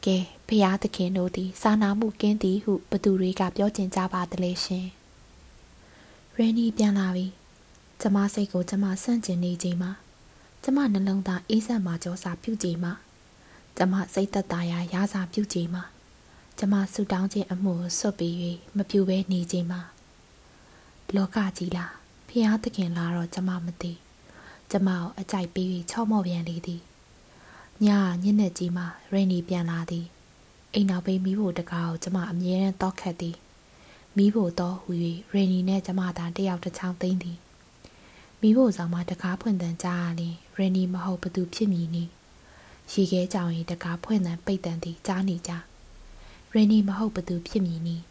[0.04, 0.16] ကဲ
[0.48, 4.86] ဖျားသခင်တို့သည်စာနာမှုကင်းသည်ဟုဘသူတွေကပြောကျင်ကြပါသလဲရှင်
[6.36, 7.26] ရန်နီပြန်လာပြီ
[8.00, 9.90] ကျမစိတ်ကိုကျမဆန့်ကျင်နေချိန်မှာ
[10.62, 12.92] ကျမနှလုံးသားအေးဆက်မှကြောစာပြုကြည်မှာ
[13.76, 15.84] ကျမစိတ်သက်သာရာရစာပြုကြည်မှာ
[16.58, 18.34] ကျမဆူတောင်းခြင်းအမှုကိုဆွတ်ပြီး၍
[18.76, 19.80] မပြူဘဲနေခြင်းမှာ
[21.14, 21.92] လောကကြီးလား
[22.28, 23.92] ဖျားသခင်လားတော့ကျမမသိ
[24.70, 26.82] ကျမကိုအကြိုက်ပြီးချော့မော့ပြန်လေသည်
[27.84, 27.86] ည
[28.22, 30.06] ညနေကြီးမှာရိန်နီပြန်လာသည်
[30.74, 33.36] အိမ်နောက်ဘေးမိဖို့တကားကိုကျမအမြဲတမ်းတောက်ခတ်သည်
[34.16, 34.90] မိဖို့တော့ဟူ၍
[35.32, 37.38] ရိန်နီနဲ့ကျမသာတယောက်တစ်ချောင်းသိမ့်သည်
[38.40, 42.13] မိဖို့ဆောင်မှာတကားဖွင့်တန်ကြားရလင်ရိန်နီမဟုတ်ဘသူဖြစ်မည်နည်း
[42.92, 45.52] ရေခဲကြောင်ရင်တကားဖွင့်တန်ပိတ်တန်သည်ကြားနေကြ
[46.52, 48.04] ရိန်နီမဟုတ်ဘသူဖြစ်မည်နည်း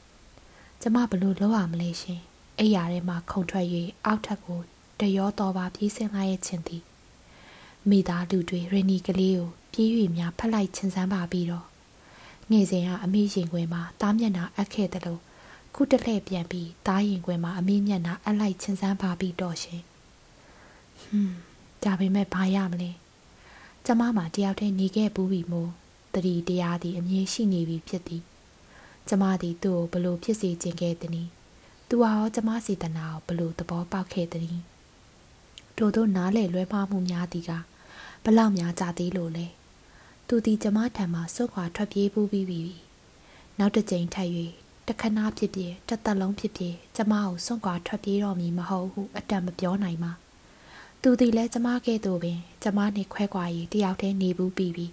[0.82, 2.21] ကျမဘလို့လောက်ရမလဲရှင်
[2.59, 3.67] အိယာထဲမှခုန်ထွက်၍
[4.05, 4.59] အောက်ထပ်ကို
[4.99, 6.84] တရောတော်ပါပြေးဆင်းလိုက်ရခြင်းသည်
[7.89, 11.65] မိသားလူတွေရနီကလေးကိုပြေး၍များဖက်လိုက်ချင်းစမ်းပါပြီးတော့
[12.51, 15.21] ငယ်စဉ်ကအမေရင်ခွင်မှာတားမျက်နှာအပ်ခဲ့တယ်လို့
[15.76, 19.82] ခုတလှည့်ပြန်ပြီးတားရင်ခွင်မှာအမေမျက်နှာအပ်လိုက်ချင်းစမ်းပါပြီးတော့ရှင်
[21.01, 21.36] ဟွန်း
[21.84, 22.91] ဒါပေမဲ့ဘာရမလဲ
[23.86, 25.71] ကျမမှတယောက်တည်းနေခဲ့ဘူးပြီမို့
[26.13, 28.23] တတိတရားသည်အမြင်ရှိနေပြီဖြစ်သည်
[29.07, 31.29] ကျမသည်သူ့ကိုဘလို့ဖြစ်စေခြင်းခဲ့သည်။
[31.89, 34.57] သူဟာရောကျမစီတနာကိုဘလို့သဘောပေါက်ခဲ့သည်
[35.77, 37.51] တို့တို့နားလေလွဲမှားမှုများသည်က
[38.23, 39.47] ဘလောက်များကြသေးလို့လဲ
[40.27, 42.61] သူသည်ကျမထံမှစွတ်ခွာထွက်ပြေးပူးပြီးပြီ
[43.59, 44.29] နောက်တစ်ကြိမ်ထပ်၍
[44.88, 50.11] တခဏဖြစ်ဖြစ်တစ်သက်လုံးဖြစ်ဖြစ်ကျမကိုစွန့်ခွာထွက်ပြေးတော့မည်မဟုတ်ဟုအတံမပြောနိုင်ပါ
[51.06, 53.43] သူသည်လည်းကျမကဲ့သို့ပင်ကျမနှင့်ခွဲခွာ၍
[53.74, 54.88] တယောက်တည်းနေဘူးပြီးပြီ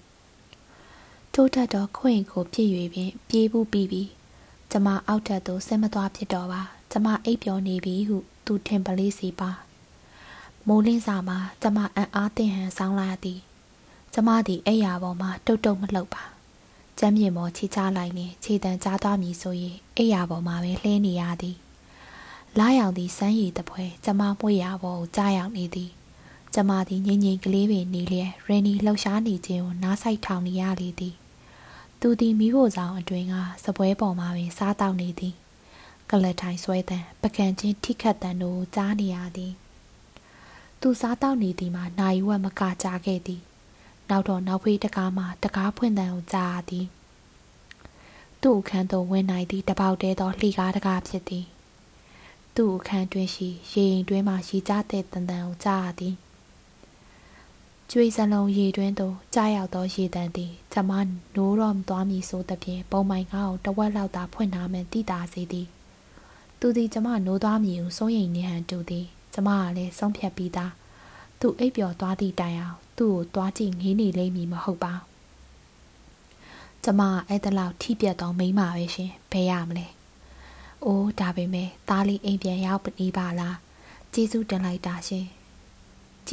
[1.32, 4.02] ထိုးထက်တော့ခွင့်ကိုဖြစ်၍ပင်ပြေးဘူးပြီးပြီ
[4.70, 9.50] ကျမအောက်ထက်သို့ဆင်းမသွားဖြစ်တော့ပါကျမအိပ်ပျော်နေပြီဟုသူထင်ပလေးစီပါ
[10.66, 13.40] မိုးလင်းစာမှာကျမအံ့အားသင့်ဟန်ဆောင်းလာသည်
[14.14, 16.24] ကျမသည်အိယာပေါ်မှာတုတ်တုတ်မလှုပ်ပါ
[16.98, 21.56] ကျမ်းမြေပေါ်ချီချလိုက်ရင်ခြေတံကြားသွားမည်ဆိုရင်အိယာပေါ်မှာပဲလှဲနေရသည်
[22.58, 25.90] လာရောက်သည့်စမ်းရည်တပွဲကျမမွေရပေါ်ကိုကြားရောက်နေသည်
[26.54, 31.14] ကျမသည်ငိမ့်ငိမ့်ကလေးပင်နေလျက်ရင်းနီလှုပ်ရှားနေခြင်းကိုနားဆိုင်ထောင်နေရလေသည်
[32.00, 33.34] သူသည်မိဖို့ဆောင်အတွင်က
[33.64, 35.34] စပွဲပေါ်မှာပင်စားတောက်နေသည်
[36.10, 39.52] ကလထိုင်ဆွဲတံပကံချင်းထိခတ်တံတို့ကြားနေရသည်
[40.80, 43.40] သူစားတောက်နေသည်မှာနိုင်ဝက်မကကြားခဲ့သည်
[44.08, 46.86] နောက်တော့နောက်ဖေးတကားမှာတကားဖွင့်တံကိုကြားသည်
[48.42, 51.46] သူ့အခန်းသို့ဝင်နိုင်သည့်တပေါက်တဲသောလှီကားတကားဖြစ်သည်
[52.56, 56.14] သူ့အခန်းတွင်ရှိရေရင်တွင်မှရီကြတဲ့တန်တန်ကိုကြားသည်
[57.92, 65.68] ကျွေးစလုံးရေတွင်းသို့ကြားရောက်သောရေတံသည်ကျမနိုးတော့သွားမည်ဆိုသဖြင့်ပုံမိုင်ကားကိုတဝက်လောက်သာဖွင့်ထားမှတိတာစေသည်
[66.60, 70.72] သူသည်ကျမနိုးသွားမည်ဟုစိုးရိမ်နေဟန်တူသည်ကျမကလည်းဆုံးဖြတ်ပြီးသား
[71.40, 74.94] သူအိပ်ပျော်သွားသည့်တိုင်အောင်သူ့ကိုသွားကြည့်ငေးနေလိမ့်မည်မဟုတ်ပါ
[76.84, 79.86] ကျမအဲ့တလောက်ထိပြတ်သောမိန်းမပဲရှင်ဘယ်ရမလဲ။
[80.84, 83.54] အိုးဒါပေမဲ့သားလေးအိမ်ပြန်ရောက်ပြီပါလား။
[84.12, 85.26] ကျေးဇူးတင်လိုက်တာရှင်။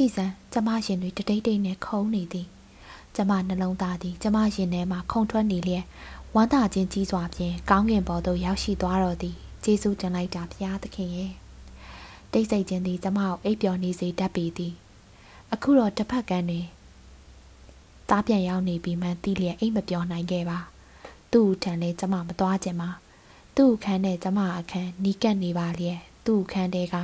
[0.00, 2.46] ြည်စံကျမရင်တွေတတိတ်တိတ်နဲ့ခုံနေသည်။
[3.16, 5.84] ကျမနှလုံးသားသည်ကျမရင်ထဲမှာခုန်ထွက်နေလျက်
[6.34, 11.32] ဝမ်းသာခြင်းကြီးစွာဖြင့်ကောင်းကင်ဘော်သို့ရောက်ရှိသွားတော်သည်ကျေးဇူးတင်လိုက်တာဘုရားသခင်ရဲ့။
[12.32, 14.72] တိတ်ဆိတ်ခြင်းသည်ကျမကိုအိပ်ပျော်နေစေတတ်ပေသည်။
[15.52, 16.66] အခုတော့တစ်ဖက်ကန်းတွင်
[18.08, 20.58] သားပြန်ရောက်နေပြီးမှတီးလျက်အိမ်မပြောနိုင်ခဲ့ပါ
[21.32, 22.90] သူ့ထံလဲကျမမသွားခြင်းပါ
[23.56, 26.94] သူ့ခန်းနဲ့ကျမအခန်းနီးကပ်နေပါလျက်သူ့ခန်းတဲက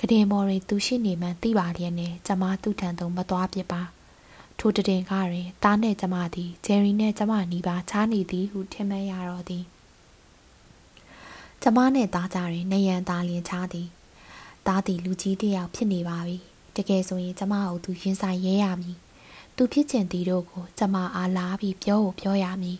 [0.00, 3.82] ကတင်မော်ရင်သူရှိနေမှန်းသိပါလျက်နဲ့ကျမသူ့ထံသို့မသွားပြပါ
[4.58, 9.64] ထိုတတင်ကားတွင်တားနဲ့ကျမသည်ဂျယ်ရီနဲ့ကျမနီးပါချားနေသည်ဟုထင်မှတ်ရတော့သည်
[11.62, 13.88] ကျမနဲ့သားကြတွင်နေရန်သားလျင်ချားသည်
[14.66, 16.36] သားသည်လူကြီးတစ်ယောက်ဖြစ်နေပါပြီ
[16.76, 18.96] တကယ်ဆိုရင်ကျမကိုသူရင်ဆိုင်ရဲရမည်
[19.56, 22.78] သူဖြစ်ချင်သည်တို့ကိုကျမအားလာပြီးပြောဖို့ပြောရမည်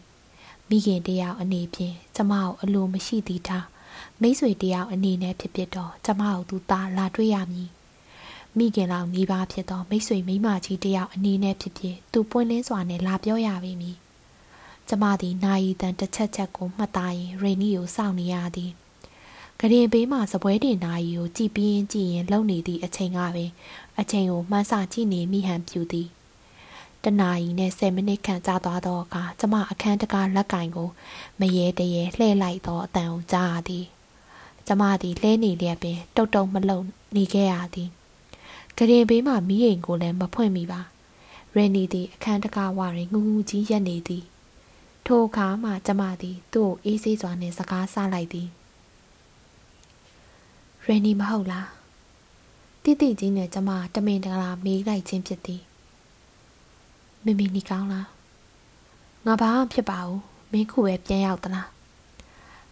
[0.69, 3.65] မိခင်တယောက်အနေဖြင့်ကျမကိုအလိုမရှိသည်ထား
[4.27, 7.71] မိတ်ဆွေတယောက်အနေနဲ့ဖြစ်ဖြစ်တော့ကျမကိုသူသားလာတွေ့ရမည်
[8.57, 13.97] မိခင်လောက်နေပါဖြစ်တော့မိတ်ဆွေမိမကြီးတယောက်အနေနဲ့ဖြစ်ဖြစ်သူပွင့်လင်းစွာနဲ့လာပြောရပေမည်
[14.89, 18.71] ကျမသည်နာယီတန်တစ်ချက်ချက်ကိုမှတ်သားရင်ရေနီကိုစောင့်နေရသည်
[19.61, 23.51] ကရင်ဘေးမှာစပွဲတင်နာယီကိုကြည်ပြီးရင်ကြည်ရင်လုံနေသည့်အချိန်ကပင်
[24.01, 26.09] အချိန်ကိုမှန်းဆကြည့်နေမိဟန်ပြူသည်
[27.05, 30.89] တနာရီနဲ့10မိနစ်ခန့်ကြာသွားသောအခါကျမအခန်းတကားလက်ကင်ကို
[31.41, 33.87] မရေတရေလှည့်လိုက်သောအတန်ကိုကြားရသည်
[34.67, 36.81] ကျမသည်လဲနေလျက်ပင်တုတ်တုံမလုံ
[37.17, 37.89] နေခဲ့ရသည်
[38.79, 40.81] ကရင်ဘေးမှမိအိမ်ကိုလည်းမဖွင့်မိပါ
[41.55, 44.25] ရန်နီသည်အခန်းတကားဝတွင်ငူငူကြီးရက်နေသည်
[45.07, 48.49] ထိုအခါမှကျမသည်သူ့ကိုအေးဆေးစွာနှင့်စကားဆလိုက်သည်
[50.85, 51.69] ရန်နီမဟုတ်လား
[52.83, 55.63] တိတိကြီးနဲ့ကျမတမင်တကာမေးလိုက်ခြင်းဖြစ်သည်
[57.25, 58.09] မမီနေကောင်းလား
[59.27, 60.21] ငါဘာမှဖြစ်ပါဘူး
[60.53, 61.69] မင်းခုပဲပြန်ရောက်သလား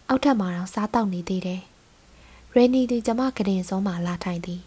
[0.07, 1.61] အောက်ထပ်မှာတော့စားတောက်နေသေးတယ်
[2.55, 4.61] ရေနီဒီကျမကရင်စုံးမှလာထိုင်သည်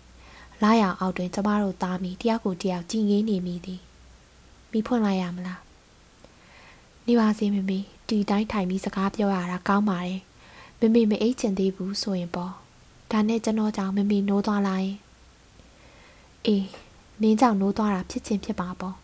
[0.62, 3.80] လာရအောင်အောက်တွင်ကျမတို့သားမိတယောက်ကိုတယောက်ကြည်ငေးနေမိသည်
[4.72, 5.60] မိဖွင့်လိုက်ရမလား
[7.06, 7.78] နေပါစေမမေ
[8.08, 10.20] ဒီတိုင်းထိုင်ပြီးစကားပြောရတာကောင်းပါတယ်
[10.80, 12.52] မမေမအိတ်ချင်သေးဘူးဆိုရင်ပေါ့
[13.10, 14.90] ဒါနဲ့ကျွန်တော်ကြောင့်မမေနိုးသွားလိုက်
[16.46, 16.66] အေး
[17.20, 18.96] မင်းကြောင့်နိုးသွားတာဖြစ်ချင်းဖြစ်ပါပေါ့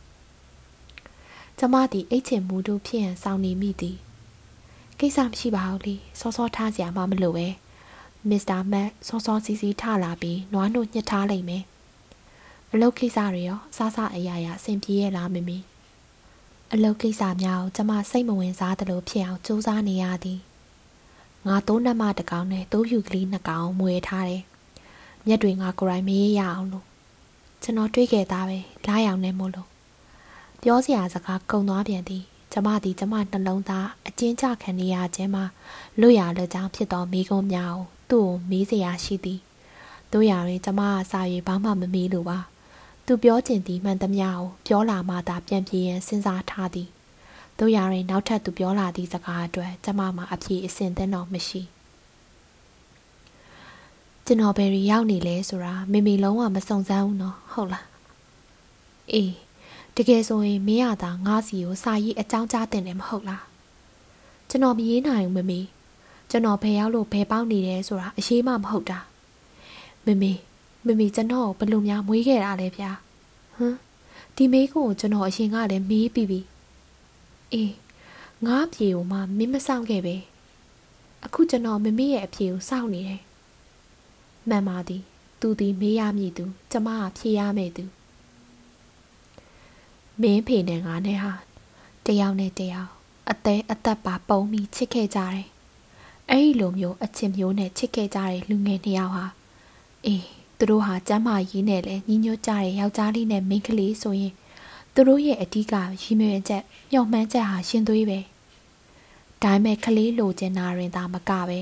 [1.59, 3.97] ကျမသည်အိတ်ချင်မှုတို့ဖြစ်ရန်စောင့်နေမိသည်
[4.99, 7.49] ကိစ္စမရှိပါဘူးလေစောစောထားစရာမှမလိုပဲ
[8.29, 11.63] မစ္စတာမက်စောစောစီစီထလာပြီးနွားတို့ညှစ်ထားလိုက်မယ်
[12.73, 15.59] အလုပ်ကိစ္စတွေရောအစားစားအရာရာအဆင်ပြေရဲ့လားမမီ
[16.73, 20.41] အလုပ်ကိစ္စများကိုကျမစိတ်မဝင်စားသလိုဖြစ်အောင်စူးစမ်းနေရသည်
[21.47, 24.43] ငါသုံးနှမတကောင်နဲ့တိုးဖြူကလေးနှစ်ကောင်မွေထားတယ်
[25.27, 26.87] မျက်တွေငါကိုယ်တိုင်မရရအောင်လို့
[27.63, 29.69] ကျွန်တော်တွေးခဲ့သားပဲလာရောက်နေမို့လို့
[30.63, 35.45] ပြောစရာစကားကုံသွားပြန်သည်ကျမသည်ကျမနှလုံးသားအကျဉ်းချခံနေရခြင်းမှာ
[36.01, 39.41] လွတ်ရလွတ်ကြောင်းဖြစ်သောမိကုံးများကို သူ့ကိုမေးစရာရှိသည်
[40.13, 42.39] တို့ရရင်ကျမအစာရည်ဘာမှမမေးလို့ပါ
[43.07, 46.89] သူပြောချင်သည်မှန်သမျှကိုပြောလာမှသာပြန်ပြေးရန်စဉ်းစားထားသည်
[47.59, 51.63] တို့ရရင်နောက်ထပ်သူပြောလာသည့်စကားအတွက်ကျမမှာအပြေအစင်သင်းတော့မရှိ
[54.27, 57.87] ကျွန်တော်ဘယ်ရီရောက်နေလဲဆိုတာမေမေလုံးဝမစုံစမ်းဘူးနော်ဟုတ်လား
[59.13, 59.33] အေး
[59.97, 63.45] တကယ်ဆိုရင်မင်းရတာငါးစီကိုစာရေးအကြောင်းကြားတင်တယ်မဟုတ်လား
[64.49, 65.61] ကျွန်တော်မရေးနိုင်ဘူးမမေ
[66.33, 68.99] ကျွန်တော်ဘယ်ရောက်လို့ဘယ်ပေါက်နေတယ်ဆိုတာအရေးမှမဟုတ်တာ
[70.07, 70.33] မမေ
[70.87, 72.91] မမေကျွန်တော်ဘလို့များမွေးခဲ့တာလဲဗျာ
[73.57, 73.77] ဟမ်
[74.37, 76.41] ဒီမေးကိုကျွန်တော်အရင်ကလည်းမေးပြီးပြီ
[77.53, 77.73] အေး
[78.45, 80.17] ငါ့အပြေကိုမှမင်းမဆောင်ခဲ့ပဲ
[81.25, 83.23] အခုကျွန်တော်မမေရဲ့အပြေကိုစောင့်နေတယ်
[84.49, 85.03] မှန်ပါသည်
[85.41, 87.85] သူသည်မေးရမည်သူကျမကဖြေရမယ်သူ
[90.21, 91.33] မင်းဖေနဲ့ငါနဲ့ဟာ
[92.07, 92.91] တယောက်နဲ့တယောက်
[93.31, 95.52] အသေးအသက်ပါပုံပြီးချစ်ခဲ့ကြတယ်
[96.31, 99.25] အဲ့ဒီလိုမျိုးအချစ်မျိုးနဲ့ချစ်ခဲ့ကြတဲ့လူငယ်နှစ်ယောက်ဟာ
[100.07, 100.25] အေး
[100.59, 104.33] သူတို့ဟာကျမ်းမာရေးနဲ့လည်းညီညွတ်ကြတဲ့ယောက်ျားလေးနဲ့မိန်းကလေးဆိုရင်
[104.95, 108.19] သူတို့ရဲ့အဓိကရည်ရွယ်ချက်မျှော်မှန်းချက်ဟာရှင်သွေးပဲ
[109.43, 111.59] ဒါပေမဲ့ကလေးလိုချင်တာရင်သာမကပဲ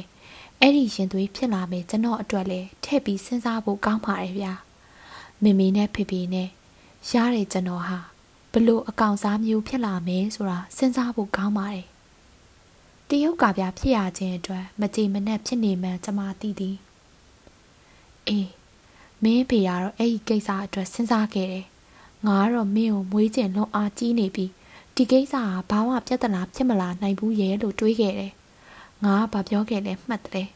[0.60, 4.52] အဲ့ဒီရှင်သွေးဖြစ်လာမယ်ကျွန်တော်အတွက်လည်းထည့်ပြီးစဉ်းစားဖို့ကောင်းပါတယ်ဗျာ
[5.42, 6.48] မိမိနဲ့ဖေဖေနဲ့
[7.10, 7.98] ရတဲ့ကျွန်တော်ဟာ
[8.52, 11.86] ဘလို့အကောင်စားမျိုးဖြစ်လာမယ်ဆိုတာစဉ်းစားဖို့ကောင်းပါတယ်
[13.12, 16.76] တရုတ်ကပြဖြစ်ရခြင်းအတွက်မကြည်မနှက်ဖြစ်နေမှကျွန်မသိသည်
[18.28, 18.50] အေး
[19.22, 21.66] မင်းဖေကတော့အဲ့ဒီကိစ္စအတွက်စဉ်းစားခဲ့တယ်
[22.26, 24.50] ငါကတော့မင်းကိုမွေးကျင်လွန်အားကြီးနေပြီး
[24.94, 28.32] ဒီကိစ္စဟာဘာမှပြဿနာဖြစ်မလာနိုင်ဘူးရဲ့လို့တွေးခဲ့တယ်
[29.04, 30.48] ငါကဘာပြောခဲ့လဲမှတ်တယ်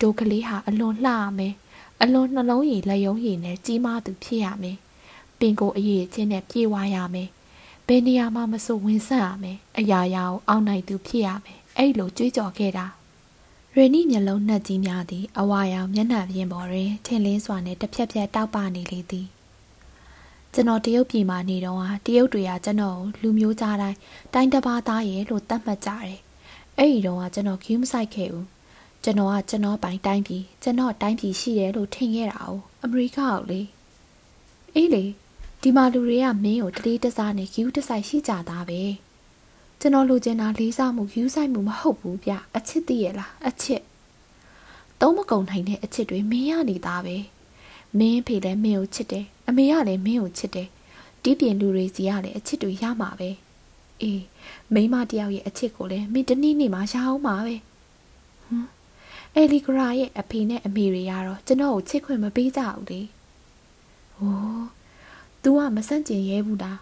[0.00, 1.54] ဒိုကလေးဟာအလွန်လှရမယ်
[2.02, 4.78] အလွန်နှလုံးရည်လက်ယုံရည်နဲ့ကြီးမားသူဖြစ်ရမယ်
[5.38, 7.28] ပင်ကိုအရေးချင်းနဲ့ပြေးဝါရမယ်
[7.86, 12.86] ဘယ်နေရာမှမဆိုဝင်ဆက်ရမယ်အရာရာကိုအောင်းနိုင်သူဖြစ်ရမယ် အဲ့လိုကြွေးကြော်ခဲ့တာ
[13.76, 19.26] ရနီမျက်လုံးနှက်ကြီးများသည်အဝါရောင်မျက်နှာပြင်ပေါ်တွင်ထင်လင်းစွာနှင့်တစ်ဖြက်ဖြက်တောက်ပနေလေသည်
[20.54, 23.96] ကျွန်တော်တရုတ်ပြည်မှာနေတော့ဟာတရုတ်တွေကကျွန်တော်ကိုလူမျိုးကြားတိုင်း
[24.34, 26.18] တိုင်းတစ်ပါးသားရဲ့လို့သတ်မှတ်ကြတယ်
[26.78, 28.46] အဲ့ဒီတော့ကကျွန်တော် queue မဆိုင်ခဲ့ဘူး
[29.04, 32.50] ကျွန်တော်ကကျွန်တော်ပိုင်တိုင်းပြည်ကျွန်တော်တိုင်းပြည်ရှိတယ်လို့ထင်ခဲ့တာ哦
[32.82, 33.60] အမေရိကကိုလေ
[34.74, 35.04] အေးလေ
[35.62, 38.82] ဒီမှာလူတွေကမင်းကိုတလေးတစားနဲ့ queue တဆိုင်ရှိကြတာပဲ
[39.80, 43.82] ကျွန်တော်လိုချင်တာလေးစားမှု queue ဆိုင်မှုမဟုတ်ဘူးဗျအချစ်တည်းရဲ့လားအချစ်
[45.00, 47.16] သုံးမကုန်နိုင်တဲ့အချစ်တွေမင်းရနေတာပဲ
[47.98, 50.68] မင်းဖေလည်းမင်းကိုချစ်တယ်အမေကလည်းမင်းကိုချစ်တယ်
[51.22, 53.30] တီးပြင်လူတွေစီကလည်းအချစ်တွေရမှာပဲ
[54.02, 54.22] အေး
[54.74, 57.56] မိမတယောက်ရဲ့အချစ်ကိုလည်းမင်းတနည်းနေ့မှရအောင်ပါပဲ
[58.44, 58.66] ဟမ်
[59.34, 63.00] အဲလီဂရာရဲ့အဖေနဲ့အမေတွေကတော့ကျွန်တော်ကိုချစ်ခွင့်မပေးကြဘူးလေ
[64.16, 64.64] ဟိုး
[65.42, 66.78] तू ကမဆန့်ကျင်ရဲဘူးလား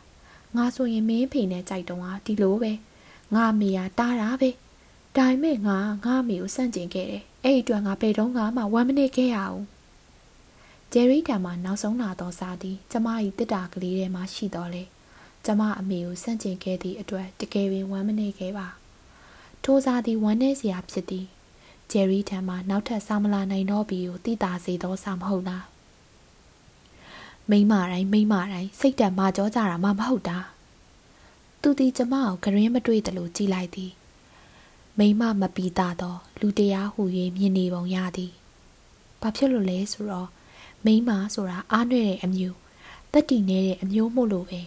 [0.57, 2.73] ငါဆိုရင်မင်းဖေနဲ့ကြိုက်တော့ဟာဒီလိုပဲ
[3.35, 4.51] ငါမေကတားတာပဲ
[5.17, 9.61] ဒါပေမဲ့ငါငါမေကိုဆန့်ကျင်ခဲ့တယ်အဲ့ဒီအတွက်ငါဘယ်တော့မှဝမ်းမနစ်ခဲ့ရအောင်
[10.93, 14.83] ဂျယ်ရီတံမှာနောက်ဆုံးလာသောစားသည်ကျမ၏တစ်တာကလေးထဲမှာရှိတော်လေ
[15.45, 18.69] ကျမအမေကိုစန့်ကျင်ခဲ့သည့်အတွက်တကယ်ပင်ဝမ်းမနေခဲ့ပါ
[19.65, 21.27] ထိုစားသည်ဝမ်းနေစရာဖြစ်သည်
[21.91, 25.65] ဂျယ်ရီထံမှနောက်ထပ်စာမလာနိုင်တော့ပြီကိုသိတာစေသောစာမဟုတ်လား
[27.51, 30.39] မိမတိုင်းမိမတိုင်းစိတ်တက်မာကြောကြတာမှမဟုတ်တာ
[31.61, 33.93] သူသည်ကျမကိုဂရင်းမတွေ့သလိုကြည်လိုက်သည်
[34.99, 37.03] မိမမပီတာတော့လူတရားဟူ၍
[37.37, 38.33] မြင်နေပုံရသည်
[39.21, 40.29] ဘာဖြစ်လို့လဲဆိုတော့
[40.85, 42.59] မိန်းမဆိုတာအားနွဲ့တဲ့အမျိုး
[43.13, 44.61] တက်တီနေတဲ့အမျိုးမို့လို့ပဲ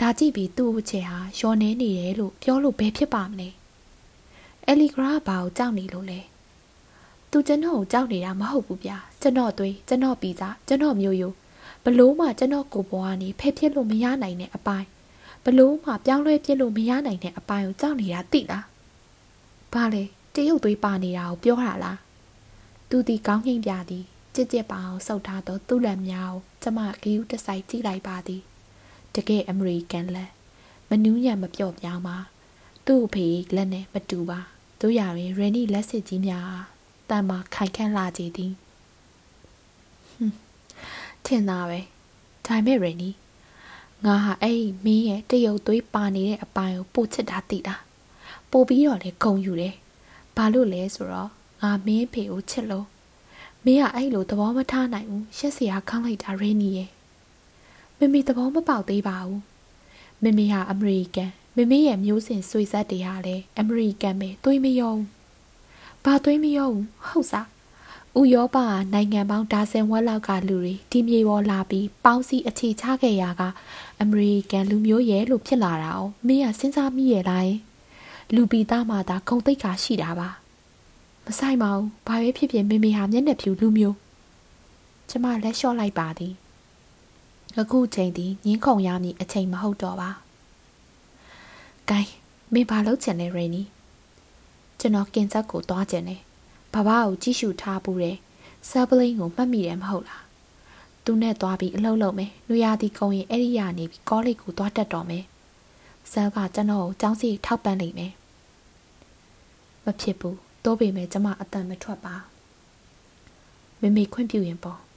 [0.00, 3.48] ဒါကြည့်ပြီးသူ့ဝချေဟာရောနေနေတယ်လို့ပြောလို့ဘယ်ဖြစ်ပါမလဲ
[4.66, 6.20] အဲလီဂရာဘာကိုကြောက်နေလို့လဲ
[7.30, 11.34] သူကျွန်တော်ကိုကြောက်နေတာမဟုတ်ဘူးဗျာကျွန်တော်သွေးကျွန်တော်ပီစာကျွန်တော်မျိုးရိုး
[11.84, 14.88] ဘလို့မှကျွန်တော်ကိုပေါ်ကနေဖဲဖြစ်လို့မရနိုင်တဲ့အပိုင်း
[15.44, 18.64] ဘလို့မှပြောင်းလဲပြစ်လို့မရနိုင်တဲ့အပိုင်းကိုကြောက်နေတာသိလား
[19.72, 20.02] ဘာလဲ
[20.34, 21.98] တရုတ်သွေးပါနေတာကိုပြောတာလား
[22.90, 24.04] သူဒီကောင်းငိမ့်ပြသည်
[24.34, 28.42] ကြစ်ကြစ်ပါအောင်ဆုပ်ထားသောသူ့လက်များကိုကျမဂီယူတဆိုင်ကြည့်လိုက်ပါသည်
[29.14, 30.30] တကယ်အမေရိကန်လက်
[30.88, 32.16] မနူးညံ့မပြော့ပြောင်းပါ
[32.86, 34.40] သူ့အဖေလက်နဲ့မတူပါ
[34.80, 36.48] တို့ရရင်ရန်နီလက်စစ်ကြီးများ
[37.10, 38.61] တန်မာခိုင်ခန့်လာကြသည်ဟွန်း
[41.26, 41.80] ထင်သားပဲ
[42.46, 43.10] ဒါမဲ့ရန်နီ
[44.04, 47.74] ငါဟာအဲ့မင်းရဲ့တရုတ်သွေးပါနေတဲ့အပိုင်းကိုပို့ချစ်တာသိတာ
[48.50, 49.74] ပို့ပြီးတော့လေဂုံယူတယ်
[50.36, 51.30] ဘာလို့လဲဆိုတော့
[51.62, 52.86] ငါမင်းဖေကိုချစ်လို့
[53.64, 56.90] မင်းကအဲ့လိုသဘောမထားနိုင်ဘူးရှက်စရာခေါင်းလိုက်တာရင်းနီရဲ့
[57.98, 59.40] မမေသဘောမပေါက်သေးပါဘူး
[60.22, 65.06] မမေဟာအမေရိကန်မမေရဲ့မျိုးစဉ်ဆွေဆက်တွေဟာလည်းအမေရိကန်ပဲသွေးမရောဘူး
[66.04, 67.48] ဘာသွေးမရောဘူးဟုတ်စား
[68.20, 68.56] ဥရောပ
[68.94, 73.42] နိုင်ငံပေါင်းဒါဇင်ဝက်လောက်ကလူတွေဒီမြေပေါ်လာပြီးပေါင်းစည်းအခြေချခဲ့ရာက
[74.00, 77.52] အမေရိကန်လူမျိုးရဲ့လို့ဖြစ်လာတာ哦မင်းကစဉ်းစားမိရဲ့လား
[78.34, 80.28] လူပီသားမှသာဂုံတိတ်ခါရှိတာပါ
[81.24, 83.96] မဆိုင်ပါဘူးဘာပဲဖြစ်ဖြစ်မေမေဟာမျက်နှာဖြူလူမျိုး
[85.08, 86.32] ကျမလက်လျှော့လိုက်ပါသည်
[87.58, 90.10] အခုချိန်သည်ငင်းခုန်ရမည်အချိန်မဟုတ်တော့ပါ။
[91.88, 92.10] ဂိုင်း
[92.52, 93.62] မင်းဘာလုပ်ချင်လဲရေနီ
[94.78, 96.22] ကျွန်တော်ကင်ဆက်ကိုသွားချင်တယ်။
[96.74, 98.16] ဘဘကိုကြည့်ရှုထားပူတယ်။
[98.68, 100.22] ဆာပလိန်ကိုမှတ်မိတယ်မဟုတ်လား။
[101.04, 105.24] သူနဲ့သွားပြီးအလုပ်လုပ်မယ်။လူရသည်ကုံရင်အဲ့ဒီရနေပြီးကောလိပ်ကိုသွားတက်တော်မယ်။
[106.12, 108.12] ဆာကကျွန်တော်ကိုចောင်းစီထောက်ပံ့လိမ့်မယ်။
[109.84, 112.14] မဖြစ်ဘူး။တိုးပေမဲ့ကျမအတန်မထွက်ပါ။
[113.80, 114.80] မမေခွင့်ပြုရင်ပေါ့။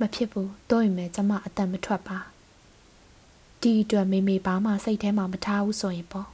[0.00, 2.18] မဖြစ်ဘူးတော့ရင်မဲ့ကျမအတန်မထွက်ပါ
[3.60, 6.28] ဒီအတွက်မေမေဘာမှစိတ်ထဲမှာမထားဘူးဆိုရင်ပေါ့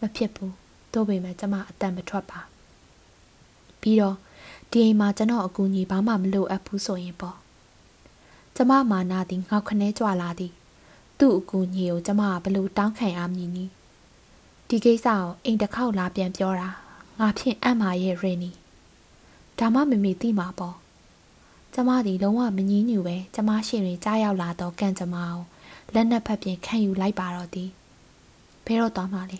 [0.00, 0.54] မဖြစ်ဘူး
[0.92, 2.40] တော့ပေမဲ့ကျမအတန်မထွက်ပါ
[3.86, 4.16] ပြီးတော့
[4.72, 7.36] ဒီဒီအိမ်မှာကျွန်တော်အကူအညီဘာမှမလိုအပ်ဘူးဆိုရင်ပေါ့
[8.56, 10.52] ကျမမာနာသည်ငေါက်ခနဲကြွလာသည်
[11.18, 13.64] သူ့အကူအညီကိုကျမကဘလို့တောင်းခံအားမည်နီ
[14.68, 16.68] ဒီကိစ္စကိုအိမ်တစ်ခေါက်လာပြန်ပြောတာ
[17.18, 18.50] ငါဖြင့်အံ့မာရဲ့ရင်းနီ
[19.58, 20.76] ဒါမှမမေသိမှာပေါ့
[21.74, 25.42] ကျမသည်လုံးဝမငြင်းညူပဲကျမရှိရင်ကြားရောက်လာတော့ကန့်ကျမအောင်
[25.94, 27.70] လက်နက်ဖက်ပြင်ခံယူလိုက်ပါတော့သည်
[28.66, 29.38] ဘဲတော့သွားမှလဲ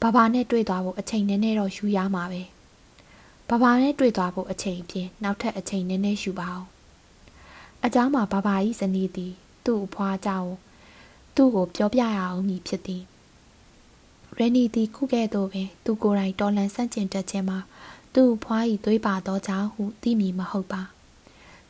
[0.00, 2.42] ဘာဘာနဲ့တွေ့သွားဖို့အချိန်နည်းနည်းတော့ယူရမှာပဲ
[3.49, 6.67] ဘာဘာနဲ့တွေ့သွားဖို့အချိန်ပြင်နောက်ထပ်အချိန်နည်းနည်းယူပါအောင်
[7.83, 9.33] အเจ้าမှာဘာဘာကြီးဇနီးသည်
[9.65, 10.39] သူ့အဖွားเจ้า
[11.35, 13.03] သူ့ကိုပြောပြရအောင်မည်ဖြစ်သည်
[14.37, 17.59] ရန်နီသည်ခုကဲ့သို့ပင်သူကိုယ်တိုင်တော်လန်ဆန့်ကျင်တတ်ခြင်းမှာ
[18.15, 20.81] သူ့ဖွား၏သွေးပါသောကြောင့်ဟုသိမည်မဟုတ်ပါ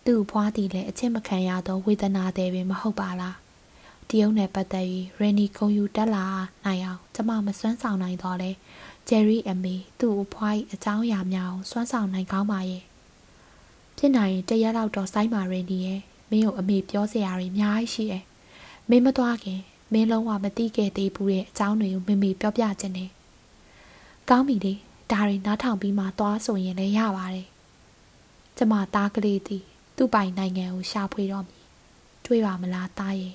[0.05, 3.35] သူ့ဖွားသည်လည်းအချင်းမခံရသောဝေဒနာတွေပင်မဟုတ်ပါလား
[4.09, 4.85] တရုတ်နယ်ပတ်သက်၍
[5.19, 6.25] ရန်နီခုံယူတက်လာ
[6.65, 8.51] နိုင်အောင်ကျမမစွမ်းဆောင်နိုင်တော့လဲ
[9.08, 12.82] ဂျယ်ရီအမေသူ့အဖွား၏အကြောင်းအရာများကိုစွမ်းဆောင်နိုင်ကောင်းပါရဲ့
[13.96, 16.00] ဖြစ်နိုင်ရင်တရက်လောက်တော့စိုင်းပါရင်းဒီရဲ့
[16.30, 18.24] မင်းကိုအမေပြောစရာတွေအများကြီးရှိတယ်
[18.90, 19.60] မင်းမသွားခင်
[19.92, 23.10] မင်းလုံးဝမသိခဲ့သေးဘူးတဲ့အကြောင်းတွေကိုမမေပြောပြခြင်းနဲ့
[24.30, 24.74] ကောင်းပြီလေ
[25.10, 27.48] ဒါတွေနားထောင်ပြီးမှသွားဆိုရင်လည်းရပါတယ်
[28.56, 29.64] ကျမသားကလေးသည်
[29.96, 31.64] သူ့ပိုင်နိုင်ငံကိုရှာဖွေတော့မည်
[32.24, 33.34] တွေးပါမလားသားရဲ့